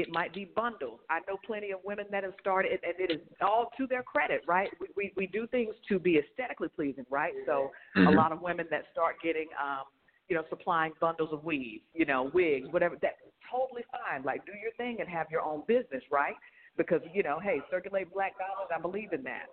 it 0.00 0.10
might 0.10 0.34
be 0.34 0.44
bundles. 0.44 1.00
I 1.08 1.20
know 1.26 1.38
plenty 1.46 1.70
of 1.70 1.80
women 1.84 2.06
that 2.10 2.22
have 2.22 2.34
started, 2.40 2.80
and 2.82 2.94
it 2.98 3.10
is 3.12 3.20
all 3.40 3.70
to 3.78 3.86
their 3.86 4.02
credit, 4.02 4.42
right? 4.46 4.68
We 4.78 4.88
we, 4.96 5.12
we 5.16 5.26
do 5.26 5.46
things 5.46 5.74
to 5.88 5.98
be 5.98 6.18
aesthetically 6.18 6.68
pleasing, 6.68 7.06
right? 7.10 7.32
So 7.46 7.70
mm-hmm. 7.96 8.08
a 8.08 8.10
lot 8.10 8.32
of 8.32 8.42
women 8.42 8.66
that 8.70 8.84
start 8.92 9.16
getting, 9.22 9.46
um, 9.60 9.84
you 10.28 10.36
know, 10.36 10.42
supplying 10.50 10.92
bundles 11.00 11.30
of 11.32 11.44
weaves, 11.44 11.82
you 11.94 12.04
know, 12.04 12.30
wigs, 12.34 12.68
whatever. 12.70 12.96
That's 13.00 13.16
totally 13.50 13.84
fine. 13.90 14.22
Like 14.22 14.44
do 14.44 14.52
your 14.52 14.72
thing 14.76 14.98
and 15.00 15.08
have 15.08 15.28
your 15.30 15.40
own 15.40 15.62
business, 15.66 16.02
right? 16.10 16.36
Because 16.76 17.00
you 17.14 17.22
know, 17.22 17.40
hey, 17.42 17.60
circulate 17.70 18.12
black 18.12 18.32
dollars. 18.38 18.70
I 18.76 18.80
believe 18.80 19.12
in 19.12 19.22
that. 19.24 19.46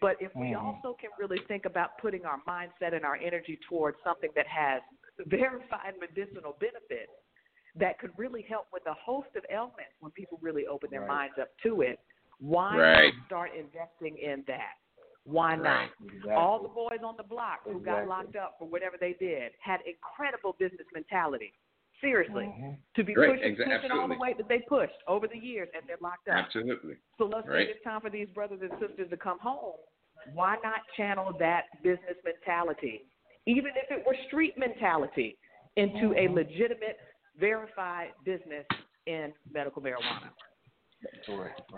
But 0.00 0.16
if 0.18 0.34
we 0.34 0.56
mm-hmm. 0.56 0.64
also 0.64 0.96
can 0.98 1.10
really 1.20 1.42
think 1.46 1.66
about 1.66 1.98
putting 2.00 2.24
our 2.24 2.40
mindset 2.48 2.94
and 2.94 3.04
our 3.04 3.16
energy 3.16 3.58
towards 3.68 3.98
something 4.02 4.30
that 4.34 4.46
has 4.46 4.80
verified 5.26 5.92
medicinal 6.00 6.56
benefits 6.58 7.12
that 7.78 7.98
could 7.98 8.10
really 8.16 8.44
help 8.48 8.66
with 8.72 8.82
a 8.86 8.94
host 8.94 9.28
of 9.36 9.44
ailments 9.50 9.94
when 10.00 10.12
people 10.12 10.38
really 10.42 10.66
open 10.66 10.90
their 10.90 11.02
right. 11.02 11.08
minds 11.08 11.34
up 11.40 11.48
to 11.62 11.82
it. 11.82 11.98
Why 12.40 12.76
right. 12.76 13.14
not 13.14 13.26
start 13.26 13.50
investing 13.56 14.16
in 14.22 14.44
that? 14.48 14.80
Why 15.24 15.54
not? 15.54 15.64
Right. 15.64 15.90
Exactly. 16.06 16.32
All 16.32 16.62
the 16.62 16.68
boys 16.68 17.00
on 17.04 17.16
the 17.16 17.22
block 17.22 17.60
who 17.64 17.78
exactly. 17.78 18.06
got 18.06 18.08
locked 18.08 18.36
up 18.36 18.56
for 18.58 18.66
whatever 18.66 18.96
they 18.98 19.14
did 19.20 19.52
had 19.60 19.80
incredible 19.86 20.56
business 20.58 20.86
mentality. 20.94 21.52
Seriously, 22.00 22.44
mm-hmm. 22.44 22.80
to 22.96 23.04
be 23.04 23.14
right. 23.14 23.36
pushing, 23.36 23.52
Exactly. 23.52 23.76
pushing 23.76 23.92
all 23.92 24.08
the 24.08 24.16
weight 24.16 24.38
that 24.38 24.48
they 24.48 24.64
pushed 24.66 24.96
over 25.06 25.28
the 25.28 25.36
years, 25.36 25.68
and 25.74 25.82
they're 25.86 26.00
locked 26.00 26.28
up. 26.28 26.46
Absolutely. 26.46 26.94
So 27.18 27.24
let's 27.24 27.46
right. 27.46 27.66
say 27.66 27.72
it's 27.76 27.84
time 27.84 28.00
for 28.00 28.08
these 28.08 28.28
brothers 28.34 28.60
and 28.62 28.70
sisters 28.80 29.10
to 29.10 29.18
come 29.18 29.38
home. 29.38 29.76
Why 30.32 30.56
not 30.64 30.80
channel 30.96 31.30
that 31.38 31.64
business 31.82 32.16
mentality, 32.24 33.04
even 33.46 33.72
if 33.76 33.90
it 33.90 34.02
were 34.06 34.16
street 34.28 34.54
mentality, 34.56 35.36
into 35.76 36.12
a 36.16 36.24
mm-hmm. 36.24 36.34
legitimate 36.34 36.96
verified 37.40 38.10
business 38.24 38.66
in 39.06 39.32
medical 39.52 39.82
marijuana. 39.82 40.30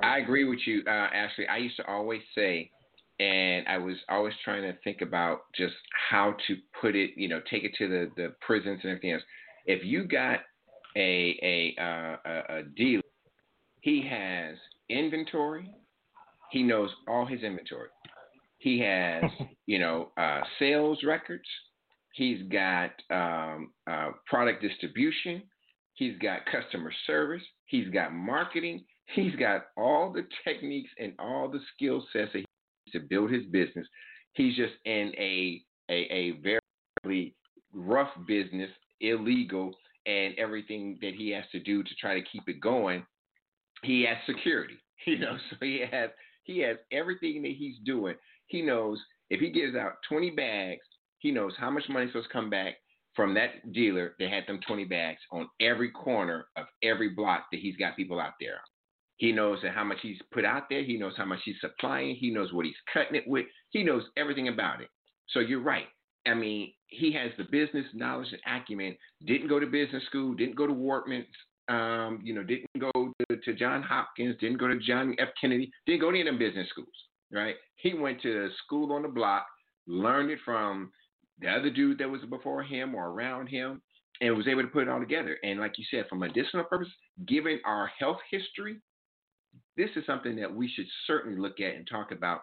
I 0.03 0.19
agree 0.19 0.45
with 0.45 0.59
you, 0.67 0.83
uh, 0.87 0.91
Ashlei. 0.91 1.49
I 1.49 1.59
used 1.59 1.77
to 1.77 1.87
always 1.87 2.23
say, 2.35 2.71
and 3.21 3.67
I 3.69 3.79
was 3.79 3.97
always 4.09 4.35
trying 4.45 4.63
to 4.63 4.77
think 4.83 5.01
about 5.01 5.43
just 5.57 5.75
how 6.11 6.35
to 6.49 6.57
put 6.81 6.97
it, 6.97 7.11
you 7.17 7.29
know, 7.29 7.41
take 7.49 7.63
it 7.65 7.73
to 7.79 7.89
the, 7.89 8.11
the 8.17 8.35
prisons 8.41 8.81
and 8.83 8.91
everything 8.91 9.13
else. 9.13 9.23
If 9.67 9.85
you 9.85 10.05
got 10.05 10.41
a 10.97 11.75
a, 11.79 11.81
uh, 11.81 12.17
a, 12.31 12.59
a 12.59 12.63
dealer 12.77 13.03
He 13.81 14.07
has 14.09 14.57
inventory. 14.89 15.71
He 16.51 16.63
knows 16.63 16.91
all 17.09 17.27
his 17.27 17.43
inventory. 17.43 17.89
He 18.59 18.79
has, 18.81 19.25
you 19.67 19.79
know, 19.79 20.11
uh, 20.17 20.41
sales 20.59 20.99
records. 21.05 21.49
He's 22.15 22.43
got 22.45 22.91
um, 23.11 23.73
uh, 23.91 24.11
product 24.27 24.63
distribution. 24.63 25.43
He's 26.03 26.19
got 26.19 26.41
customer 26.47 26.91
service. 27.07 27.43
He's 27.67 27.89
got 27.91 28.13
marketing. 28.13 28.85
He's 29.15 29.37
got 29.37 29.67
all 29.77 30.13
the 30.13 30.27
techniques 30.43 30.91
and 30.99 31.13
all 31.21 31.49
the 31.49 31.61
skill 31.73 32.05
sets 32.13 32.33
that 32.33 32.41
he 32.41 32.93
to 32.99 32.99
build 32.99 33.31
his 33.31 33.45
business. 33.53 33.87
He's 34.33 34.57
just 34.57 34.73
in 34.85 35.13
a 35.17 35.63
a, 35.89 35.95
a 36.11 36.41
very 36.43 37.37
rough 37.73 38.11
business, 38.27 38.71
illegal, 39.01 39.73
and 40.05 40.35
everything 40.39 40.99
that 41.03 41.15
he 41.15 41.31
has 41.31 41.45
to 41.53 41.61
do 41.61 41.85
to 41.85 41.95
try 42.01 42.15
to 42.15 42.27
keep 42.33 42.49
it 42.49 42.61
going. 42.61 43.07
He 43.85 44.03
has 44.03 44.17
security, 44.27 44.79
you 45.07 45.21
know, 45.21 45.37
so 45.51 45.57
he 45.61 45.85
has 45.89 46.11
he 46.43 46.59
has 46.63 46.79
everything 46.91 47.43
that 47.43 47.53
he's 47.57 47.77
doing. 47.85 48.17
He 48.49 48.61
knows 48.61 48.99
if 49.31 49.39
he 49.39 49.53
gives 49.53 49.77
out 49.77 49.99
20 50.09 50.31
bags, 50.31 50.85
he 51.21 51.31
knows 51.31 51.53
how 51.57 51.71
much 51.71 51.85
money 51.89 52.07
is 52.07 52.11
supposed 52.11 52.27
to 52.27 52.33
come 52.33 52.51
back 52.51 52.75
from 53.15 53.35
that 53.35 53.73
dealer 53.73 54.15
that 54.19 54.31
had 54.31 54.45
them 54.47 54.61
20 54.67 54.85
bags 54.85 55.21
on 55.31 55.49
every 55.61 55.91
corner 55.91 56.47
of 56.57 56.67
every 56.83 57.11
block 57.11 57.45
that 57.53 57.61
he's 57.61 57.77
got 57.77 57.97
people 57.97 58.21
out 58.21 58.33
there. 58.41 58.61
He 59.17 59.31
knows 59.33 59.59
how 59.75 59.85
much 59.85 59.99
he's 60.03 60.19
put 60.33 60.45
out 60.45 60.65
there. 60.69 60.83
He 60.83 60.97
knows 60.97 61.13
how 61.17 61.27
much 61.27 61.41
he's 61.45 61.61
supplying. 61.61 62.17
He 62.17 62.31
knows 62.31 62.53
what 62.53 62.67
he's 62.67 62.75
cutting 62.93 63.15
it 63.15 63.25
with. 63.27 63.47
He 63.71 63.85
knows 63.85 64.03
everything 64.17 64.49
about 64.49 64.81
it. 64.81 64.89
So 65.29 65.41
you're 65.41 65.63
right. 65.63 65.87
I 66.27 66.35
mean, 66.35 66.73
he 66.87 67.13
has 67.13 67.31
the 67.37 67.45
business 67.45 67.87
knowledge 67.95 68.29
and 68.33 68.41
acumen. 68.47 68.97
Didn't 69.27 69.49
go 69.49 69.61
to 69.61 69.67
business 69.67 70.03
school. 70.07 70.35
Didn't 70.35 70.57
go 70.57 70.67
to 70.67 70.73
Wharton. 70.73 71.25
Um, 71.69 72.21
you 72.25 72.35
know, 72.35 72.43
didn't 72.43 72.67
go 72.79 73.13
to, 73.31 73.37
to 73.37 73.55
John 73.55 73.83
Hopkins. 73.83 74.37
Didn't 74.41 74.59
go 74.59 74.69
to 74.69 74.79
John 74.79 75.15
F. 75.19 75.29
Kennedy. 75.41 75.71
Didn't 75.87 76.01
go 76.01 76.11
to 76.11 76.19
any 76.19 76.21
of 76.21 76.27
them 76.27 76.39
business 76.39 76.69
schools. 76.71 76.89
Right? 77.33 77.55
He 77.77 77.95
went 77.95 78.21
to 78.23 78.49
school 78.65 78.93
on 78.93 79.03
the 79.03 79.09
block, 79.09 79.47
learned 79.87 80.31
it 80.31 80.39
from 80.45 80.91
the 81.41 81.49
other 81.49 81.71
dude 81.71 81.99
that 81.99 82.11
was 82.11 82.21
before 82.29 82.63
him 82.63 82.95
or 82.95 83.09
around 83.09 83.49
him, 83.49 83.83
and 84.21 84.37
was 84.37 84.47
able 84.47 84.63
to 84.63 84.69
put 84.69 84.83
it 84.83 84.89
all 84.89 85.01
together. 85.01 85.37
And 85.43 85.59
like 85.59 85.79
you 85.79 85.85
said, 85.91 86.07
for 86.09 86.17
medicinal 86.17 86.65
purpose, 86.65 86.89
given 87.27 87.61
our 87.65 87.91
health 87.99 88.19
history, 88.31 88.81
this 89.77 89.91
is 89.97 90.05
something 90.07 90.37
that 90.37 90.55
we 90.55 90.69
should 90.69 90.87
certainly 91.07 91.39
look 91.39 91.61
at 91.61 91.75
and 91.75 91.89
talk 91.89 92.13
about 92.13 92.43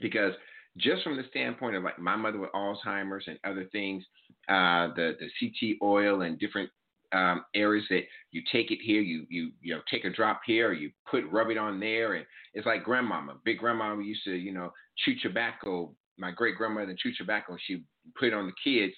because 0.00 0.32
just 0.76 1.02
from 1.02 1.16
the 1.16 1.24
standpoint 1.30 1.76
of 1.76 1.82
like 1.82 1.98
my 1.98 2.16
mother 2.16 2.38
with 2.38 2.52
Alzheimer's 2.52 3.24
and 3.26 3.38
other 3.44 3.66
things, 3.72 4.04
uh, 4.48 4.88
the 4.94 5.16
the 5.18 5.28
CBD 5.40 5.76
oil 5.82 6.22
and 6.22 6.38
different 6.38 6.70
um, 7.12 7.44
areas 7.54 7.86
that 7.90 8.02
you 8.32 8.42
take 8.52 8.70
it 8.70 8.78
here, 8.82 9.00
you 9.00 9.26
you 9.30 9.52
you 9.62 9.74
know 9.74 9.80
take 9.90 10.04
a 10.04 10.10
drop 10.10 10.40
here, 10.44 10.72
you 10.72 10.90
put 11.10 11.24
rub 11.30 11.50
it 11.50 11.58
on 11.58 11.80
there, 11.80 12.14
and 12.14 12.26
it's 12.54 12.66
like 12.66 12.84
grandmama. 12.84 13.36
Big 13.44 13.58
grandmama 13.58 14.02
used 14.02 14.24
to 14.24 14.34
you 14.34 14.52
know 14.52 14.72
chew 14.98 15.14
tobacco. 15.22 15.94
My 16.18 16.30
great 16.30 16.56
grandmother 16.56 16.96
chew 16.98 17.12
tobacco. 17.16 17.56
She 17.66 17.82
put 18.18 18.28
it 18.28 18.34
on 18.34 18.46
the 18.46 18.52
kids, 18.62 18.94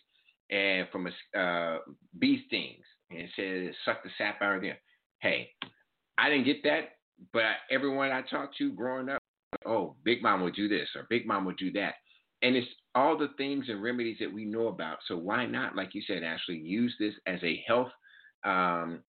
and 0.50 0.88
from 0.90 1.08
a 1.08 1.38
uh, 1.38 1.78
bee 2.18 2.44
stings, 2.46 2.84
and 3.10 3.20
it 3.20 3.30
said 3.36 3.74
suck 3.84 4.02
the 4.02 4.10
sap 4.18 4.40
out 4.42 4.56
of 4.56 4.62
them. 4.62 4.76
Hey, 5.20 5.50
I 6.16 6.28
didn't 6.28 6.44
get 6.44 6.62
that, 6.64 6.98
but 7.32 7.42
everyone 7.70 8.12
I 8.12 8.22
talked 8.22 8.56
to 8.58 8.72
growing 8.72 9.08
up 9.08 9.22
oh, 9.66 9.94
Big 10.04 10.22
Mom 10.22 10.42
would 10.42 10.54
do 10.54 10.68
this 10.68 10.88
or 10.94 11.06
Big 11.08 11.26
Mom 11.26 11.44
would 11.44 11.56
do 11.56 11.72
that. 11.72 11.94
And 12.42 12.54
it's 12.54 12.68
all 12.94 13.18
the 13.18 13.30
things 13.36 13.66
and 13.68 13.82
remedies 13.82 14.18
that 14.20 14.32
we 14.32 14.44
know 14.44 14.68
about. 14.68 14.98
So 15.06 15.16
why 15.16 15.46
not, 15.46 15.74
like 15.74 15.94
you 15.94 16.02
said, 16.06 16.22
Ashlei, 16.22 16.62
use 16.62 16.94
this 16.98 17.14
as 17.26 17.40
a 17.42 17.62
health 17.66 17.90
um, 18.44 19.00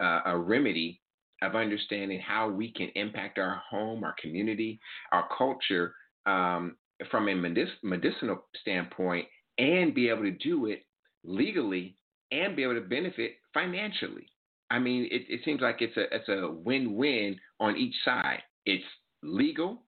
uh, 0.00 0.20
a 0.26 0.36
remedy 0.36 1.00
of 1.42 1.54
understanding 1.54 2.20
how 2.20 2.48
we 2.48 2.72
can 2.72 2.88
impact 2.96 3.38
our 3.38 3.62
home, 3.68 4.02
our 4.02 4.14
community, 4.20 4.80
our 5.12 5.28
culture 5.36 5.94
um, 6.26 6.76
from 7.10 7.28
a 7.28 7.34
medic- 7.34 7.82
medicinal 7.82 8.44
standpoint, 8.60 9.26
and 9.58 9.94
be 9.94 10.08
able 10.08 10.22
to 10.22 10.30
do 10.30 10.66
it 10.66 10.84
legally 11.24 11.96
and 12.30 12.56
be 12.56 12.62
able 12.62 12.74
to 12.74 12.80
benefit 12.80 13.36
financially. 13.54 14.26
I 14.70 14.78
mean, 14.78 15.08
it, 15.10 15.22
it 15.28 15.40
seems 15.44 15.60
like 15.60 15.80
it's 15.80 15.96
a 15.96 16.14
it's 16.14 16.28
a 16.28 16.50
win 16.50 16.94
win 16.94 17.36
on 17.58 17.76
each 17.76 17.94
side. 18.04 18.42
It's 18.66 18.84
legal, 19.22 19.82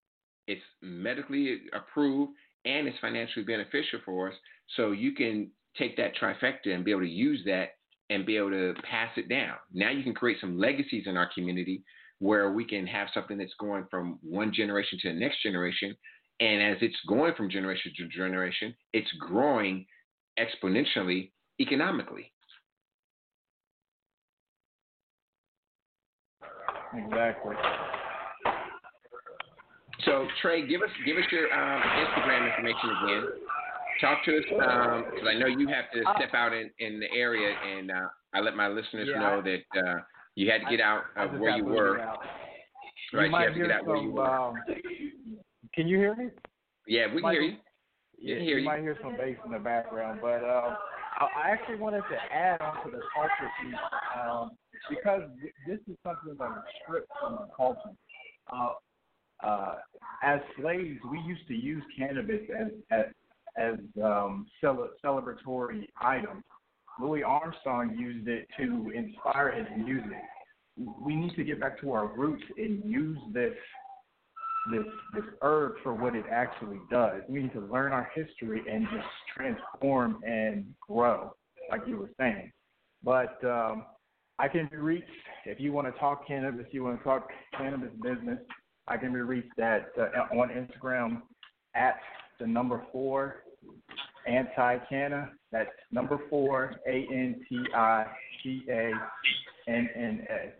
it's 0.46 0.62
medically 0.80 1.62
approved, 1.72 2.32
and 2.64 2.88
it's 2.88 2.98
financially 3.00 3.44
beneficial 3.44 4.00
for 4.04 4.28
us. 4.28 4.34
So 4.76 4.92
you 4.92 5.12
can 5.12 5.50
take 5.76 5.96
that 5.96 6.16
trifecta 6.16 6.74
and 6.74 6.84
be 6.84 6.90
able 6.90 7.02
to 7.02 7.08
use 7.08 7.42
that 7.46 7.70
and 8.08 8.26
be 8.26 8.36
able 8.36 8.50
to 8.50 8.74
pass 8.88 9.10
it 9.16 9.28
down. 9.28 9.54
Now 9.72 9.90
you 9.90 10.02
can 10.02 10.14
create 10.14 10.38
some 10.40 10.58
legacies 10.58 11.04
in 11.06 11.16
our 11.16 11.30
community 11.32 11.84
where 12.18 12.52
we 12.52 12.64
can 12.64 12.86
have 12.86 13.08
something 13.14 13.38
that's 13.38 13.54
going 13.58 13.86
from 13.90 14.18
one 14.22 14.52
generation 14.52 14.98
to 15.02 15.12
the 15.12 15.18
next 15.18 15.42
generation. 15.42 15.96
And 16.40 16.62
as 16.62 16.78
it's 16.80 16.96
going 17.06 17.34
from 17.36 17.50
generation 17.50 17.92
to 17.98 18.08
generation, 18.08 18.74
it's 18.92 19.10
growing 19.18 19.86
exponentially 20.38 21.30
economically. 21.60 22.32
Exactly. 26.94 27.54
So 30.04 30.26
Trey, 30.40 30.66
give 30.66 30.80
us 30.82 30.88
give 31.04 31.16
us 31.16 31.24
your 31.30 31.52
um, 31.52 31.82
Instagram 31.82 32.50
information 32.50 32.90
again. 33.04 33.24
Talk 34.00 34.24
to 34.24 34.38
us 34.38 34.44
because 34.48 35.22
um, 35.22 35.28
I 35.28 35.38
know 35.38 35.46
you 35.46 35.68
have 35.68 35.90
to 35.92 36.08
uh, 36.08 36.14
step 36.16 36.32
out 36.32 36.54
in, 36.54 36.70
in 36.78 37.00
the 37.00 37.06
area, 37.14 37.54
and 37.54 37.90
uh, 37.90 38.08
I 38.32 38.40
let 38.40 38.56
my 38.56 38.68
listeners 38.68 39.08
yeah, 39.12 39.20
know 39.20 39.42
that 39.42 39.78
uh, 39.78 39.98
you 40.36 40.50
had 40.50 40.62
to 40.62 40.70
get 40.74 40.80
out 40.80 41.02
of 41.16 41.38
where 41.38 41.54
you 41.54 41.66
were. 41.66 41.98
Right, 43.12 43.30
you, 43.30 43.36
you 43.36 43.44
have 43.44 43.52
to 43.52 43.60
get 43.60 43.70
out 43.70 43.80
some, 43.80 43.88
where 43.88 44.02
you 44.02 44.12
were. 44.12 44.26
Um, 44.26 44.54
can 45.74 45.88
you 45.88 45.98
hear 45.98 46.14
me? 46.14 46.28
Yeah, 46.86 47.12
we 47.12 47.22
can 47.22 47.30
hear 47.30 47.42
you. 47.42 47.56
Yeah, 48.18 48.34
hear 48.36 48.42
you, 48.42 48.56
you 48.58 48.64
might 48.64 48.80
hear 48.80 48.96
some 49.02 49.16
bass 49.16 49.36
in 49.44 49.52
the 49.52 49.58
background, 49.58 50.20
but 50.20 50.44
uh, 50.44 50.76
I 51.20 51.50
actually 51.50 51.76
wanted 51.76 52.02
to 52.10 52.34
add 52.34 52.60
on 52.60 52.84
to 52.84 52.90
the 52.90 53.02
culture 53.14 53.50
piece 53.62 53.74
um, 54.18 54.50
because 54.88 55.22
this 55.66 55.78
is 55.88 55.96
something 56.04 56.36
that 56.38 56.44
is 56.44 56.74
stripped 56.82 57.10
from 57.20 57.38
the 57.40 57.48
culture. 57.56 57.96
Uh, 58.52 58.72
uh, 59.42 59.76
as 60.22 60.40
slaves, 60.58 60.98
we 61.10 61.18
used 61.20 61.46
to 61.48 61.54
use 61.54 61.82
cannabis 61.96 62.42
as 62.58 62.68
as, 62.90 63.06
as 63.56 63.74
um, 64.02 64.46
cele- 64.60 64.90
celebratory 65.04 65.86
items. 66.00 66.44
Louis 67.00 67.22
Armstrong 67.22 67.96
used 67.98 68.28
it 68.28 68.46
to 68.58 68.92
inspire 68.94 69.52
his 69.52 69.66
music. 69.84 70.22
We 71.00 71.16
need 71.16 71.34
to 71.36 71.44
get 71.44 71.60
back 71.60 71.80
to 71.80 71.92
our 71.92 72.06
roots 72.06 72.42
and 72.56 72.82
use 72.84 73.18
this 73.32 73.54
this 74.70 74.84
this 75.14 75.24
herb 75.42 75.74
for 75.82 75.94
what 75.94 76.14
it 76.14 76.24
actually 76.30 76.78
does. 76.90 77.22
We 77.28 77.42
need 77.42 77.52
to 77.54 77.60
learn 77.60 77.92
our 77.92 78.10
history 78.14 78.62
and 78.70 78.86
just 78.92 79.06
transform 79.34 80.20
and 80.26 80.66
grow, 80.86 81.32
like 81.70 81.82
you 81.86 81.96
were 81.96 82.10
saying. 82.18 82.52
But 83.02 83.42
um, 83.44 83.84
I 84.38 84.48
can 84.48 84.68
be 84.70 84.76
reached 84.76 85.06
if 85.46 85.58
you 85.60 85.72
want 85.72 85.92
to 85.92 85.98
talk 85.98 86.26
cannabis, 86.26 86.66
you 86.70 86.84
want 86.84 86.98
to 86.98 87.04
talk 87.04 87.28
cannabis 87.56 87.90
business. 88.02 88.38
I 88.88 88.96
can 88.96 89.12
be 89.12 89.20
reached 89.20 89.58
at 89.58 89.88
uh, 89.98 90.36
on 90.36 90.48
Instagram 90.48 91.22
at 91.74 91.96
the 92.38 92.46
number 92.46 92.84
four 92.92 93.44
anti 94.26 94.78
canna. 94.88 95.30
That's 95.52 95.70
number 95.90 96.18
four 96.28 96.76
A 96.86 97.06
N 97.12 97.40
T 97.48 97.58
I 97.74 98.06
C 98.42 98.62
A 98.68 98.92
N 99.68 99.88
N 99.94 100.26
A. 100.30 100.52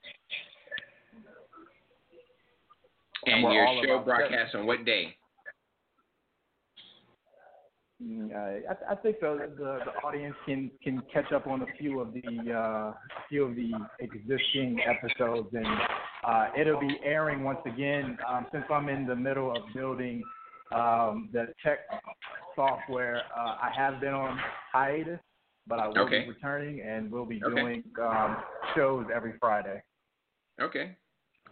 And 3.26 3.52
your 3.52 3.66
show 3.84 3.98
broadcast 4.04 4.54
on 4.54 4.66
what 4.66 4.84
day? 4.84 5.16
Mm, 8.02 8.34
I, 8.34 8.92
I 8.92 8.94
think 8.96 9.20
the, 9.20 9.50
the, 9.58 9.78
the 9.84 10.06
audience 10.06 10.34
can 10.46 10.70
can 10.82 11.02
catch 11.12 11.32
up 11.32 11.46
on 11.46 11.62
a 11.62 11.66
few 11.78 12.00
of 12.00 12.14
the 12.14 12.52
uh, 12.52 12.92
few 13.28 13.44
of 13.44 13.54
the 13.56 13.72
existing 13.98 14.80
episodes, 14.86 15.48
and 15.52 15.66
uh, 16.24 16.46
it'll 16.58 16.80
be 16.80 16.98
airing 17.04 17.44
once 17.44 17.58
again. 17.66 18.16
Um, 18.26 18.46
since 18.52 18.64
I'm 18.70 18.88
in 18.88 19.06
the 19.06 19.16
middle 19.16 19.50
of 19.50 19.62
building 19.74 20.22
um, 20.74 21.28
the 21.32 21.48
tech 21.62 21.80
software, 22.56 23.20
uh, 23.36 23.56
I 23.60 23.70
have 23.76 24.00
been 24.00 24.14
on 24.14 24.38
hiatus, 24.72 25.20
but 25.66 25.78
I 25.78 25.88
will 25.88 25.98
okay. 25.98 26.22
be 26.22 26.28
returning, 26.28 26.80
and 26.80 27.12
we'll 27.12 27.26
be 27.26 27.42
okay. 27.44 27.54
doing 27.54 27.84
um, 28.02 28.38
shows 28.74 29.04
every 29.14 29.34
Friday. 29.38 29.82
Okay, 30.58 30.96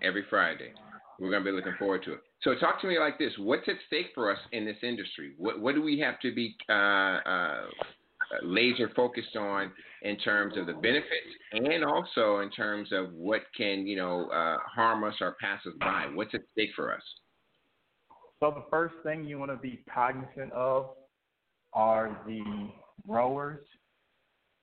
every 0.00 0.24
Friday. 0.30 0.72
We're 1.18 1.30
going 1.30 1.44
to 1.44 1.50
be 1.50 1.56
looking 1.56 1.74
forward 1.78 2.04
to 2.04 2.14
it. 2.14 2.20
So 2.42 2.54
talk 2.54 2.80
to 2.82 2.86
me 2.86 2.98
like 2.98 3.18
this: 3.18 3.32
What's 3.38 3.68
at 3.68 3.74
stake 3.86 4.06
for 4.14 4.30
us 4.30 4.38
in 4.52 4.64
this 4.64 4.76
industry? 4.82 5.32
What 5.36 5.60
what 5.60 5.74
do 5.74 5.82
we 5.82 5.98
have 6.00 6.20
to 6.20 6.32
be 6.32 6.56
uh, 6.68 6.72
uh, 6.72 7.64
laser 8.42 8.90
focused 8.94 9.36
on 9.36 9.72
in 10.02 10.16
terms 10.18 10.56
of 10.56 10.66
the 10.66 10.74
benefits, 10.74 11.34
and 11.52 11.84
also 11.84 12.38
in 12.40 12.50
terms 12.50 12.90
of 12.92 13.12
what 13.12 13.40
can 13.56 13.86
you 13.86 13.96
know 13.96 14.28
uh, 14.30 14.58
harm 14.64 15.02
us 15.02 15.14
or 15.20 15.36
pass 15.40 15.60
us 15.66 15.72
by? 15.80 16.06
What's 16.14 16.34
at 16.34 16.42
stake 16.52 16.70
for 16.76 16.94
us? 16.94 17.02
So 18.40 18.52
the 18.52 18.64
first 18.70 18.94
thing 19.02 19.24
you 19.24 19.38
want 19.38 19.50
to 19.50 19.56
be 19.56 19.82
cognizant 19.92 20.52
of 20.52 20.90
are 21.72 22.16
the 22.26 22.70
growers 23.06 23.66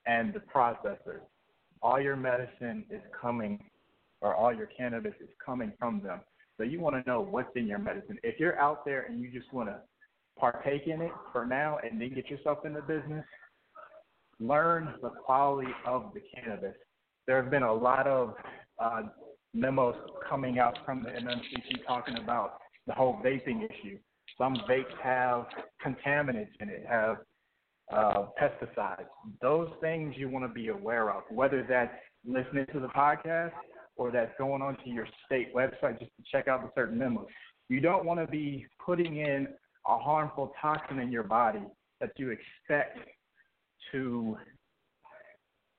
and 0.06 0.34
the 0.34 0.39
processors. 0.39 1.22
All 1.82 1.99
your 1.99 2.16
medicine 2.16 2.86
is 2.89 3.01
coming 3.20 3.60
or 4.22 4.34
all 4.34 4.53
your 4.53 4.68
cannabis 4.68 5.14
is 5.20 5.30
coming 5.45 5.74
from 5.78 6.01
them. 6.01 6.22
So 6.58 6.64
you 6.64 6.80
want 6.80 6.95
to 6.95 7.10
know 7.10 7.22
what's 7.22 7.49
in 7.56 7.68
your 7.68 7.80
medicine. 7.80 8.18
If 8.24 8.39
you're 8.39 8.60
out 8.60 8.86
there 8.86 9.03
and 9.03 9.20
you 9.20 9.32
just 9.32 9.51
want 9.53 9.70
to 9.70 9.80
partake 10.39 10.88
in 10.88 11.01
it 11.01 11.12
for 11.32 11.45
now 11.45 11.80
and 11.84 11.99
then 11.99 12.14
get 12.14 12.30
yourself 12.30 12.60
in 12.66 12.74
the 12.74 12.82
business, 12.82 13.26
learn 14.39 14.95
the 15.01 15.10
quality 15.10 15.72
of 15.86 16.12
the 16.14 16.22
cannabis. 16.34 16.76
There 17.28 17.41
have 17.41 17.51
been 17.51 17.64
a 17.64 17.74
lot 17.74 18.08
of 18.08 18.36
uh, 18.80 19.03
memos 19.53 19.95
coming 20.30 20.60
out 20.60 20.78
from 20.86 21.03
the 21.03 21.10
MMCC 21.10 21.86
talking 21.88 22.18
about 22.18 22.60
the 22.88 22.93
whole 22.93 23.20
vaping 23.24 23.66
issue. 23.66 23.97
Some 24.38 24.56
vapes 24.70 24.86
have 25.01 25.45
contaminants 25.86 26.49
in 26.60 26.70
it, 26.70 26.86
have 26.88 27.18
uh, 27.91 28.26
pesticides. 28.41 29.06
Those 29.41 29.70
things 29.82 30.16
you 30.18 30.30
want 30.30 30.45
to 30.45 30.53
be 30.53 30.68
aware 30.70 31.12
of, 31.12 31.24
whether 31.30 31.66
that's 31.68 31.93
listening 32.26 32.66
to 32.74 32.80
the 32.80 32.88
podcast 32.88 33.51
or 33.98 34.12
that's 34.12 34.32
going 34.38 34.62
onto 34.62 34.89
your 34.89 35.08
state 35.26 35.54
website 35.54 36.00
just 36.00 36.12
to 36.18 36.24
check 36.32 36.48
out 36.48 36.62
the 36.62 36.70
certain 36.76 36.98
memos. 36.98 37.28
You 37.70 37.80
don't 37.80 38.06
want 38.06 38.20
to 38.20 38.28
be 38.28 38.66
putting 38.84 39.18
in 39.18 39.48
a 39.88 39.98
harmful 39.98 40.54
toxin 40.62 41.00
in 41.00 41.12
your 41.12 41.24
body 41.24 41.64
that 42.02 42.12
you 42.18 42.30
expect 42.32 43.00
to 43.91 44.38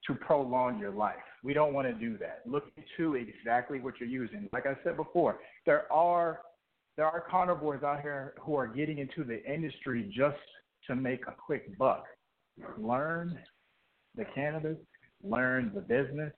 to 0.07 0.15
prolong 0.15 0.79
your 0.79 0.93
life. 0.93 1.17
We 1.43 1.53
don't 1.53 1.75
want 1.75 1.89
to 1.89 1.93
do 1.93 2.17
that. 2.19 2.43
Look 2.47 2.65
into 2.77 3.17
exactly 3.17 3.81
what 3.81 3.95
you're 3.99 4.09
using. 4.09 4.49
Like 4.53 4.67
I 4.67 4.77
said 4.85 4.97
before, 4.97 5.41
there 5.65 5.91
are 5.93 6.41
there 6.97 7.07
are 7.07 7.25
carnivores 7.29 7.83
out 7.83 8.01
here 8.01 8.35
who 8.41 8.55
are 8.55 8.67
getting 8.67 8.99
into 8.99 9.25
the 9.25 9.45
industry 9.45 10.11
just 10.17 10.39
to 10.87 10.97
make 10.97 11.27
a 11.27 11.33
quick 11.33 11.77
buck. 11.77 12.05
Learn 12.79 13.39
the 14.17 14.25
cannabis, 14.35 14.79
learn 15.23 15.73
the 15.75 15.81
business, 15.81 16.33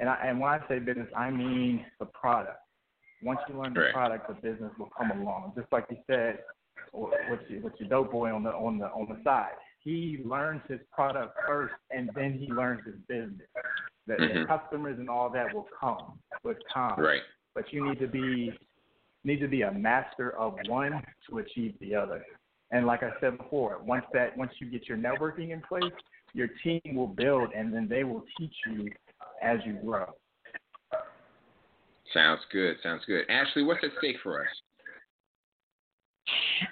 and 0.00 0.08
I, 0.08 0.16
and 0.26 0.40
when 0.40 0.50
I 0.50 0.60
say 0.68 0.78
business, 0.78 1.08
I 1.16 1.30
mean 1.30 1.84
the 1.98 2.06
product. 2.06 2.58
Once 3.22 3.40
you 3.48 3.58
learn 3.60 3.74
the 3.74 3.80
right. 3.80 3.92
product, 3.92 4.28
the 4.28 4.34
business 4.34 4.70
will 4.78 4.90
come 4.96 5.10
along. 5.10 5.52
Just 5.56 5.72
like 5.72 5.86
you 5.90 5.96
said, 6.06 6.38
with 6.92 7.40
your, 7.48 7.62
with 7.62 7.72
your 7.78 7.88
dope 7.88 8.12
boy 8.12 8.32
on 8.32 8.42
the 8.42 8.50
on 8.50 8.78
the 8.78 8.86
on 8.86 9.06
the 9.08 9.22
side, 9.24 9.52
he 9.82 10.20
learns 10.24 10.62
his 10.68 10.80
product 10.92 11.36
first, 11.46 11.74
and 11.90 12.10
then 12.14 12.32
he 12.32 12.52
learns 12.52 12.82
his 12.84 12.96
business. 13.08 13.48
The, 14.06 14.14
mm-hmm. 14.14 14.40
the 14.40 14.46
customers 14.46 14.98
and 14.98 15.08
all 15.08 15.30
that 15.30 15.52
will 15.52 15.66
come 15.78 16.18
with 16.44 16.58
time. 16.72 17.00
Right. 17.00 17.22
But 17.54 17.72
you 17.72 17.88
need 17.88 17.98
to 18.00 18.06
be 18.06 18.52
need 19.24 19.40
to 19.40 19.48
be 19.48 19.62
a 19.62 19.72
master 19.72 20.36
of 20.36 20.54
one 20.68 21.02
to 21.28 21.38
achieve 21.38 21.74
the 21.80 21.94
other. 21.94 22.24
And 22.70 22.86
like 22.86 23.02
I 23.02 23.10
said 23.20 23.38
before, 23.38 23.80
once 23.84 24.04
that 24.12 24.36
once 24.36 24.52
you 24.58 24.70
get 24.70 24.88
your 24.88 24.98
networking 24.98 25.50
in 25.50 25.62
place, 25.62 25.92
your 26.34 26.48
team 26.62 26.80
will 26.94 27.06
build, 27.06 27.50
and 27.56 27.72
then 27.72 27.88
they 27.88 28.04
will 28.04 28.24
teach 28.38 28.54
you 28.66 28.90
as 29.42 29.58
you 29.64 29.74
grow. 29.74 30.06
Sounds 32.12 32.40
good. 32.52 32.76
Sounds 32.82 33.02
good. 33.06 33.26
Ashlei, 33.28 33.66
what's 33.66 33.82
at 33.82 33.90
stake 33.98 34.16
for 34.22 34.40
us? 34.40 34.48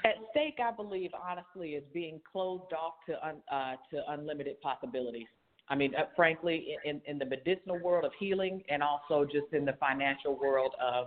At 0.05 0.15
stake, 0.31 0.59
I 0.65 0.73
believe, 0.73 1.11
honestly, 1.15 1.71
is 1.71 1.85
being 1.93 2.21
closed 2.31 2.73
off 2.73 2.95
to 3.09 3.27
un, 3.27 3.37
uh, 3.53 3.75
to 3.91 4.03
unlimited 4.09 4.61
possibilities. 4.61 5.27
I 5.69 5.75
mean, 5.75 5.95
uh, 5.95 6.05
frankly, 6.17 6.77
in, 6.85 7.01
in 7.07 7.19
the 7.19 7.25
medicinal 7.25 7.79
world 7.79 8.05
of 8.05 8.13
healing, 8.19 8.63
and 8.69 8.83
also 8.83 9.25
just 9.25 9.53
in 9.53 9.65
the 9.65 9.75
financial 9.75 10.39
world 10.39 10.75
of 10.83 11.07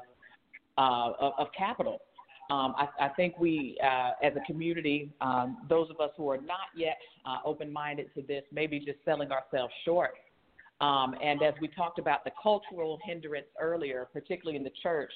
uh, 0.78 1.14
of, 1.20 1.34
of 1.39 1.47
capital. 1.58 1.99
Um, 2.49 2.76
I, 2.78 3.08
I, 3.08 3.10
think 3.10 3.38
we, 3.39 3.78
uh, 3.84 4.12
as 4.24 4.34
a 4.38 4.45
community, 4.45 5.12
um, 5.20 5.58
those 5.68 5.89
of 5.89 5.99
us 5.99 6.12
who 6.16 6.30
are 6.30 6.38
not 6.38 6.70
yet 6.76 6.97
uh, 7.26 7.38
open 7.43 7.74
minded 7.74 8.14
to 8.16 8.22
this, 8.22 8.43
maybe 8.53 8.80
just 8.80 8.99
selling 9.03 9.32
ourselves 9.32 9.74
short 9.84 10.12
um, 10.82 11.15
and 11.23 11.41
as 11.41 11.53
we 11.59 11.67
talked 11.69 11.99
about 11.99 12.23
the 12.23 12.32
cultural 12.41 12.99
hindrance 13.03 13.47
earlier, 13.59 14.07
particularly 14.13 14.57
in 14.57 14.63
the 14.63 14.71
church, 14.84 15.11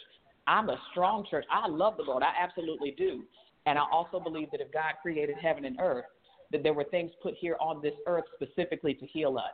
I'm 0.48 0.70
a 0.70 0.78
strong 0.92 1.26
church. 1.30 1.46
I 1.52 1.68
love 1.68 1.98
the 1.98 2.04
Lord. 2.04 2.24
I 2.24 2.34
absolutely 2.42 2.92
do. 2.98 3.24
And 3.68 3.78
I 3.78 3.84
also 3.92 4.20
believe 4.20 4.50
that 4.52 4.62
if 4.62 4.72
God 4.72 4.94
created 5.02 5.36
heaven 5.42 5.66
and 5.66 5.80
earth, 5.80 6.06
that 6.52 6.64
there 6.64 6.74
were 6.74 6.86
things 6.86 7.12
put 7.22 7.36
here 7.40 7.58
on 7.62 7.82
this 7.82 7.94
earth 8.08 8.26
specifically 8.36 8.96
to 8.96 9.06
heal 9.06 9.38
us. 9.38 9.54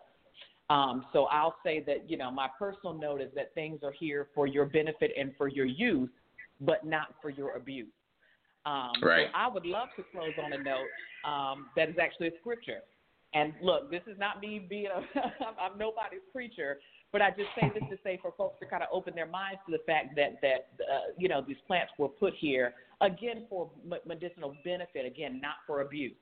Um, 0.69 1.05
so 1.13 1.25
I'll 1.25 1.55
say 1.63 1.83
that, 1.87 2.09
you 2.09 2.17
know, 2.17 2.31
my 2.31 2.47
personal 2.57 2.93
note 2.93 3.21
is 3.21 3.29
that 3.35 3.53
things 3.53 3.81
are 3.83 3.93
here 3.97 4.27
for 4.33 4.47
your 4.47 4.65
benefit 4.65 5.11
and 5.17 5.33
for 5.37 5.47
your 5.47 5.65
use, 5.65 6.09
but 6.61 6.85
not 6.85 7.15
for 7.21 7.29
your 7.29 7.55
abuse. 7.55 7.87
Um, 8.65 8.91
right. 9.01 9.27
So 9.27 9.37
I 9.37 9.47
would 9.47 9.65
love 9.65 9.89
to 9.97 10.03
close 10.11 10.33
on 10.43 10.53
a 10.53 10.57
note 10.57 10.87
um, 11.25 11.67
that 11.75 11.89
is 11.89 11.95
actually 12.01 12.27
a 12.27 12.31
scripture. 12.39 12.79
And 13.33 13.53
look, 13.61 13.91
this 13.91 14.01
is 14.07 14.17
not 14.17 14.41
me 14.41 14.65
being 14.67 14.87
a, 14.87 15.19
I'm 15.61 15.77
nobody's 15.77 16.21
preacher, 16.31 16.79
but 17.11 17.21
I 17.21 17.29
just 17.31 17.49
say 17.59 17.71
this 17.73 17.83
to 17.89 17.97
say 18.03 18.19
for 18.21 18.33
folks 18.37 18.59
to 18.59 18.65
kind 18.65 18.83
of 18.83 18.89
open 18.91 19.15
their 19.15 19.27
minds 19.27 19.59
to 19.65 19.71
the 19.71 19.83
fact 19.85 20.15
that 20.15 20.39
that 20.41 20.69
uh, 20.81 21.11
you 21.17 21.27
know 21.27 21.43
these 21.45 21.57
plants 21.67 21.91
were 21.97 22.07
put 22.07 22.33
here 22.39 22.73
again 23.01 23.45
for 23.49 23.69
medicinal 24.05 24.55
benefit, 24.63 25.05
again 25.05 25.39
not 25.41 25.55
for 25.65 25.81
abuse. 25.81 26.15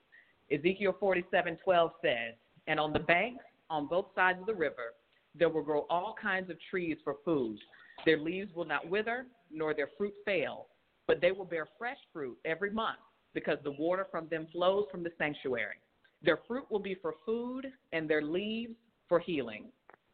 Ezekiel 0.52 0.96
47:12 1.02 1.92
says, 2.02 2.36
"And 2.68 2.80
on 2.80 2.92
the 2.92 3.00
banks, 3.00 3.44
on 3.70 3.88
both 3.88 4.08
sides 4.16 4.40
of 4.40 4.46
the 4.46 4.54
river, 4.54 4.94
there 5.34 5.50
will 5.50 5.64
grow 5.64 5.86
all 5.90 6.16
kinds 6.20 6.50
of 6.50 6.58
trees 6.70 6.98
for 7.04 7.18
food. 7.26 7.58
Their 8.06 8.18
leaves 8.18 8.54
will 8.54 8.66
not 8.66 8.88
wither, 8.88 9.28
nor 9.52 9.74
their 9.74 9.90
fruit 9.98 10.14
fail, 10.26 10.68
but 11.08 11.22
they 11.22 11.32
will 11.32 11.46
bear 11.46 11.68
fresh 11.78 11.98
fruit 12.12 12.38
every 12.46 12.72
month, 12.72 13.00
because 13.34 13.58
the 13.64 13.72
water 13.72 14.08
from 14.12 14.28
them 14.30 14.48
flows 14.52 14.86
from 14.92 15.04
the 15.04 15.12
sanctuary." 15.18 15.78
Their 16.26 16.40
fruit 16.48 16.66
will 16.70 16.80
be 16.80 16.96
for 16.96 17.14
food, 17.26 17.68
and 17.94 18.10
their 18.10 18.22
leaves 18.22 18.74
for 19.08 19.20
healing. 19.20 19.66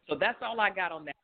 So 0.08 0.16
that's 0.18 0.38
all 0.42 0.60
I 0.60 0.70
got 0.70 0.92
on 0.92 1.04
that. 1.06 1.16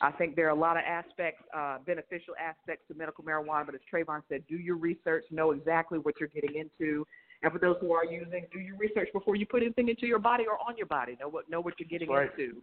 I 0.00 0.10
think 0.12 0.36
there 0.36 0.46
are 0.46 0.50
a 0.50 0.58
lot 0.58 0.76
of 0.76 0.82
aspects, 0.86 1.42
uh, 1.56 1.78
beneficial 1.86 2.34
aspects 2.40 2.84
to 2.88 2.94
medical 2.94 3.24
marijuana, 3.24 3.66
but 3.66 3.74
as 3.74 3.80
Tre'Von 3.92 4.22
said, 4.28 4.42
do 4.48 4.56
your 4.56 4.76
research, 4.76 5.24
know 5.30 5.52
exactly 5.52 5.98
what 5.98 6.14
you're 6.18 6.28
getting 6.28 6.56
into. 6.56 7.06
And 7.42 7.52
for 7.52 7.58
those 7.58 7.76
who 7.80 7.92
are 7.92 8.04
using, 8.04 8.46
do 8.52 8.58
your 8.58 8.76
research 8.76 9.08
before 9.12 9.36
you 9.36 9.46
put 9.46 9.62
anything 9.62 9.88
into 9.88 10.06
your 10.06 10.18
body 10.18 10.44
or 10.46 10.58
on 10.66 10.76
your 10.76 10.86
body. 10.86 11.16
Know 11.20 11.28
what 11.28 11.48
know 11.50 11.60
what 11.60 11.74
you're 11.78 11.88
getting 11.88 12.08
right. 12.08 12.30
into. 12.30 12.56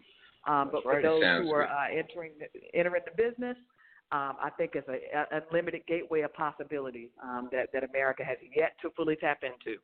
Um, 0.48 0.70
but 0.72 0.82
for 0.84 1.02
those 1.02 1.22
who 1.22 1.54
are 1.54 1.68
uh, 1.68 1.88
entering 1.92 2.32
entering 2.74 3.04
the 3.06 3.12
business, 3.16 3.58
um, 4.12 4.36
I 4.42 4.50
think 4.58 4.72
it's 4.74 4.88
a, 4.88 5.36
a 5.36 5.42
unlimited 5.48 5.86
gateway 5.88 6.22
of 6.22 6.34
possibilities 6.34 7.10
um, 7.24 7.48
that 7.52 7.68
that 7.74 7.84
America 7.84 8.24
has 8.24 8.38
yet 8.56 8.74
to 8.82 8.90
fully 8.96 9.16
tap 9.16 9.42
into. 9.44 9.78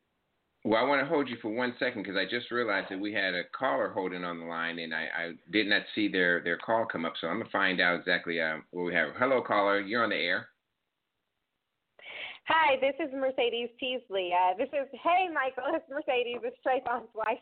Well, 0.68 0.84
I 0.84 0.86
want 0.86 1.00
to 1.00 1.08
hold 1.08 1.30
you 1.30 1.38
for 1.42 1.48
one 1.48 1.74
second 1.80 2.04
because 2.04 2.18
I 2.18 2.26
just 2.30 2.52
realized 2.52 2.88
that 2.90 3.00
we 3.00 3.14
had 3.14 3.34
a 3.34 3.44
caller 3.58 3.88
holding 3.88 4.26
on 4.26 4.38
the 4.38 4.46
line, 4.46 4.80
and 4.80 4.94
I, 4.94 5.08
I 5.18 5.32
did 5.50 5.66
not 5.66 5.84
see 5.96 6.10
their, 6.10 6.44
their 6.44 6.58
call 6.58 6.86
come 6.86 7.06
up. 7.06 7.14
So 7.22 7.28
I'm 7.28 7.38
gonna 7.38 7.50
find 7.52 7.80
out 7.80 7.98
exactly 7.98 8.42
uh, 8.42 8.58
what 8.72 8.84
we 8.84 8.94
have. 8.94 9.12
Hello, 9.18 9.42
caller. 9.42 9.80
You're 9.80 10.04
on 10.04 10.10
the 10.10 10.18
air. 10.18 10.50
Hi, 12.50 12.76
this 12.82 12.96
is 13.00 13.14
Mercedes 13.16 13.70
Teasley. 13.80 14.32
Uh, 14.36 14.58
this 14.58 14.68
is 14.74 14.90
hey, 14.92 15.30
Michael. 15.34 15.72
It's 15.74 15.86
Mercedes. 15.90 16.40
It's 16.44 16.58
Tre'Von's 16.68 17.08
wife. 17.16 17.40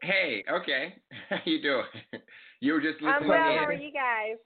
hey, 0.00 0.44
okay. 0.48 0.94
How 1.30 1.38
you 1.44 1.60
doing? 1.60 2.22
You 2.60 2.74
were 2.74 2.80
just 2.80 3.02
listening. 3.02 3.22
I'm 3.22 3.28
well. 3.28 3.58
How 3.58 3.64
are 3.64 3.72
you 3.72 3.90
guys? 3.90 4.36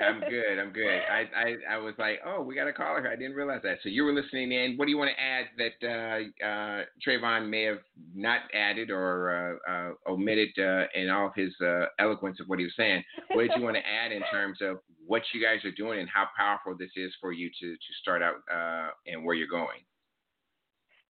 I'm 0.00 0.20
good. 0.30 0.58
I'm 0.60 0.72
good. 0.72 1.00
I, 1.10 1.26
I 1.36 1.74
I 1.74 1.76
was 1.78 1.94
like, 1.98 2.20
oh, 2.26 2.42
we 2.42 2.54
got 2.54 2.68
a 2.68 2.72
caller. 2.72 3.08
I 3.08 3.16
didn't 3.16 3.34
realize 3.34 3.60
that. 3.64 3.78
So 3.82 3.88
you 3.88 4.04
were 4.04 4.12
listening 4.12 4.52
in. 4.52 4.76
What 4.76 4.86
do 4.86 4.90
you 4.90 4.98
want 4.98 5.10
to 5.16 5.22
add 5.22 5.46
that 5.58 5.86
uh, 5.86 6.46
uh, 6.46 6.84
Tre'Von 7.06 7.48
may 7.48 7.62
have 7.64 7.78
not 8.14 8.40
added 8.54 8.90
or 8.90 9.60
uh, 9.68 9.72
uh, 9.72 10.12
omitted 10.12 10.50
uh, 10.58 10.84
in 10.94 11.08
all 11.10 11.28
of 11.28 11.34
his 11.34 11.54
uh, 11.64 11.86
eloquence 11.98 12.38
of 12.40 12.48
what 12.48 12.58
he 12.58 12.64
was 12.64 12.74
saying? 12.76 13.02
What 13.32 13.42
did 13.42 13.52
you 13.56 13.62
want 13.62 13.76
to 13.76 13.86
add 13.86 14.12
in 14.12 14.22
terms 14.30 14.58
of 14.60 14.78
what 15.06 15.22
you 15.34 15.42
guys 15.42 15.64
are 15.64 15.72
doing 15.72 16.00
and 16.00 16.08
how 16.08 16.26
powerful 16.36 16.76
this 16.78 16.90
is 16.96 17.12
for 17.20 17.32
you 17.32 17.48
to 17.60 17.72
to 17.72 17.92
start 18.00 18.22
out 18.22 18.36
and 19.06 19.24
where 19.24 19.34
you're 19.34 19.48
going? 19.48 19.80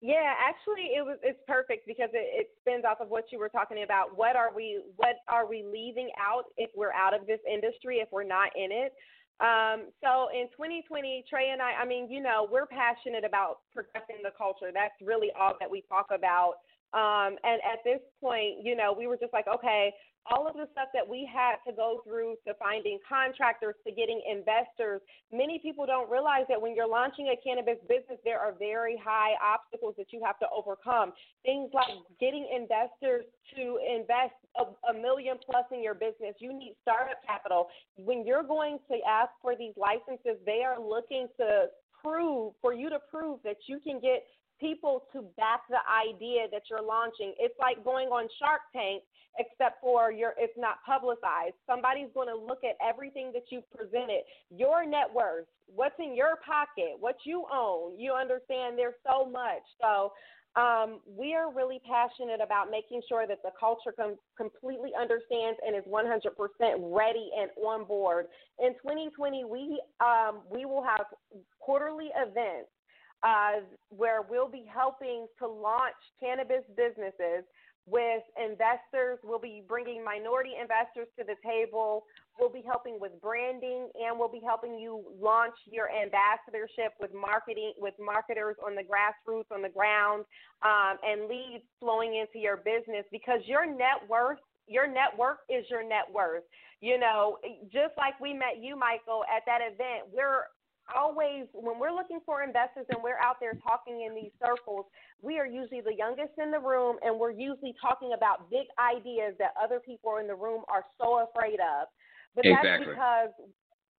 Yeah, 0.02 0.32
actually, 0.40 0.96
it 0.96 1.04
was 1.04 1.20
it's 1.24 1.40
perfect 1.46 1.86
because 1.86 2.10
it, 2.14 2.24
it 2.32 2.48
spins 2.62 2.86
off 2.88 3.02
of 3.02 3.10
what 3.10 3.26
you 3.32 3.40
were 3.40 3.50
talking 3.50 3.84
about. 3.84 4.16
What 4.18 4.36
are 4.38 4.54
we 4.56 4.82
what 4.96 5.18
are 5.28 5.46
we 5.48 5.64
leaving 5.64 6.10
out 6.18 6.46
if 6.56 6.70
we're 6.76 6.94
out 6.94 7.14
of 7.14 7.28
this 7.28 7.40
industry 7.52 7.98
if 8.00 8.08
we're 8.12 8.24
not 8.24 8.50
in 8.56 8.72
it? 8.72 8.94
Um, 9.44 9.92
so 10.04 10.28
in 10.36 10.48
2020, 10.56 11.24
Trey 11.30 11.52
and 11.52 11.62
I, 11.62 11.84
I 11.84 11.86
mean, 11.86 12.12
you 12.12 12.22
know, 12.22 12.48
we're 12.50 12.68
passionate 12.68 13.24
about 13.24 13.60
progressing 13.74 14.20
the 14.24 14.32
culture. 14.38 14.72
That's 14.74 14.96
really 15.02 15.32
all 15.38 15.54
that 15.60 15.70
we 15.70 15.84
talk 15.88 16.08
about. 16.14 16.56
Um, 16.92 17.38
and 17.44 17.62
at 17.64 17.80
this 17.86 18.00
point, 18.20 18.64
you 18.64 18.76
know, 18.76 18.94
we 18.98 19.08
were 19.08 19.18
just 19.18 19.32
like, 19.32 19.48
okay, 19.48 19.92
all 20.26 20.48
of 20.48 20.56
the 20.56 20.68
stuff 20.72 20.90
that 20.94 21.08
we 21.08 21.30
had 21.32 21.58
to 21.68 21.76
go 21.76 22.02
through 22.06 22.36
to 22.48 22.54
finding 22.56 23.00
contractors 23.08 23.76
to 23.86 23.92
getting 23.92 24.22
investors. 24.30 25.02
Many 25.32 25.60
people 25.60 25.86
don't 25.86 26.10
realize 26.10 26.46
that 26.50 26.62
when 26.62 26.76
you're 26.76 26.88
launching 26.88 27.34
a 27.34 27.38
cannabis 27.42 27.80
business 27.88 28.20
there 28.24 28.40
are 28.40 28.54
very 28.58 29.00
high 29.02 29.34
obstacles 29.42 29.96
that 29.98 30.12
you 30.12 30.22
have 30.24 30.40
to 30.40 30.48
overcome. 30.56 31.14
Things 31.44 31.72
like 31.74 31.96
getting 32.20 32.48
investors 32.54 33.26
to 33.56 33.80
invest 33.80 34.36
a, 34.58 34.66
a 34.92 34.94
million 34.94 35.38
plus 35.44 35.66
in 35.72 35.82
your 35.84 35.96
business. 35.96 36.36
You 36.40 36.54
need 36.54 36.76
startup 36.82 37.24
capital. 37.26 37.68
When 37.98 38.26
you're 38.26 38.44
going 38.44 38.80
to 38.92 38.98
ask 39.08 39.32
for 39.42 39.56
these 39.56 39.74
licenses 39.78 40.38
they 40.46 40.64
are 40.66 40.80
looking 40.80 41.28
to 41.38 41.68
prove 42.02 42.54
for 42.62 42.74
you 42.74 42.90
to 42.90 43.00
prove 43.12 43.40
that 43.44 43.58
you 43.68 43.80
can 43.80 44.00
get 44.00 44.24
people 44.60 45.04
to 45.14 45.24
back 45.38 45.62
the 45.70 45.82
idea 45.88 46.48
that 46.52 46.64
you're 46.70 46.84
launching. 46.84 47.34
It's 47.40 47.56
like 47.60 47.84
going 47.84 48.08
on 48.10 48.28
Shark 48.40 48.62
Tank, 48.74 49.04
except 49.38 49.82
for 49.82 50.12
your 50.12 50.34
it's 50.38 50.58
not 50.58 50.84
publicized. 50.86 51.56
Somebody's 51.66 52.10
going 52.14 52.28
to 52.28 52.36
look 52.36 52.64
at 52.64 52.76
everything 52.86 53.32
that 53.34 53.44
you've 53.50 53.70
presented, 53.72 54.22
your 54.50 54.86
net 54.86 55.08
worth, 55.14 55.46
what's 55.68 55.96
in 56.00 56.16
your 56.16 56.38
pocket, 56.46 56.98
what 57.00 57.18
you 57.24 57.46
own. 57.54 58.00
You 58.00 58.14
understand 58.14 58.78
there's 58.78 59.00
so 59.06 59.30
much. 59.30 59.64
So 59.82 60.12
um, 60.56 61.00
we 61.06 61.36
are 61.36 61.54
really 61.54 61.80
passionate 61.88 62.42
about 62.44 62.72
making 62.72 63.02
sure 63.08 63.28
that 63.28 63.42
the 63.44 63.52
culture 63.60 63.94
com- 63.96 64.18
completely 64.36 64.90
understands 65.00 65.60
and 65.66 65.76
is 65.76 65.84
100% 65.86 66.10
ready 66.82 67.30
and 67.40 67.52
on 67.64 67.86
board. 67.86 68.26
In 68.58 68.74
2020, 68.82 69.46
we 69.46 69.82
um, 70.02 70.42
we 70.52 70.66
will 70.66 70.84
have 70.84 71.06
quarterly 71.60 72.10
events 72.16 72.70
uh, 73.24 73.62
where 73.90 74.22
we'll 74.22 74.50
be 74.50 74.66
helping 74.72 75.28
to 75.40 75.48
launch 75.48 75.96
cannabis 76.20 76.64
businesses 76.76 77.44
with 77.90 78.24
investors. 78.38 79.20
We'll 79.24 79.40
be 79.40 79.64
bringing 79.68 80.04
minority 80.04 80.52
investors 80.62 81.08
to 81.18 81.26
the 81.26 81.36
table. 81.44 82.06
We'll 82.40 82.52
be 82.54 82.64
helping 82.66 83.00
with 83.00 83.20
branding, 83.22 83.90
and 84.00 84.18
we'll 84.18 84.32
be 84.32 84.42
helping 84.46 84.78
you 84.78 85.04
launch 85.20 85.56
your 85.66 85.90
ambassadorship 85.90 86.94
with 87.02 87.12
marketing, 87.14 87.74
with 87.78 87.96
marketers 88.00 88.56
on 88.66 88.76
the 88.76 88.84
grassroots, 88.84 89.52
on 89.52 89.62
the 89.62 89.70
ground, 89.70 90.24
um, 90.64 90.98
and 91.04 91.28
leads 91.28 91.64
flowing 91.80 92.16
into 92.16 92.40
your 92.40 92.58
business 92.58 93.06
because 93.12 93.42
your 93.46 93.66
net 93.66 94.06
worth, 94.08 94.40
your 94.68 94.88
network 94.88 95.40
is 95.50 95.66
your 95.70 95.84
net 95.84 96.06
worth. 96.14 96.44
You 96.80 96.98
know, 96.98 97.38
just 97.74 97.98
like 97.98 98.20
we 98.22 98.34
met 98.34 98.62
you, 98.62 98.78
Michael, 98.80 99.26
at 99.28 99.44
that 99.48 99.60
event, 99.60 100.08
we're 100.14 100.48
always 100.96 101.46
when 101.54 101.80
we're 101.80 101.92
looking 101.92 102.20
for 102.26 102.44
investors 102.44 102.86
and 102.90 103.00
we're 103.04 103.20
out 103.20 103.38
there 103.40 103.54
talking 103.64 104.08
in 104.08 104.16
these 104.16 104.32
circles, 104.44 104.86
we 105.22 105.40
are 105.40 105.48
usually 105.48 105.82
the 105.82 105.94
youngest 105.94 106.34
in 106.42 106.52
the 106.52 106.60
room 106.60 106.98
and 107.04 107.18
we're 107.18 107.32
usually 107.32 107.74
talking 107.82 108.14
about 108.16 108.50
big 108.50 108.68
ideas 108.80 109.34
that 109.40 109.54
other 109.62 109.80
people 109.80 110.18
in 110.18 110.28
the 110.28 110.36
room 110.36 110.64
are 110.68 110.84
so 111.00 111.28
afraid 111.28 111.60
of. 111.60 111.88
But 112.36 112.46
exactly. 112.46 112.70
that's 112.70 112.90
because 112.90 113.30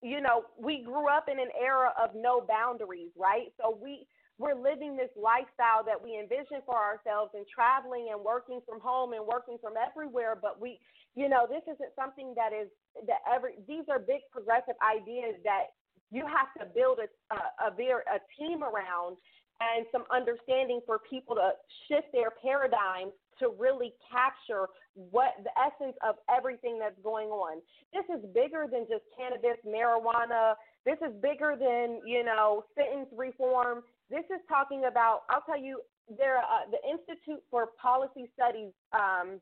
you 0.03 0.20
know, 0.20 0.45
we 0.57 0.82
grew 0.82 1.09
up 1.11 1.28
in 1.28 1.38
an 1.38 1.53
era 1.61 1.93
of 2.03 2.11
no 2.14 2.41
boundaries, 2.41 3.11
right? 3.18 3.53
So 3.61 3.78
we 3.82 4.07
we're 4.41 4.57
living 4.57 4.97
this 4.97 5.12
lifestyle 5.20 5.84
that 5.84 6.01
we 6.01 6.16
envision 6.16 6.64
for 6.64 6.72
ourselves 6.72 7.36
and 7.36 7.45
traveling 7.45 8.09
and 8.09 8.24
working 8.24 8.64
from 8.64 8.80
home 8.80 9.12
and 9.12 9.20
working 9.20 9.61
from 9.61 9.74
everywhere 9.76 10.32
but 10.32 10.57
we 10.57 10.80
you 11.14 11.28
know 11.28 11.45
this 11.45 11.61
isn't 11.68 11.93
something 11.93 12.32
that 12.32 12.57
is 12.57 12.72
that 13.05 13.20
every 13.28 13.61
these 13.68 13.84
are 13.93 14.01
big 14.01 14.24
progressive 14.32 14.74
ideas 14.80 15.36
that 15.45 15.76
you 16.11 16.26
have 16.26 16.50
to 16.58 16.72
build 16.74 16.98
a, 16.98 17.08
a, 17.34 17.70
a, 17.70 18.18
team 18.38 18.62
around 18.62 19.16
and 19.61 19.86
some 19.92 20.04
understanding 20.11 20.80
for 20.86 20.98
people 20.98 21.36
to 21.36 21.52
shift 21.86 22.08
their 22.12 22.30
paradigms 22.42 23.12
to 23.38 23.52
really 23.58 23.92
capture 24.11 24.68
what 24.94 25.32
the 25.44 25.50
essence 25.56 25.96
of 26.06 26.16
everything 26.28 26.78
that's 26.78 26.98
going 27.02 27.28
on. 27.28 27.61
This 27.92 28.04
is 28.12 28.24
bigger 28.34 28.66
than 28.70 28.86
just 28.88 29.04
cannabis, 29.16 29.56
marijuana. 29.64 30.54
This 30.84 30.96
is 31.00 31.12
bigger 31.22 31.56
than, 31.58 32.00
you 32.04 32.24
know, 32.24 32.64
sentence 32.74 33.08
reform. 33.16 33.82
This 34.11 34.24
is 34.28 34.40
talking 34.48 34.84
about, 34.90 35.22
I'll 35.30 35.44
tell 35.46 35.61
you, 35.61 35.80
there, 36.18 36.38
uh, 36.38 36.66
the 36.70 36.80
Institute 36.88 37.42
for 37.50 37.68
Policy 37.80 38.28
Studies 38.34 38.72
um, 38.92 39.40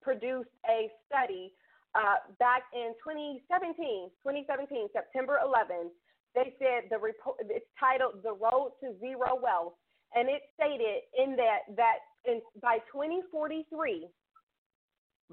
produced 0.00 0.54
a 0.70 0.88
study 1.08 1.52
uh, 1.96 2.20
back 2.38 2.68
in 2.74 2.92
2017, 3.00 4.12
2017, 4.20 4.88
September 4.92 5.40
11, 5.42 5.90
they 6.34 6.52
said 6.60 6.92
the 6.92 6.98
report 6.98 7.38
it's 7.40 7.64
titled 7.80 8.20
"The 8.22 8.36
Road 8.36 8.76
to 8.84 8.92
Zero 9.00 9.40
Wealth," 9.40 9.72
and 10.14 10.28
it 10.28 10.42
stated 10.52 11.08
in 11.16 11.34
that 11.36 11.64
that 11.76 12.04
in, 12.28 12.42
by 12.60 12.78
2043, 12.92 14.06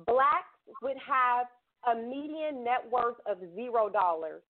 blacks 0.08 0.56
would 0.82 0.98
have 1.06 1.48
a 1.92 1.96
median 2.00 2.64
net 2.64 2.88
worth 2.90 3.20
of 3.28 3.38
zero 3.54 3.90
dollars, 3.90 4.42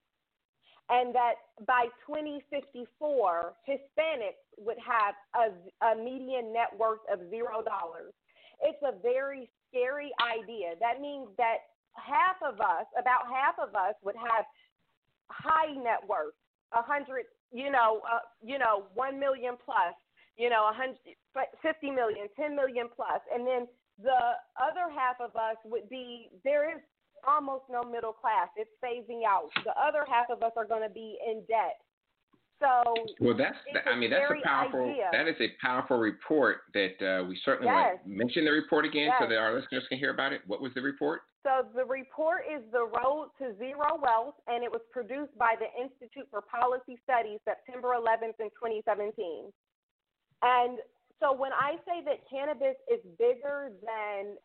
and 0.90 1.16
that 1.16 1.42
by 1.66 1.88
2054, 2.06 3.54
Hispanics 3.68 4.46
would 4.60 4.78
have 4.78 5.16
a, 5.34 5.86
a 5.86 5.96
median 5.98 6.54
net 6.54 6.70
worth 6.78 7.02
of 7.12 7.20
zero 7.32 7.64
dollars. 7.66 8.14
It's 8.62 8.82
a 8.86 8.94
very 9.02 9.50
scary 9.68 10.12
idea. 10.22 10.76
That 10.80 11.02
means 11.02 11.28
that 11.38 11.73
half 11.96 12.38
of 12.42 12.60
us, 12.60 12.86
about 13.00 13.30
half 13.30 13.56
of 13.60 13.76
us, 13.76 13.94
would 14.04 14.16
have 14.16 14.46
high 15.30 15.74
net 15.74 16.02
worth, 16.08 16.34
a 16.74 16.82
hundred, 16.82 17.26
you 17.52 17.72
know, 17.72 18.02
uh, 18.12 18.20
you 18.42 18.58
know, 18.58 18.86
one 18.94 19.20
million 19.20 19.56
plus, 19.64 19.96
you 20.38 20.50
know, 20.50 20.70
a 20.70 20.74
hundred, 20.74 20.98
fifty 21.62 21.92
million, 21.92 22.28
ten 22.36 22.56
million 22.56 22.88
plus, 22.94 23.22
and 23.34 23.46
then 23.46 23.68
the 24.02 24.38
other 24.58 24.90
half 24.94 25.22
of 25.22 25.36
us 25.36 25.58
would 25.66 25.90
be 25.90 26.30
there 26.44 26.70
is 26.70 26.82
almost 27.28 27.64
no 27.70 27.84
middle 27.84 28.14
class. 28.14 28.50
It's 28.58 28.72
phasing 28.84 29.22
out. 29.28 29.50
The 29.64 29.74
other 29.80 30.06
half 30.10 30.30
of 30.30 30.44
us 30.44 30.52
are 30.58 30.66
going 30.66 30.88
to 30.88 30.94
be 30.94 31.18
in 31.26 31.44
debt. 31.48 31.78
So 32.60 32.94
well, 33.20 33.36
that's 33.36 33.58
I 33.86 33.96
mean 33.96 34.10
that's 34.10 34.24
a 34.32 34.48
powerful 34.48 34.86
idea. 34.90 35.10
that 35.12 35.28
is 35.28 35.36
a 35.42 35.52
powerful 35.62 35.98
report 35.98 36.62
that 36.74 36.96
uh, 37.02 37.26
we 37.26 37.38
certainly 37.44 37.68
yes. 37.68 37.76
want 37.76 38.04
to 38.04 38.10
mention 38.10 38.46
the 38.46 38.52
report 38.52 38.86
again 38.86 39.08
yes. 39.08 39.16
so 39.20 39.28
that 39.28 39.38
our 39.38 39.54
listeners 39.54 39.84
can 39.90 39.98
hear 39.98 40.12
about 40.12 40.32
it. 40.32 40.42
What 40.48 40.62
was 40.62 40.72
the 40.74 40.82
report? 40.82 41.22
So 41.44 41.68
the 41.76 41.84
report 41.84 42.48
is 42.48 42.64
The 42.72 42.88
Road 42.88 43.28
to 43.40 43.52
Zero 43.60 44.00
Wealth, 44.00 44.36
and 44.48 44.64
it 44.64 44.72
was 44.72 44.80
produced 44.92 45.38
by 45.38 45.56
the 45.60 45.68
Institute 45.76 46.28
for 46.32 46.42
Policy 46.42 46.98
Studies 47.04 47.40
September 47.44 48.00
11th 48.00 48.40
in 48.40 48.48
2017. 48.56 49.52
And 50.42 50.80
so 51.20 51.36
when 51.36 51.52
I 51.52 51.76
say 51.84 52.00
that 52.08 52.24
cannabis 52.32 52.80
is 52.88 53.04
bigger 53.20 53.76
than 53.84 54.40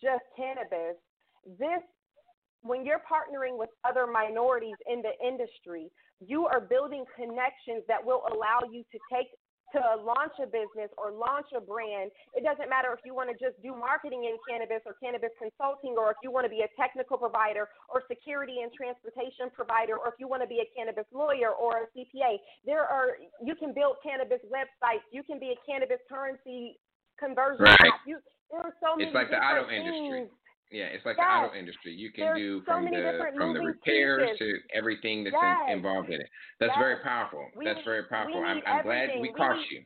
just 0.00 0.24
cannabis, 0.36 1.00
this 1.58 1.80
when 2.62 2.86
you're 2.86 3.02
partnering 3.02 3.58
with 3.58 3.70
other 3.84 4.06
minorities 4.06 4.76
in 4.86 5.02
the 5.02 5.10
industry, 5.26 5.90
you 6.20 6.46
are 6.46 6.60
building 6.60 7.04
connections 7.16 7.82
that 7.88 7.98
will 7.98 8.22
allow 8.30 8.60
you 8.70 8.84
to 8.92 8.98
take 9.10 9.26
to 9.72 9.80
launch 10.04 10.36
a 10.40 10.46
business 10.46 10.92
or 11.00 11.12
launch 11.12 11.48
a 11.56 11.60
brand. 11.60 12.12
It 12.36 12.44
doesn't 12.44 12.68
matter 12.68 12.92
if 12.92 13.00
you 13.04 13.16
want 13.16 13.32
to 13.32 13.36
just 13.36 13.56
do 13.64 13.72
marketing 13.72 14.28
in 14.28 14.36
cannabis 14.44 14.84
or 14.84 14.96
cannabis 15.00 15.32
consulting, 15.40 15.96
or 15.96 16.12
if 16.12 16.20
you 16.22 16.30
want 16.30 16.44
to 16.44 16.52
be 16.52 16.64
a 16.64 16.70
technical 16.76 17.16
provider 17.16 17.68
or 17.88 18.04
security 18.08 18.60
and 18.60 18.72
transportation 18.72 19.48
provider, 19.52 19.96
or 19.96 20.12
if 20.12 20.16
you 20.20 20.28
want 20.28 20.44
to 20.44 20.50
be 20.50 20.60
a 20.60 20.68
cannabis 20.76 21.08
lawyer 21.12 21.52
or 21.56 21.84
a 21.84 21.86
CPA. 21.96 22.40
There 22.64 22.84
are 22.84 23.16
you 23.40 23.54
can 23.56 23.72
build 23.72 24.00
cannabis 24.04 24.40
websites. 24.52 25.04
You 25.10 25.22
can 25.22 25.40
be 25.40 25.56
a 25.56 25.58
cannabis 25.64 26.00
currency 26.08 26.78
conversion 27.18 27.64
right. 27.64 27.88
app. 27.88 28.04
You, 28.06 28.18
there 28.50 28.60
are 28.60 28.74
so 28.84 28.96
many 28.96 29.08
it's 29.08 29.14
like 29.14 29.30
the 29.30 29.40
auto 29.40 29.68
things. 29.68 29.88
industry. 29.88 30.28
Yeah, 30.72 30.88
it's 30.88 31.04
like 31.04 31.20
yes. 31.20 31.28
the 31.28 31.36
auto 31.36 31.52
industry. 31.52 31.92
You 31.92 32.10
can 32.10 32.32
There's 32.32 32.38
do 32.40 32.62
so 32.64 32.72
from 32.72 32.84
the 32.88 33.28
from 33.36 33.52
the 33.52 33.60
repairs 33.60 34.24
pieces. 34.24 34.40
to 34.40 34.76
everything 34.76 35.22
that's 35.22 35.36
yes. 35.36 35.68
in, 35.68 35.76
involved 35.76 36.08
in 36.08 36.20
it. 36.20 36.28
That's 36.60 36.72
yes. 36.72 36.80
very 36.80 36.98
powerful. 37.04 37.44
We 37.54 37.68
that's 37.68 37.84
need, 37.84 37.92
very 37.92 38.04
powerful. 38.08 38.40
I'm, 38.40 38.64
I'm 38.64 38.82
glad 38.82 39.10
we, 39.20 39.28
we 39.28 39.32
caught 39.36 39.60
need, 39.60 39.68
you. 39.70 39.82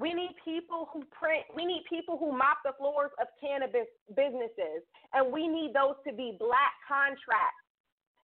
We 0.00 0.14
need 0.16 0.32
people 0.40 0.88
who 0.88 1.04
print. 1.12 1.44
We 1.54 1.68
need 1.68 1.84
people 1.84 2.16
who 2.16 2.32
mop 2.32 2.64
the 2.64 2.72
floors 2.80 3.12
of 3.20 3.28
cannabis 3.36 3.86
businesses, 4.16 4.80
and 5.12 5.28
we 5.30 5.46
need 5.46 5.76
those 5.76 6.00
to 6.08 6.16
be 6.16 6.34
black 6.40 6.72
contracts. 6.88 7.63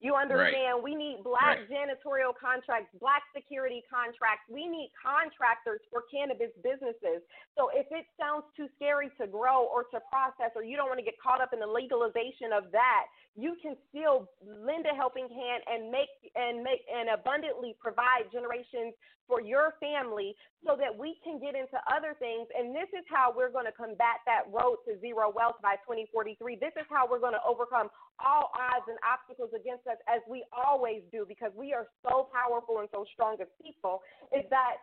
You 0.03 0.13
understand? 0.15 0.83
Right. 0.83 0.83
We 0.83 0.93
need 0.93 1.23
black 1.23 1.63
right. 1.63 1.71
janitorial 1.71 2.35
contracts, 2.35 2.91
black 2.99 3.23
security 3.31 3.81
contracts. 3.87 4.43
We 4.51 4.67
need 4.67 4.91
contractors 4.99 5.79
for 5.87 6.03
cannabis 6.11 6.51
businesses. 6.59 7.23
So 7.55 7.71
if 7.71 7.87
it 7.89 8.03
sounds 8.19 8.43
too 8.59 8.67
scary 8.75 9.09
to 9.19 9.25
grow 9.25 9.65
or 9.65 9.87
to 9.95 10.03
process, 10.11 10.51
or 10.53 10.67
you 10.67 10.75
don't 10.75 10.91
want 10.91 10.99
to 10.99 11.07
get 11.07 11.15
caught 11.17 11.39
up 11.39 11.55
in 11.55 11.63
the 11.63 11.69
legalization 11.69 12.51
of 12.51 12.69
that, 12.75 13.07
you 13.39 13.55
can 13.63 13.75
still 13.89 14.27
lend 14.43 14.85
a 14.85 14.95
helping 14.95 15.27
hand 15.31 15.63
and 15.67 15.91
make 15.91 16.11
and 16.35 16.63
make 16.63 16.83
and 16.91 17.09
abundantly 17.09 17.75
provide 17.79 18.27
generations 18.31 18.95
for 19.27 19.41
your 19.41 19.73
family 19.79 20.35
so 20.65 20.77
that 20.77 20.93
we 20.93 21.17
can 21.23 21.39
get 21.39 21.55
into 21.55 21.77
other 21.89 22.15
things. 22.19 22.47
And 22.53 22.75
this 22.75 22.89
is 22.93 23.05
how 23.09 23.33
we're 23.35 23.51
going 23.51 23.65
to 23.65 23.75
combat 23.75 24.21
that 24.25 24.47
road 24.49 24.81
to 24.87 24.99
zero 25.01 25.33
wealth 25.33 25.57
by 25.61 25.77
2043. 25.85 26.37
This 26.61 26.73
is 26.77 26.87
how 26.89 27.09
we're 27.09 27.21
going 27.23 27.37
to 27.37 27.45
overcome 27.45 27.89
all 28.23 28.51
odds 28.55 28.85
and 28.87 28.97
obstacles 29.05 29.51
against 29.53 29.87
us 29.87 29.97
as 30.07 30.21
we 30.29 30.45
always 30.53 31.01
do 31.11 31.25
because 31.27 31.51
we 31.57 31.73
are 31.73 31.87
so 32.05 32.29
powerful 32.33 32.79
and 32.79 32.89
so 32.93 33.05
strong 33.13 33.37
as 33.41 33.49
people 33.61 34.01
is 34.33 34.45
that 34.49 34.81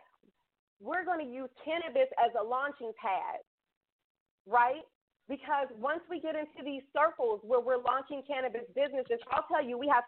we're 0.79 1.05
going 1.05 1.23
to 1.23 1.31
use 1.31 1.49
cannabis 1.63 2.11
as 2.19 2.31
a 2.39 2.43
launching 2.43 2.91
pad, 2.99 3.39
right? 4.47 4.83
Because 5.29 5.71
once 5.79 6.03
we 6.09 6.19
get 6.19 6.35
into 6.35 6.61
these 6.65 6.83
circles 6.91 7.39
where 7.43 7.61
we're 7.63 7.79
launching 7.79 8.23
cannabis 8.27 8.67
businesses, 8.75 9.23
I'll 9.31 9.47
tell 9.47 9.63
you, 9.63 9.79
we 9.79 9.87
have 9.87 10.03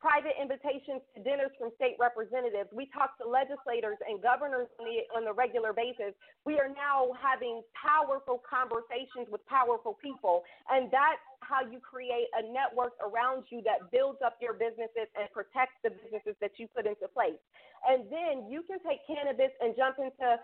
private 0.00 0.36
invitations 0.36 1.00
to 1.14 1.22
dinners 1.24 1.52
from 1.56 1.72
state 1.76 1.96
representatives. 1.96 2.68
We 2.72 2.86
talk 2.92 3.16
to 3.18 3.24
legislators 3.24 3.96
and 4.04 4.20
governors 4.20 4.68
on 4.76 4.84
the, 4.84 4.98
on 5.16 5.22
the 5.24 5.32
regular 5.32 5.72
basis. 5.72 6.12
We 6.44 6.60
are 6.60 6.68
now 6.68 7.16
having 7.16 7.64
powerful 7.72 8.42
conversations 8.44 9.32
with 9.32 9.40
powerful 9.48 9.96
people. 9.98 10.44
And 10.68 10.92
that's 10.92 11.22
how 11.40 11.64
you 11.64 11.80
create 11.80 12.28
a 12.36 12.44
network 12.52 12.92
around 13.00 13.48
you 13.48 13.64
that 13.64 13.88
builds 13.88 14.20
up 14.20 14.36
your 14.40 14.52
businesses 14.52 15.08
and 15.16 15.26
protects 15.32 15.80
the 15.80 15.90
businesses 15.90 16.36
that 16.44 16.56
you 16.60 16.68
put 16.70 16.84
into 16.84 17.08
place. 17.08 17.40
And 17.88 18.04
then 18.12 18.50
you 18.52 18.62
can 18.68 18.78
take 18.84 19.00
cannabis 19.08 19.52
and 19.64 19.72
jump 19.76 19.96
into 19.96 20.36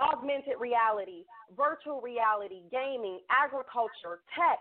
augmented 0.00 0.58
reality, 0.58 1.22
virtual 1.54 2.00
reality, 2.00 2.66
gaming, 2.70 3.20
agriculture, 3.30 4.26
tech, 4.34 4.58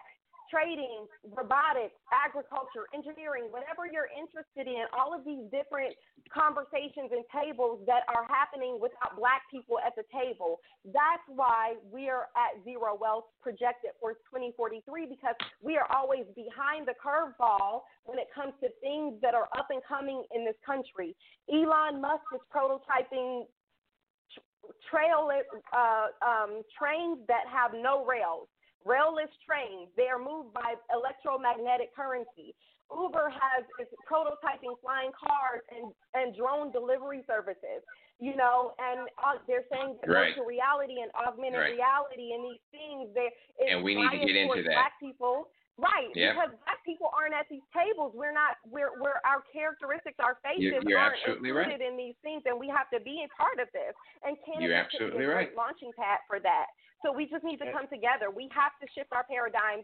trading, 0.50 1.08
robotics, 1.24 1.96
agriculture, 2.12 2.88
engineering, 2.94 3.52
whatever 3.52 3.88
you're 3.88 4.10
interested 4.12 4.68
in, 4.68 4.86
all 4.96 5.14
of 5.14 5.26
these 5.26 5.44
different 5.52 5.96
conversations 6.32 7.12
and 7.12 7.24
tables 7.30 7.84
that 7.86 8.08
are 8.10 8.26
happening 8.28 8.80
without 8.80 9.16
black 9.20 9.44
people 9.52 9.78
at 9.80 9.94
the 9.96 10.04
table. 10.10 10.60
That's 10.86 11.26
why 11.28 11.76
we 11.92 12.10
are 12.10 12.32
at 12.36 12.60
zero 12.64 12.98
wealth 12.98 13.30
projected 13.42 13.98
for 14.00 14.18
2043 14.32 14.82
because 15.08 15.36
we 15.62 15.78
are 15.78 15.88
always 15.92 16.26
behind 16.36 16.88
the 16.88 16.96
curveball 16.98 17.86
when 18.06 18.18
it 18.20 18.28
comes 18.34 18.54
to 18.62 18.70
things 18.82 19.20
that 19.22 19.34
are 19.34 19.48
up 19.58 19.68
and 19.70 19.82
coming 19.84 20.24
in 20.34 20.46
this 20.46 20.58
country. 20.66 21.16
Elon 21.52 22.02
Musk 22.02 22.26
is 22.34 22.42
prototyping 22.54 23.46
trail 24.90 25.30
uh, 25.76 26.08
um, 26.24 26.62
trains 26.78 27.20
that 27.28 27.44
have 27.52 27.72
no 27.76 28.06
rails 28.06 28.48
railless 28.86 29.32
trains. 29.46 29.90
They 29.96 30.08
are 30.08 30.20
moved 30.20 30.54
by 30.54 30.76
electromagnetic 30.94 31.96
currency. 31.96 32.56
Uber 32.92 33.32
has 33.32 33.66
is 33.82 33.90
prototyping 34.06 34.78
flying 34.84 35.12
cars 35.16 35.64
and, 35.72 35.90
and 36.14 36.36
drone 36.36 36.72
delivery 36.72 37.24
services. 37.26 37.82
You 38.22 38.38
know, 38.38 38.78
and 38.78 39.10
uh, 39.20 39.42
they're 39.50 39.66
saying 39.68 39.98
that 40.00 40.08
right. 40.08 40.32
virtual 40.32 40.46
reality 40.46 41.02
and 41.02 41.10
augmented 41.18 41.60
right. 41.60 41.76
reality 41.76 42.32
and 42.32 42.46
these 42.46 42.64
things. 42.72 43.10
They 43.12 43.34
and 43.68 43.84
we 43.84 43.98
need 43.98 44.08
to 44.14 44.22
get 44.22 44.38
into 44.38 44.64
that. 44.64 44.80
Black 44.80 44.96
people, 45.02 45.50
right? 45.76 46.14
Yep. 46.14 46.32
Because 46.32 46.52
black 46.64 46.80
people 46.86 47.10
aren't 47.12 47.34
at 47.34 47.50
these 47.50 47.66
tables. 47.74 48.14
We're 48.16 48.32
not. 48.32 48.62
We're 48.64 48.96
we're 49.02 49.20
our 49.28 49.44
characteristics, 49.50 50.22
our 50.22 50.38
faces 50.46 50.72
you're, 50.72 50.86
you're 50.88 51.02
aren't 51.02 51.20
absolutely 51.20 51.52
included 51.52 51.82
right. 51.82 51.90
in 51.90 51.98
these 51.98 52.16
things, 52.22 52.46
and 52.46 52.56
we 52.56 52.70
have 52.70 52.88
to 52.94 53.02
be 53.02 53.26
a 53.26 53.30
part 53.36 53.58
of 53.60 53.68
this. 53.74 53.92
And 54.24 54.38
absolutely 54.72 55.26
is 55.26 55.34
a 55.34 55.34
right. 55.34 55.52
launching 55.58 55.92
pad 55.98 56.24
for 56.30 56.40
that. 56.40 56.72
So 57.04 57.12
we 57.12 57.28
just 57.28 57.44
need 57.44 57.60
to 57.60 57.68
come 57.76 57.92
together. 57.92 58.32
We 58.32 58.48
have 58.56 58.72
to 58.80 58.88
shift 58.96 59.12
our 59.12 59.28
paradigms, 59.28 59.84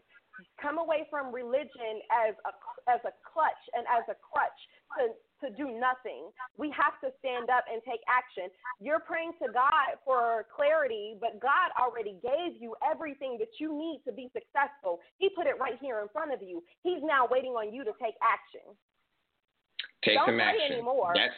come 0.56 0.80
away 0.80 1.04
from 1.12 1.28
religion 1.28 2.00
as 2.08 2.32
a 2.48 2.52
as 2.88 3.00
a 3.04 3.12
clutch 3.20 3.62
and 3.76 3.84
as 3.92 4.08
a 4.08 4.16
crutch 4.16 4.60
to 4.96 5.12
to 5.44 5.52
do 5.52 5.68
nothing. 5.76 6.32
We 6.56 6.72
have 6.72 6.96
to 7.04 7.12
stand 7.20 7.52
up 7.52 7.68
and 7.68 7.84
take 7.84 8.00
action. 8.08 8.48
You're 8.80 9.04
praying 9.04 9.36
to 9.44 9.52
God 9.52 10.00
for 10.04 10.48
clarity, 10.48 11.16
but 11.20 11.36
God 11.44 11.68
already 11.76 12.16
gave 12.24 12.56
you 12.56 12.72
everything 12.80 13.36
that 13.40 13.52
you 13.60 13.76
need 13.76 14.00
to 14.08 14.12
be 14.12 14.32
successful. 14.32 15.00
He 15.20 15.28
put 15.28 15.46
it 15.46 15.60
right 15.60 15.76
here 15.80 16.00
in 16.00 16.08
front 16.08 16.32
of 16.32 16.40
you. 16.40 16.64
He's 16.82 17.04
now 17.04 17.28
waiting 17.28 17.52
on 17.52 17.72
you 17.72 17.84
to 17.84 17.92
take 18.00 18.16
action. 18.24 18.64
Take 20.04 20.16
Don't 20.16 20.32
some 20.32 20.40
action. 20.40 20.72
Anymore. 20.72 21.12
That's 21.12 21.36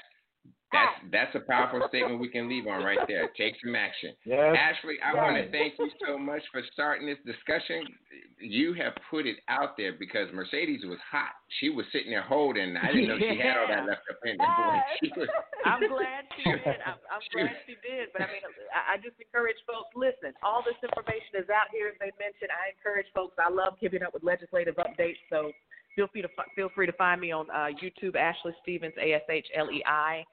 that's 0.72 0.96
that's 1.12 1.34
a 1.36 1.40
powerful 1.46 1.84
statement 1.88 2.20
we 2.20 2.28
can 2.28 2.48
leave 2.48 2.66
on 2.66 2.82
right 2.82 2.98
there. 3.06 3.28
Take 3.36 3.54
some 3.62 3.74
action. 3.76 4.14
Yes. 4.24 4.56
Ashlei, 4.56 4.96
I 5.04 5.12
Yes. 5.12 5.16
want 5.16 5.36
to 5.36 5.50
thank 5.52 5.74
you 5.78 5.90
so 6.06 6.16
much 6.18 6.42
for 6.50 6.62
starting 6.72 7.06
this 7.06 7.18
discussion. 7.24 7.84
You 8.40 8.72
have 8.74 8.94
put 9.10 9.26
it 9.26 9.36
out 9.48 9.76
there 9.76 9.92
because 9.94 10.26
Mercedes 10.32 10.82
was 10.84 10.98
hot. 11.08 11.30
She 11.60 11.68
was 11.70 11.86
sitting 11.92 12.10
there 12.10 12.22
holding. 12.26 12.76
I 12.76 12.88
didn't 12.90 13.08
know 13.08 13.18
she 13.18 13.38
had 13.38 13.56
all 13.56 13.68
that 13.68 13.86
left 13.90 14.02
up 14.10 14.18
in 14.24 14.36
there. 14.36 14.48
Yes. 14.58 14.84
she 14.98 15.08
was, 15.14 15.28
I'm 15.64 15.84
glad 15.86 16.24
she 16.36 16.42
did. 16.50 16.80
I'm, 16.82 16.98
I'm 17.06 17.22
She 17.22 17.38
glad 17.38 17.52
was- 17.54 17.62
she 17.68 17.74
did. 17.86 18.08
But 18.12 18.22
I 18.22 18.26
mean, 18.32 18.42
I, 18.74 18.94
I 18.94 18.96
just 18.98 19.14
encourage 19.22 19.60
folks. 19.68 19.92
Listen, 19.94 20.34
all 20.42 20.64
this 20.66 20.78
information 20.82 21.38
is 21.38 21.46
out 21.52 21.70
here, 21.70 21.88
as 21.92 21.96
they 22.02 22.10
mentioned. 22.18 22.50
I 22.50 22.72
encourage 22.74 23.06
folks. 23.14 23.36
I 23.38 23.46
love 23.52 23.78
keeping 23.78 24.02
up 24.02 24.10
with 24.16 24.24
legislative 24.26 24.74
updates. 24.80 25.22
So 25.30 25.52
feel 25.94 26.08
free 26.10 26.22
to 26.22 26.30
feel 26.56 26.70
free 26.74 26.86
to 26.90 26.96
find 26.98 27.20
me 27.20 27.30
on 27.30 27.46
uh, 27.50 27.70
YouTube, 27.78 28.18
Ashlei 28.18 28.56
Stevens, 28.62 28.94
A 28.98 29.14
S 29.14 29.26
H 29.30 29.46
L 29.54 29.70
E 29.70 29.82
I. 29.86 30.24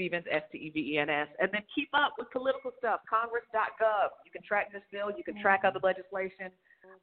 Stevens, 0.00 0.24
S 0.32 0.42
T 0.50 0.56
E 0.56 0.70
V 0.72 0.94
E 0.94 0.98
N 0.98 1.10
S, 1.10 1.28
and 1.38 1.50
then 1.52 1.60
keep 1.74 1.90
up 1.92 2.16
with 2.16 2.30
political 2.32 2.72
stuff. 2.78 3.00
Congress.gov. 3.04 4.08
You 4.24 4.32
can 4.32 4.40
track 4.40 4.72
this 4.72 4.80
bill. 4.90 5.12
You 5.12 5.22
can 5.22 5.36
track 5.42 5.60
other 5.68 5.80
legislation 5.82 6.48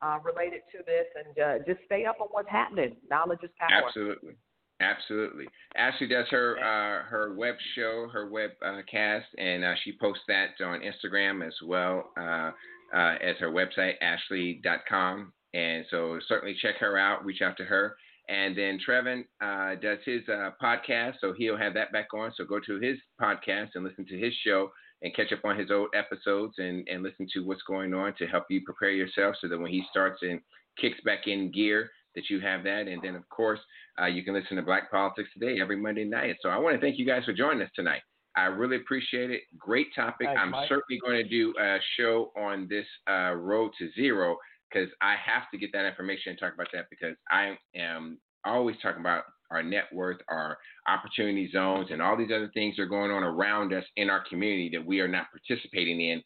uh, 0.02 0.18
related 0.26 0.62
to 0.74 0.80
this, 0.82 1.06
and 1.14 1.38
uh, 1.38 1.66
just 1.68 1.86
stay 1.86 2.06
up 2.06 2.18
on 2.20 2.28
what's 2.32 2.50
happening. 2.50 2.98
Knowledge 3.08 3.40
is 3.44 3.52
power. 3.60 3.86
Absolutely. 3.86 4.34
Absolutely. 4.80 5.46
Ashlei 5.78 6.10
does 6.10 6.28
her 6.30 6.58
uh, 6.58 7.04
her 7.06 7.36
web 7.36 7.56
show, 7.76 8.08
her 8.12 8.30
web 8.30 8.52
uh, 8.66 8.82
cast, 8.90 9.26
and 9.38 9.64
uh, 9.64 9.74
she 9.84 9.98
posts 10.00 10.24
that 10.28 10.50
on 10.64 10.82
Instagram 10.82 11.46
as 11.46 11.54
well 11.66 12.12
uh, 12.18 12.52
uh, 12.96 13.16
as 13.22 13.36
her 13.40 13.52
website, 13.52 13.94
ashley.com. 14.02 15.34
And 15.54 15.86
so 15.90 16.20
certainly 16.28 16.56
check 16.62 16.76
her 16.80 16.98
out, 16.98 17.26
reach 17.26 17.42
out 17.42 17.58
to 17.58 17.64
her. 17.64 17.96
And 18.30 18.58
then 18.58 18.78
Trevin 18.86 19.24
uh, 19.42 19.76
does 19.82 20.00
his 20.06 20.22
uh, 20.28 20.52
podcast, 20.62 21.14
so 21.22 21.34
he'll 21.38 21.58
have 21.58 21.74
that 21.76 21.94
back 21.94 22.14
on. 22.14 22.32
So 22.36 22.44
go 22.44 22.60
to 22.60 22.80
his 22.80 22.98
podcast 23.22 23.70
and 23.76 23.84
listen 23.84 24.06
to 24.08 24.18
his 24.18 24.34
show 24.46 24.70
and 25.02 25.16
catch 25.16 25.32
up 25.32 25.46
on 25.46 25.58
his 25.58 25.72
old 25.72 25.90
episodes 25.96 26.56
and, 26.58 26.86
and 26.92 27.04
listen 27.04 27.28
to 27.34 27.46
what's 27.46 27.62
going 27.64 27.94
on 27.94 28.14
to 28.18 28.26
help 28.26 28.46
you 28.50 28.62
prepare 28.66 28.92
yourself 28.92 29.36
so 29.40 29.48
that 29.48 29.58
when 29.58 29.72
he 29.72 29.84
starts 29.90 30.22
and 30.24 30.42
kicks 30.80 31.00
back 31.06 31.28
in 31.28 31.52
gear, 31.52 31.90
that 32.16 32.30
you 32.30 32.40
have 32.40 32.64
that. 32.64 32.88
And 32.88 33.02
then, 33.02 33.16
of 33.16 33.28
course, 33.30 33.60
uh, 34.02 34.08
you 34.08 34.24
can 34.24 34.34
listen 34.34 34.58
to 34.58 34.64
Black 34.64 34.92
Politics 34.92 35.30
Today 35.34 35.62
every 35.62 35.78
Monday 35.78 36.04
night. 36.04 36.36
So 36.42 36.50
I 36.50 36.58
want 36.58 36.76
to 36.76 36.82
thank 36.82 36.98
you 36.98 37.06
guys 37.06 37.24
for 37.24 37.34
joining 37.34 37.62
us 37.62 37.70
tonight. 37.76 38.02
I 38.36 38.46
really 38.46 38.76
appreciate 38.76 39.32
it. 39.32 39.42
Great 39.58 39.88
topic. 39.96 40.28
Thanks, 40.28 40.42
I'm 40.42 40.52
Mike. 40.52 40.70
certainly 40.70 41.00
going 41.04 41.24
to 41.24 41.30
do 41.30 41.54
a 41.60 41.78
show 41.98 42.32
on 42.38 42.68
this 42.70 42.86
uh, 43.10 43.34
road 43.34 43.72
to 43.80 43.90
zero 43.94 44.38
because 44.70 44.90
I 45.02 45.16
have 45.24 45.44
to 45.52 45.58
get 45.58 45.72
that 45.74 45.86
information 45.86 46.32
and 46.32 46.40
talk 46.40 46.54
about 46.54 46.68
that 46.74 46.86
because 46.90 47.16
I 47.30 47.58
am 47.76 48.20
always 48.46 48.76
talking 48.82 49.02
about 49.02 49.24
our 49.52 49.64
net 49.64 49.86
worth, 49.94 50.18
our 50.30 50.58
opportunity 50.88 51.50
zones, 51.52 51.88
and 51.92 52.02
all 52.02 52.18
these 52.18 52.32
other 52.36 52.52
things 52.54 52.76
that 52.76 52.84
are 52.84 52.88
going 52.88 53.12
on 53.12 53.24
around 53.24 53.74
us 53.74 53.84
in 53.96 54.10
our 54.10 54.24
community 54.28 54.70
that 54.74 54.86
we 54.86 55.00
are 55.00 55.08
not 55.08 55.28
participating 55.32 56.02
in. 56.02 56.22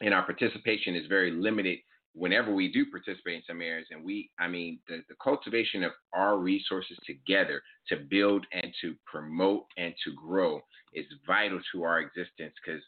And 0.00 0.14
our 0.14 0.24
participation 0.24 0.94
is 0.94 1.06
very 1.08 1.30
limited 1.30 1.78
whenever 2.14 2.54
we 2.54 2.72
do 2.72 2.86
participate 2.86 3.36
in 3.36 3.42
some 3.46 3.60
areas. 3.60 3.86
And 3.90 4.04
we, 4.04 4.30
I 4.38 4.48
mean, 4.48 4.78
the, 4.88 5.02
the 5.08 5.14
cultivation 5.22 5.84
of 5.84 5.92
our 6.12 6.38
resources 6.38 6.96
together 7.06 7.62
to 7.88 7.96
build 7.96 8.46
and 8.52 8.72
to 8.80 8.94
promote 9.06 9.64
and 9.76 9.94
to 10.04 10.12
grow 10.14 10.60
is 10.94 11.04
vital 11.26 11.60
to 11.72 11.82
our 11.82 12.00
existence 12.00 12.54
because 12.64 12.82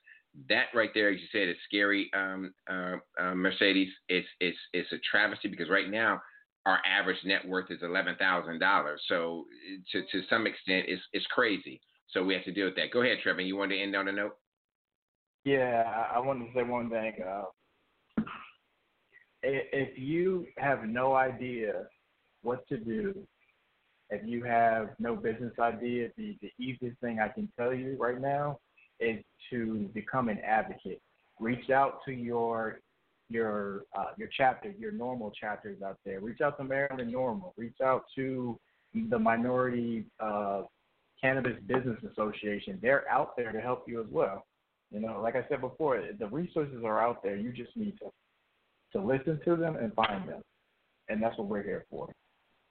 that 0.48 0.66
right 0.74 0.90
there, 0.94 1.10
as 1.10 1.20
you 1.20 1.26
said, 1.32 1.48
is 1.48 1.56
scary, 1.66 2.10
um, 2.14 2.52
uh, 2.70 2.96
uh, 3.20 3.34
Mercedes. 3.34 3.88
It's, 4.08 4.28
it's, 4.40 4.58
it's 4.72 4.92
a 4.92 4.98
travesty 5.10 5.48
because 5.48 5.68
right 5.68 5.90
now 5.90 6.20
our 6.66 6.78
average 6.86 7.18
net 7.24 7.46
worth 7.46 7.70
is 7.70 7.82
eleven 7.82 8.14
thousand 8.16 8.58
dollars. 8.58 9.00
So 9.08 9.46
to 9.92 10.02
to 10.02 10.26
some 10.28 10.46
extent, 10.46 10.84
it's 10.88 11.02
it's 11.12 11.26
crazy. 11.26 11.80
So 12.10 12.22
we 12.22 12.34
have 12.34 12.44
to 12.44 12.52
deal 12.52 12.66
with 12.66 12.76
that. 12.76 12.90
Go 12.92 13.02
ahead, 13.02 13.18
Trevor. 13.22 13.40
You 13.40 13.56
want 13.56 13.70
to 13.70 13.80
end 13.80 13.96
on 13.96 14.08
a 14.08 14.12
note? 14.12 14.36
Yeah, 15.44 15.84
I- 15.86 16.16
I 16.16 16.18
wanted 16.18 16.46
to 16.46 16.52
say 16.54 16.62
one 16.62 16.90
thing. 16.90 17.14
Uh, 17.22 17.44
if 19.42 19.98
you 19.98 20.46
have 20.58 20.84
no 20.84 21.14
idea 21.14 21.86
what 22.42 22.66
to 22.68 22.76
do, 22.76 23.26
if 24.10 24.20
you 24.26 24.44
have 24.44 24.90
no 24.98 25.16
business 25.16 25.52
idea, 25.58 26.10
the, 26.16 26.36
the 26.42 26.50
easiest 26.62 27.00
thing 27.00 27.20
I 27.20 27.28
can 27.28 27.50
tell 27.58 27.72
you 27.72 27.96
right 27.98 28.20
now 28.20 28.58
is 29.00 29.22
to 29.50 29.90
become 29.94 30.28
an 30.28 30.38
advocate. 30.38 31.00
Reach 31.38 31.70
out 31.70 32.00
to 32.04 32.12
your 32.12 32.80
your 33.28 33.84
uh, 33.96 34.06
your 34.16 34.28
chapter, 34.36 34.74
your 34.78 34.92
NORML 34.92 35.32
chapters 35.40 35.80
out 35.82 35.98
there. 36.04 36.20
Reach 36.20 36.40
out 36.40 36.58
to 36.58 36.64
Maryland 36.64 37.12
NORML. 37.14 37.52
Reach 37.56 37.80
out 37.82 38.04
to 38.16 38.58
the 39.08 39.18
Minority 39.18 40.04
uh, 40.18 40.62
Cannabis 41.20 41.56
Business 41.66 41.98
Association. 42.10 42.78
They're 42.82 43.08
out 43.08 43.36
there 43.36 43.52
to 43.52 43.60
help 43.60 43.84
you 43.86 44.00
as 44.00 44.06
well. 44.10 44.44
You 44.90 45.00
know, 45.00 45.20
like 45.22 45.36
I 45.36 45.44
said 45.48 45.60
before, 45.60 46.02
the 46.18 46.26
resources 46.26 46.82
are 46.84 47.00
out 47.00 47.22
there. 47.22 47.36
You 47.36 47.52
just 47.52 47.76
need 47.76 47.96
to 48.00 48.10
to 48.92 49.04
listen 49.04 49.40
to 49.44 49.54
them 49.54 49.76
and 49.76 49.94
find 49.94 50.28
them, 50.28 50.42
and 51.08 51.22
that's 51.22 51.38
what 51.38 51.46
we're 51.46 51.62
here 51.62 51.86
for. 51.88 52.08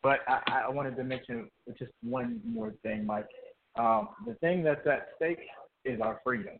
But 0.03 0.19
I, 0.27 0.63
I 0.65 0.69
wanted 0.69 0.97
to 0.97 1.03
mention 1.03 1.49
just 1.77 1.91
one 2.03 2.41
more 2.45 2.73
thing, 2.83 3.05
Mike. 3.05 3.27
Um, 3.77 4.09
the 4.27 4.33
thing 4.35 4.63
that's 4.63 4.85
at 4.85 5.09
stake 5.15 5.39
is 5.85 6.01
our 6.01 6.19
freedom, 6.23 6.55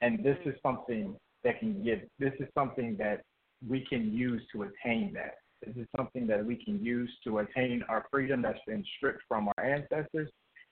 and 0.00 0.24
this 0.24 0.38
is 0.44 0.54
something 0.62 1.16
that 1.44 1.58
can 1.60 1.82
give. 1.82 2.00
This 2.18 2.32
is 2.40 2.48
something 2.54 2.96
that 2.98 3.22
we 3.68 3.84
can 3.88 4.12
use 4.12 4.42
to 4.52 4.62
attain 4.62 5.12
that. 5.14 5.36
This 5.64 5.76
is 5.76 5.86
something 5.96 6.26
that 6.26 6.44
we 6.44 6.56
can 6.56 6.82
use 6.82 7.10
to 7.24 7.38
attain 7.38 7.82
our 7.88 8.06
freedom 8.10 8.42
that's 8.42 8.58
been 8.66 8.84
stripped 8.96 9.22
from 9.28 9.48
our 9.48 9.64
ancestors, 9.64 10.30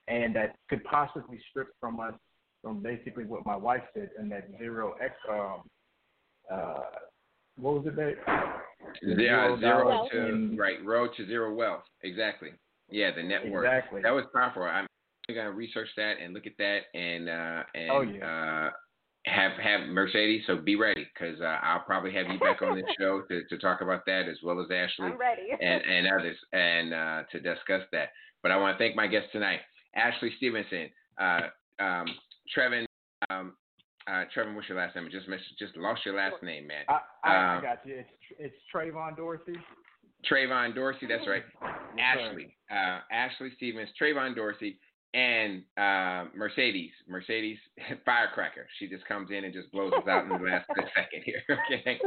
and 0.09 0.35
that 0.37 0.57
could 0.69 0.83
possibly 0.85 1.39
strip 1.51 1.69
from 1.81 2.01
us 2.01 2.15
from 2.63 2.83
basically 2.83 3.25
what 3.25 3.45
my 3.47 3.57
wife 3.57 3.83
said 3.95 4.11
in 4.19 4.29
that 4.31 4.49
zero 4.59 4.95
X. 5.03 5.15
Um, 5.31 5.63
uh, 6.51 6.81
what 7.61 7.75
was 7.75 7.87
it, 7.87 7.97
babe? 7.97 8.17
Yeah, 9.03 9.17
Zero 9.17 9.61
zero 9.61 9.91
dollars 9.91 10.11
to 10.13 10.29
in- 10.29 10.57
right 10.57 10.83
road 10.85 11.11
to 11.17 11.27
zero 11.27 11.55
wealth. 11.55 11.83
Exactly. 12.03 12.51
Yeah, 12.91 13.11
the 13.15 13.23
network. 13.23 13.67
Exactly. 13.67 14.03
That 14.03 14.13
was 14.13 14.25
powerful. 14.33 14.63
I'm 14.63 14.87
gonna 15.35 15.53
research 15.53 15.89
that 15.97 16.15
and 16.23 16.33
look 16.35 16.47
at 16.47 16.57
that 16.59 16.81
and 16.95 17.29
uh 17.29 17.63
and 17.75 17.91
Oh, 17.91 18.01
yeah. 18.01 18.67
uh 18.67 18.71
have 19.27 19.53
have 19.61 19.89
Mercedes. 19.89 20.43
So 20.47 20.57
be 20.57 20.77
ready 20.77 21.07
because 21.13 21.41
uh, 21.41 21.59
I'll 21.63 21.81
probably 21.81 22.13
have 22.15 22.29
you 22.29 22.39
back 22.39 22.63
on 22.63 22.77
this 22.77 22.87
show 22.99 23.23
to, 23.29 23.45
to 23.45 23.59
talk 23.59 23.83
about 23.83 24.07
that 24.07 24.23
as 24.29 24.39
well 24.43 24.59
as 24.61 24.69
Ashlei 24.69 25.13
I'm 25.13 25.19
ready. 25.19 25.49
and, 25.61 25.83
and 25.85 26.07
others 26.19 26.37
and 26.53 26.95
uh, 26.95 27.23
to 27.33 27.41
discuss 27.41 27.83
that. 27.93 28.11
But 28.43 28.53
I 28.53 28.57
want 28.57 28.79
to 28.79 28.83
thank 28.83 28.97
my 28.97 29.07
guests 29.07 29.29
tonight, 29.33 29.61
Ashlei 29.99 30.35
Stevenson, 30.39 30.89
uh, 31.21 31.41
um, 31.79 32.07
Trevin 32.57 32.87
um, 33.29 33.53
Uh, 34.09 34.25
Trevor, 34.33 34.55
what's 34.55 34.69
your 34.69 34.79
last 34.79 34.97
name? 34.97 35.05
I 35.07 35.11
just 35.11 35.29
missed, 35.29 35.45
just 35.59 35.77
lost 35.77 36.07
your 36.07 36.15
last 36.17 36.43
name, 36.43 36.67
man. 36.67 36.85
I, 36.89 37.01
I, 37.25 37.55
Um, 37.55 37.59
I 37.59 37.63
got 37.63 37.85
you. 37.87 37.97
It's 37.99 38.09
it's 38.39 38.57
Tre'Von 38.75 39.15
Dorsey. 39.17 39.57
Tre'Von 40.31 40.75
Dorsey, 40.75 41.07
that's 41.07 41.27
right. 41.29 41.43
Ashlei, 41.99 42.47
uh, 42.71 43.01
Ashlei 43.13 43.55
Stevens, 43.57 43.91
Tre'Von 44.01 44.35
Dorsey, 44.35 44.79
and 45.15 45.63
uh, 45.77 46.27
Mercedes, 46.37 46.91
Mercedes 47.09 47.59
Firecracker. 48.05 48.67
She 48.79 48.89
just 48.89 49.07
comes 49.07 49.31
in 49.31 49.45
and 49.45 49.55
just 49.55 49.71
blows 49.73 49.93
us 49.93 50.07
out 50.09 50.25
in 50.25 50.29
the 50.29 50.35
last 50.35 50.67
second 50.95 51.23
here. 51.25 51.43
Okay, 51.71 51.99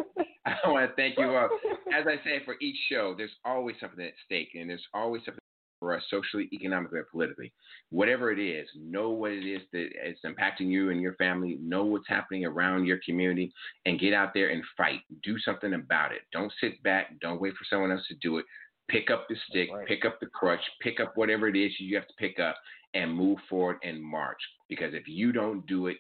I 0.46 0.70
want 0.70 0.90
to 0.90 0.96
thank 0.96 1.18
you 1.18 1.36
all. 1.36 1.50
As 1.94 2.06
I 2.08 2.16
say 2.24 2.42
for 2.46 2.56
each 2.62 2.78
show, 2.90 3.14
there's 3.16 3.32
always 3.46 3.76
something 3.80 4.04
at 4.04 4.14
stake, 4.26 4.50
and 4.56 4.70
there's 4.70 4.86
always 4.94 5.22
something 5.24 5.40
for 5.80 5.96
us 5.96 6.04
socially, 6.10 6.48
economically, 6.54 7.00
or 7.00 7.08
politically. 7.12 7.52
Whatever 7.90 8.32
it 8.32 8.40
is, 8.40 8.68
know 8.76 9.10
what 9.10 9.32
it 9.32 9.46
is 9.46 9.62
that 9.74 9.88
is 10.08 10.18
impacting 10.26 10.70
you 10.70 10.92
and 10.92 11.02
your 11.02 11.16
family. 11.16 11.58
Know 11.62 11.84
what's 11.84 12.08
happening 12.08 12.46
around 12.46 12.86
your 12.86 13.00
community, 13.06 13.52
and 13.86 14.00
get 14.00 14.14
out 14.14 14.34
there 14.34 14.50
and 14.50 14.64
fight. 14.78 15.02
Do 15.24 15.38
something 15.40 15.74
about 15.74 16.12
it. 16.12 16.22
Don't 16.32 16.54
sit 16.62 16.82
back. 16.84 17.20
Don't 17.20 17.42
wait 17.42 17.54
for 17.54 17.66
someone 17.70 17.92
else 17.92 18.06
to 18.08 18.16
do 18.16 18.38
it. 18.38 18.46
Pick 18.92 19.10
up 19.10 19.28
the 19.30 19.36
stick, 19.50 19.70
right. 19.74 19.88
pick 19.88 20.06
up 20.06 20.20
the 20.20 20.28
crutch, 20.28 20.60
pick 20.82 21.00
up 21.00 21.14
whatever 21.16 21.48
it 21.48 21.56
is 21.56 21.72
you 21.80 21.96
have 21.96 22.08
to 22.08 22.14
pick 22.18 22.40
up, 22.40 22.56
and 22.94 23.14
move 23.14 23.38
forward 23.50 23.78
and 23.84 24.04
march. 24.04 24.40
Because 24.68 24.94
if 24.94 25.08
you 25.08 25.32
don't 25.32 25.66
do 25.66 25.88
it, 25.88 25.98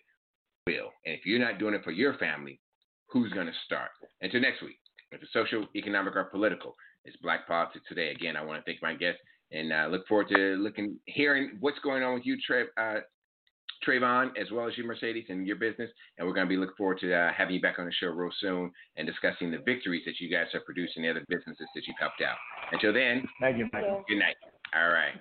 will. 0.67 0.91
And 1.05 1.15
if 1.15 1.25
you're 1.25 1.39
not 1.39 1.59
doing 1.59 1.73
it 1.73 1.83
for 1.83 1.91
your 1.91 2.15
family, 2.15 2.59
who's 3.07 3.31
going 3.33 3.47
to 3.47 3.53
start? 3.65 3.89
Until 4.21 4.41
next 4.41 4.61
week, 4.61 4.77
if 5.11 5.21
it's 5.21 5.33
social, 5.33 5.65
economic, 5.75 6.15
or 6.15 6.25
political, 6.25 6.75
it's 7.05 7.17
Black 7.17 7.47
Politics 7.47 7.85
Today. 7.89 8.11
Again, 8.11 8.37
I 8.37 8.43
want 8.43 8.63
to 8.63 8.69
thank 8.69 8.81
my 8.81 8.93
guests 8.93 9.21
and 9.51 9.73
uh, 9.73 9.87
look 9.89 10.07
forward 10.07 10.29
to 10.29 10.55
looking, 10.55 10.97
hearing 11.05 11.57
what's 11.59 11.79
going 11.79 12.03
on 12.03 12.13
with 12.13 12.25
you, 12.25 12.37
Trev, 12.45 12.67
uh, 12.77 12.99
Tre'Von, 13.87 14.29
as 14.39 14.51
well 14.51 14.67
as 14.67 14.77
you, 14.77 14.83
Mercedes, 14.85 15.25
and 15.29 15.45
your 15.47 15.55
business. 15.55 15.89
And 16.17 16.27
we're 16.27 16.33
going 16.33 16.45
to 16.47 16.49
be 16.49 16.57
looking 16.57 16.75
forward 16.77 16.99
to 17.01 17.13
uh, 17.13 17.31
having 17.35 17.55
you 17.55 17.61
back 17.61 17.79
on 17.79 17.85
the 17.85 17.91
show 17.93 18.07
real 18.07 18.31
soon 18.39 18.71
and 18.97 19.07
discussing 19.07 19.51
the 19.51 19.59
victories 19.65 20.03
that 20.05 20.19
you 20.19 20.29
guys 20.29 20.47
have 20.53 20.65
produced 20.65 20.93
and 20.95 21.05
the 21.05 21.09
other 21.09 21.25
businesses 21.29 21.67
that 21.75 21.87
you've 21.87 21.97
helped 21.99 22.21
out. 22.21 22.37
Until 22.71 22.93
then, 22.93 23.25
Thank 23.39 23.57
you, 23.57 23.67
Michael. 23.73 24.03
good 24.07 24.19
night. 24.19 24.35
All 24.75 24.89
right. 24.89 25.13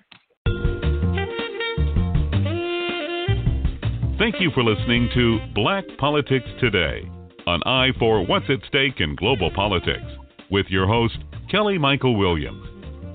Thank 4.19 4.35
you 4.39 4.51
for 4.53 4.63
listening 4.63 5.09
to 5.15 5.39
Black 5.55 5.83
Politics 5.97 6.45
Today, 6.59 7.01
an 7.47 7.61
eye 7.65 7.89
for 7.97 8.23
what's 8.25 8.45
at 8.49 8.59
stake 8.67 8.99
in 8.99 9.15
global 9.15 9.49
politics, 9.55 10.05
with 10.51 10.67
your 10.69 10.85
host, 10.85 11.17
Kelly 11.49 11.79
Michael 11.79 12.15
Williams. 12.15 12.67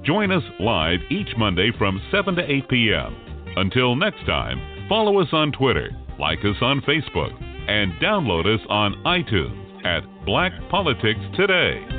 Join 0.04 0.32
us 0.32 0.42
live 0.58 0.98
each 1.10 1.28
Monday 1.38 1.70
from 1.78 2.02
7 2.10 2.34
to 2.34 2.42
8 2.42 2.68
p.m. 2.68 3.16
Until 3.56 3.94
next 3.94 4.26
time, 4.26 4.58
follow 4.88 5.20
us 5.20 5.28
on 5.32 5.52
Twitter, 5.52 5.90
like 6.18 6.40
us 6.40 6.56
on 6.60 6.80
Facebook, 6.82 7.32
and 7.68 7.92
download 7.94 8.46
us 8.46 8.64
on 8.68 8.94
iTunes 9.04 9.84
at 9.84 10.02
Black 10.24 10.52
Politics 10.70 11.20
Today. 11.36 11.95